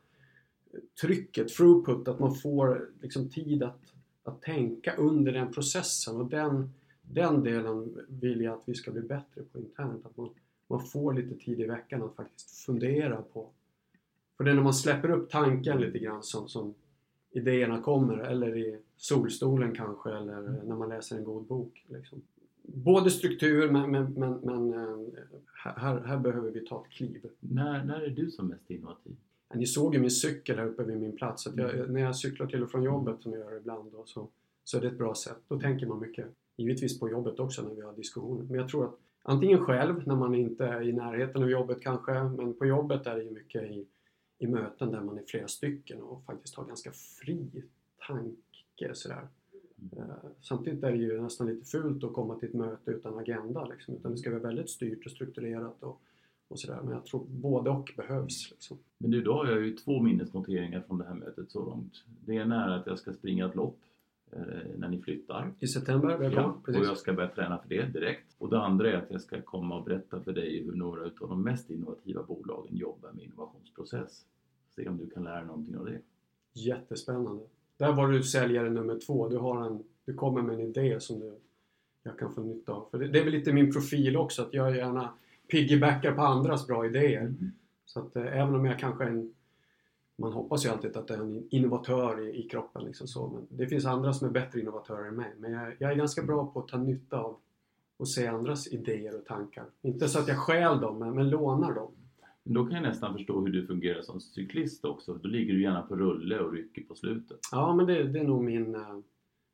trycket, 1.01 1.47
throughput, 1.47 2.07
att 2.07 2.19
man 2.19 2.35
får 2.35 2.89
liksom 3.01 3.29
tid 3.29 3.63
att, 3.63 3.81
att 4.23 4.41
tänka 4.41 4.95
under 4.95 5.31
den 5.31 5.53
processen 5.53 6.15
och 6.15 6.29
den, 6.29 6.73
den 7.11 7.43
delen 7.43 7.97
vill 8.07 8.41
jag 8.41 8.53
att 8.53 8.63
vi 8.65 8.73
ska 8.73 8.91
bli 8.91 9.01
bättre 9.01 9.41
på 9.51 9.59
internt. 9.59 10.05
Att 10.05 10.17
man, 10.17 10.29
man 10.67 10.85
får 10.85 11.13
lite 11.13 11.35
tid 11.35 11.59
i 11.59 11.65
veckan 11.65 12.03
att 12.03 12.15
faktiskt 12.15 12.65
fundera 12.65 13.21
på 13.21 13.49
för 14.37 14.43
det 14.43 14.51
är 14.51 14.55
när 14.55 14.63
man 14.63 14.73
släpper 14.73 15.09
upp 15.09 15.29
tanken 15.29 15.81
lite 15.81 15.99
grann 15.99 16.23
som, 16.23 16.47
som 16.47 16.73
idéerna 17.31 17.81
kommer 17.81 18.17
eller 18.17 18.57
i 18.57 18.79
solstolen 18.97 19.75
kanske 19.75 20.09
eller 20.09 20.41
när 20.41 20.75
man 20.75 20.89
läser 20.89 21.17
en 21.17 21.23
god 21.23 21.45
bok. 21.45 21.85
Liksom. 21.87 22.21
Både 22.63 23.11
struktur 23.11 23.71
men, 23.71 23.91
men, 23.91 24.13
men, 24.13 24.33
men 24.33 24.73
eh, 24.73 25.19
här, 25.55 25.99
här 25.99 26.17
behöver 26.17 26.51
vi 26.51 26.65
ta 26.65 26.85
ett 26.85 26.91
kliv. 26.91 27.29
När, 27.39 27.83
när 27.83 28.01
är 28.01 28.09
du 28.09 28.31
som 28.31 28.47
mest 28.47 28.69
innovativ? 28.69 29.15
Ni 29.53 29.65
såg 29.65 29.93
ju 29.93 29.99
min 29.99 30.11
cykel 30.11 30.57
här 30.57 30.65
uppe 30.65 30.83
vid 30.83 30.97
min 30.97 31.17
plats. 31.17 31.47
Jag, 31.55 31.75
mm. 31.75 31.93
När 31.93 32.01
jag 32.01 32.15
cyklar 32.15 32.47
till 32.47 32.63
och 32.63 32.71
från 32.71 32.83
jobbet 32.83 33.21
som 33.21 33.31
jag 33.31 33.41
gör 33.41 33.57
ibland 33.57 33.91
då, 33.91 34.03
så, 34.05 34.27
så 34.63 34.77
är 34.77 34.81
det 34.81 34.87
ett 34.87 34.97
bra 34.97 35.15
sätt. 35.15 35.37
Då 35.47 35.59
tänker 35.59 35.87
man 35.87 35.99
mycket. 35.99 36.25
Givetvis 36.57 36.99
på 36.99 37.09
jobbet 37.09 37.39
också 37.39 37.61
när 37.61 37.75
vi 37.75 37.81
har 37.81 37.93
diskussioner. 37.93 38.43
Men 38.43 38.55
jag 38.55 38.69
tror 38.69 38.85
att 38.85 38.95
antingen 39.21 39.59
själv 39.59 40.07
när 40.07 40.15
man 40.15 40.35
inte 40.35 40.65
är 40.65 40.81
i 40.81 40.93
närheten 40.93 41.43
av 41.43 41.49
jobbet 41.49 41.81
kanske. 41.81 42.23
Men 42.23 42.53
på 42.53 42.65
jobbet 42.65 43.07
är 43.07 43.15
det 43.15 43.23
ju 43.23 43.31
mycket 43.31 43.63
i 43.63 43.85
i 44.39 44.47
möten 44.47 44.91
där 44.91 45.01
man 45.01 45.17
är 45.17 45.23
flera 45.27 45.47
stycken 45.47 46.01
och 46.01 46.23
faktiskt 46.25 46.55
har 46.55 46.65
ganska 46.65 46.91
fri 46.91 47.63
tanke 48.07 48.93
sådär. 48.93 49.27
Mm. 49.97 50.09
Samtidigt 50.41 50.83
är 50.83 50.91
det 50.91 50.97
ju 50.97 51.21
nästan 51.21 51.47
lite 51.47 51.65
fult 51.65 52.03
att 52.03 52.13
komma 52.13 52.39
till 52.39 52.49
ett 52.49 52.55
möte 52.55 52.91
utan 52.91 53.17
agenda 53.17 53.65
liksom, 53.65 53.95
utan 53.95 54.11
det 54.11 54.17
ska 54.17 54.29
vara 54.29 54.41
väldigt 54.41 54.69
styrt 54.69 55.05
och 55.05 55.11
strukturerat 55.11 55.83
och, 55.83 56.01
och 56.47 56.59
sådär. 56.59 56.81
Men 56.83 56.93
jag 56.93 57.05
tror 57.05 57.25
både 57.27 57.69
och 57.69 57.93
behövs. 57.97 58.51
Liksom. 58.51 58.77
Men 58.97 59.11
du, 59.11 59.21
då 59.21 59.33
har 59.33 59.47
jag 59.47 59.65
ju 59.65 59.75
två 59.75 60.01
minnesnoteringar 60.01 60.81
från 60.81 60.97
det 60.97 61.05
här 61.05 61.15
mötet 61.15 61.51
så 61.51 61.65
långt. 61.65 62.03
Det 62.25 62.33
ena 62.33 62.65
är 62.65 62.79
att 62.79 62.87
jag 62.87 62.99
ska 62.99 63.13
springa 63.13 63.45
ett 63.45 63.55
lopp 63.55 63.79
eh, 63.79 63.96
när 64.77 64.87
ni 64.87 65.01
flyttar. 65.01 65.53
I 65.59 65.67
september, 65.67 66.17
välkommen. 66.17 66.61
Ja, 66.67 66.79
och 66.79 66.85
jag 66.85 66.97
ska 66.97 67.13
börja 67.13 67.29
träna 67.29 67.57
för 67.57 67.69
det 67.69 67.85
direkt. 67.85 68.35
Och 68.37 68.49
det 68.49 68.59
andra 68.59 68.91
är 68.91 68.95
att 68.95 69.11
jag 69.11 69.21
ska 69.21 69.41
komma 69.41 69.77
och 69.77 69.83
berätta 69.83 70.21
för 70.21 70.33
dig 70.33 70.63
hur 70.63 70.75
några 70.75 71.01
av 71.03 71.29
de 71.29 71.43
mest 71.43 71.69
innovativa 71.69 72.23
bolagen 72.23 72.77
jobbar 72.77 73.11
med 73.11 73.23
innovationsprocess. 73.23 74.25
Se 74.75 74.89
om 74.89 74.97
du 74.97 75.09
kan 75.09 75.23
lära 75.23 75.35
dig 75.35 75.45
någonting 75.45 75.77
av 75.77 75.85
det. 75.85 76.01
Jättespännande. 76.53 77.43
Där 77.77 77.93
var 77.93 78.07
du 78.07 78.23
säljare 78.23 78.69
nummer 78.69 78.99
två. 78.99 79.29
Du, 79.29 79.37
har 79.37 79.65
en, 79.65 79.83
du 80.05 80.13
kommer 80.13 80.41
med 80.41 80.55
en 80.55 80.61
idé 80.61 80.99
som 80.99 81.19
du, 81.19 81.37
jag 82.03 82.19
kan 82.19 82.33
få 82.33 82.41
nytta 82.41 82.71
av. 82.71 82.87
För 82.91 82.99
det, 82.99 83.07
det 83.07 83.19
är 83.19 83.23
väl 83.23 83.33
lite 83.33 83.53
min 83.53 83.73
profil 83.73 84.17
också 84.17 84.41
att 84.41 84.53
jag 84.53 84.75
gärna 84.75 85.13
piggybackar 85.51 86.11
på 86.11 86.21
andras 86.21 86.67
bra 86.67 86.85
idéer. 86.85 87.21
Mm. 87.21 87.51
Så 87.85 87.99
att 87.99 88.15
eh, 88.15 88.37
även 88.37 88.55
om 88.55 88.65
jag 88.65 88.79
kanske 88.79 89.03
är 89.03 89.09
en 89.09 89.33
man 90.17 90.33
hoppas 90.33 90.65
ju 90.65 90.69
alltid 90.69 90.97
att 90.97 91.07
det 91.07 91.13
är 91.13 91.19
en 91.19 91.47
innovatör 91.49 92.27
i, 92.27 92.45
i 92.45 92.49
kroppen. 92.49 92.83
Liksom 92.83 93.07
så. 93.07 93.27
Men 93.27 93.47
det 93.57 93.67
finns 93.67 93.85
andra 93.85 94.13
som 94.13 94.27
är 94.27 94.31
bättre 94.31 94.59
innovatörer 94.59 95.07
än 95.07 95.15
mig. 95.15 95.33
Men 95.37 95.51
jag, 95.51 95.73
jag, 95.79 95.91
är 95.91 95.95
ganska 95.95 96.23
bra 96.23 96.45
på 96.45 96.59
att 96.59 96.67
ta 96.67 96.77
nytta 96.77 97.17
av 97.17 97.37
och 97.97 98.09
se 98.09 98.27
andras 98.27 98.67
idéer 98.67 99.15
och 99.15 99.25
tankar. 99.25 99.65
Inte 99.81 100.07
så 100.07 100.19
att 100.19 100.27
jag 100.27 100.37
stjäl 100.37 100.79
dem, 100.79 100.99
men, 100.99 101.15
men 101.15 101.29
lånar 101.29 101.73
dem. 101.73 101.91
Då 102.43 102.65
kan 102.65 102.73
jag 102.73 102.83
nästan 102.83 103.13
förstå 103.13 103.39
hur 103.39 103.51
du 103.51 103.67
fungerar 103.67 104.01
som 104.01 104.21
cyklist 104.21 104.85
också. 104.85 105.13
Då 105.13 105.27
ligger 105.27 105.53
du 105.53 105.61
gärna 105.61 105.81
på 105.81 105.95
rulle 105.95 106.39
och 106.39 106.53
rycker 106.53 106.81
på 106.81 106.95
slutet. 106.95 107.39
Ja, 107.51 107.75
men 107.75 107.85
det, 107.85 108.03
det 108.03 108.19
är 108.19 108.23
nog 108.23 108.43
min, 108.43 108.75
uh, 108.75 108.99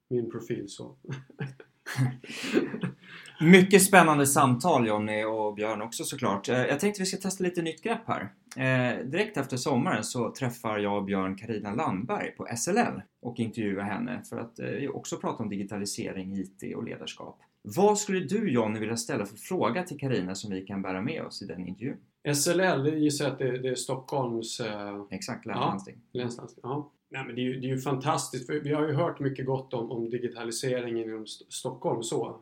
min 0.07 0.31
profil 0.31 0.69
så. 0.69 0.95
Mycket 3.39 3.83
spännande 3.83 4.27
samtal 4.27 4.87
Jonny 4.87 5.23
och 5.23 5.55
Björn 5.55 5.81
också 5.81 6.03
såklart. 6.03 6.49
Eh, 6.49 6.65
jag 6.65 6.79
tänkte 6.79 7.01
vi 7.01 7.05
ska 7.05 7.17
testa 7.17 7.43
lite 7.43 7.61
nytt 7.61 7.83
grepp 7.83 8.07
här. 8.07 8.33
Eh, 8.55 9.05
direkt 9.05 9.37
efter 9.37 9.57
sommaren 9.57 10.03
så 10.03 10.31
träffar 10.31 10.77
jag 10.77 10.97
och 10.97 11.03
Björn 11.03 11.35
Karina 11.35 11.75
Landberg 11.75 12.31
på 12.31 12.47
SLL 12.57 13.01
och 13.21 13.39
intervjuar 13.39 13.83
henne 13.83 14.21
för 14.29 14.37
att 14.37 14.59
eh, 14.59 14.89
också 14.93 15.17
prata 15.17 15.43
om 15.43 15.49
digitalisering, 15.49 16.33
IT 16.33 16.75
och 16.75 16.83
ledarskap. 16.83 17.39
Vad 17.61 17.97
skulle 17.97 18.19
du 18.19 18.51
Jonny 18.51 18.79
vilja 18.79 18.97
ställa 18.97 19.25
för 19.25 19.37
fråga 19.37 19.83
till 19.83 19.99
Karina 19.99 20.35
som 20.35 20.51
vi 20.51 20.61
kan 20.61 20.81
bära 20.81 21.01
med 21.01 21.21
oss 21.21 21.41
i 21.41 21.45
den 21.45 21.67
intervjun? 21.67 21.97
SLL, 22.35 22.83
det 22.83 22.89
gissar 22.89 23.25
jag 23.25 23.31
att 23.31 23.39
det, 23.39 23.57
det 23.57 23.69
är 23.69 23.75
Stockholms... 23.75 24.59
Eh... 24.59 25.05
Exakt, 25.11 25.45
länslandsting. 25.45 25.95
Ja, 26.11 26.21
länslandsting. 26.21 26.61
Ja. 26.63 26.91
Nej, 27.13 27.23
men 27.25 27.35
det, 27.35 27.41
är 27.41 27.43
ju, 27.43 27.59
det 27.59 27.67
är 27.67 27.75
ju 27.75 27.79
fantastiskt, 27.79 28.45
för 28.45 28.59
vi 28.59 28.73
har 28.73 28.87
ju 28.87 28.93
hört 28.93 29.19
mycket 29.19 29.45
gott 29.45 29.73
om, 29.73 29.91
om 29.91 30.09
digitaliseringen 30.09 31.09
inom 31.09 31.23
St 31.23 31.45
Stockholm. 31.49 32.03
Så. 32.03 32.39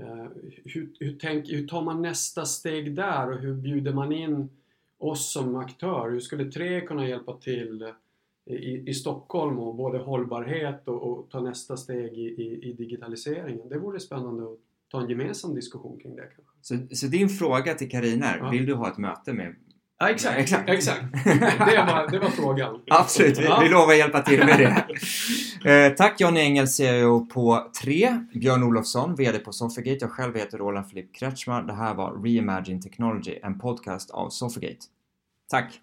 Eh, 0.00 0.26
hur, 0.64 0.92
hur, 1.00 1.18
tänk, 1.20 1.50
hur 1.52 1.66
tar 1.66 1.82
man 1.82 2.02
nästa 2.02 2.44
steg 2.44 2.96
där 2.96 3.32
och 3.32 3.38
hur 3.38 3.54
bjuder 3.54 3.92
man 3.92 4.12
in 4.12 4.48
oss 4.98 5.32
som 5.32 5.56
aktör? 5.56 6.10
Hur 6.10 6.20
skulle 6.20 6.52
Tre 6.52 6.80
kunna 6.80 7.08
hjälpa 7.08 7.36
till 7.36 7.92
i, 8.46 8.90
i 8.90 8.94
Stockholm 8.94 9.58
och 9.58 9.74
både 9.74 9.98
hållbarhet 9.98 10.88
och, 10.88 11.02
och 11.02 11.30
ta 11.30 11.40
nästa 11.40 11.76
steg 11.76 12.12
i, 12.12 12.42
i, 12.42 12.70
i 12.70 12.72
digitaliseringen? 12.72 13.68
Det 13.68 13.78
vore 13.78 14.00
spännande 14.00 14.44
att 14.44 14.58
ta 14.90 15.02
en 15.02 15.08
gemensam 15.08 15.54
diskussion 15.54 15.98
kring 16.00 16.16
det 16.16 16.28
kanske. 16.36 16.42
Så, 16.60 16.96
så 16.96 17.06
din 17.06 17.28
fråga 17.28 17.74
till 17.74 17.90
Karina 17.90 18.26
är, 18.26 18.38
ja. 18.38 18.50
vill 18.50 18.66
du 18.66 18.74
ha 18.74 18.88
ett 18.88 18.98
möte 18.98 19.32
med 19.32 19.54
Ja, 20.00 20.10
exakt. 20.10 20.38
exakt. 20.38 20.68
exakt. 20.68 21.02
Det, 21.24 21.84
var, 21.86 22.10
det 22.10 22.18
var 22.18 22.28
frågan. 22.28 22.80
Absolut, 22.90 23.38
vi, 23.38 23.44
ja. 23.44 23.60
vi 23.62 23.68
lovar 23.68 23.92
att 23.92 23.98
hjälpa 23.98 24.22
till 24.22 24.44
med 24.44 24.58
det. 24.58 24.86
Eh, 25.64 25.92
tack 25.92 26.20
Johnny 26.20 26.40
Engel, 26.40 26.68
CEO 26.68 27.26
på 27.26 27.70
3, 27.82 28.20
Björn 28.34 28.62
Olofsson, 28.62 29.14
VD 29.14 29.38
på 29.38 29.52
Sofigate. 29.52 29.98
Jag 30.00 30.10
själv 30.10 30.36
heter 30.36 30.58
Roland 30.58 30.88
Filip 30.88 31.14
Kretschmar. 31.14 31.62
Det 31.62 31.72
här 31.72 31.94
var 31.94 32.22
Reimagine 32.22 32.80
Technology, 32.80 33.38
en 33.42 33.58
podcast 33.58 34.10
av 34.10 34.30
Sofigate. 34.30 34.86
Tack! 35.50 35.80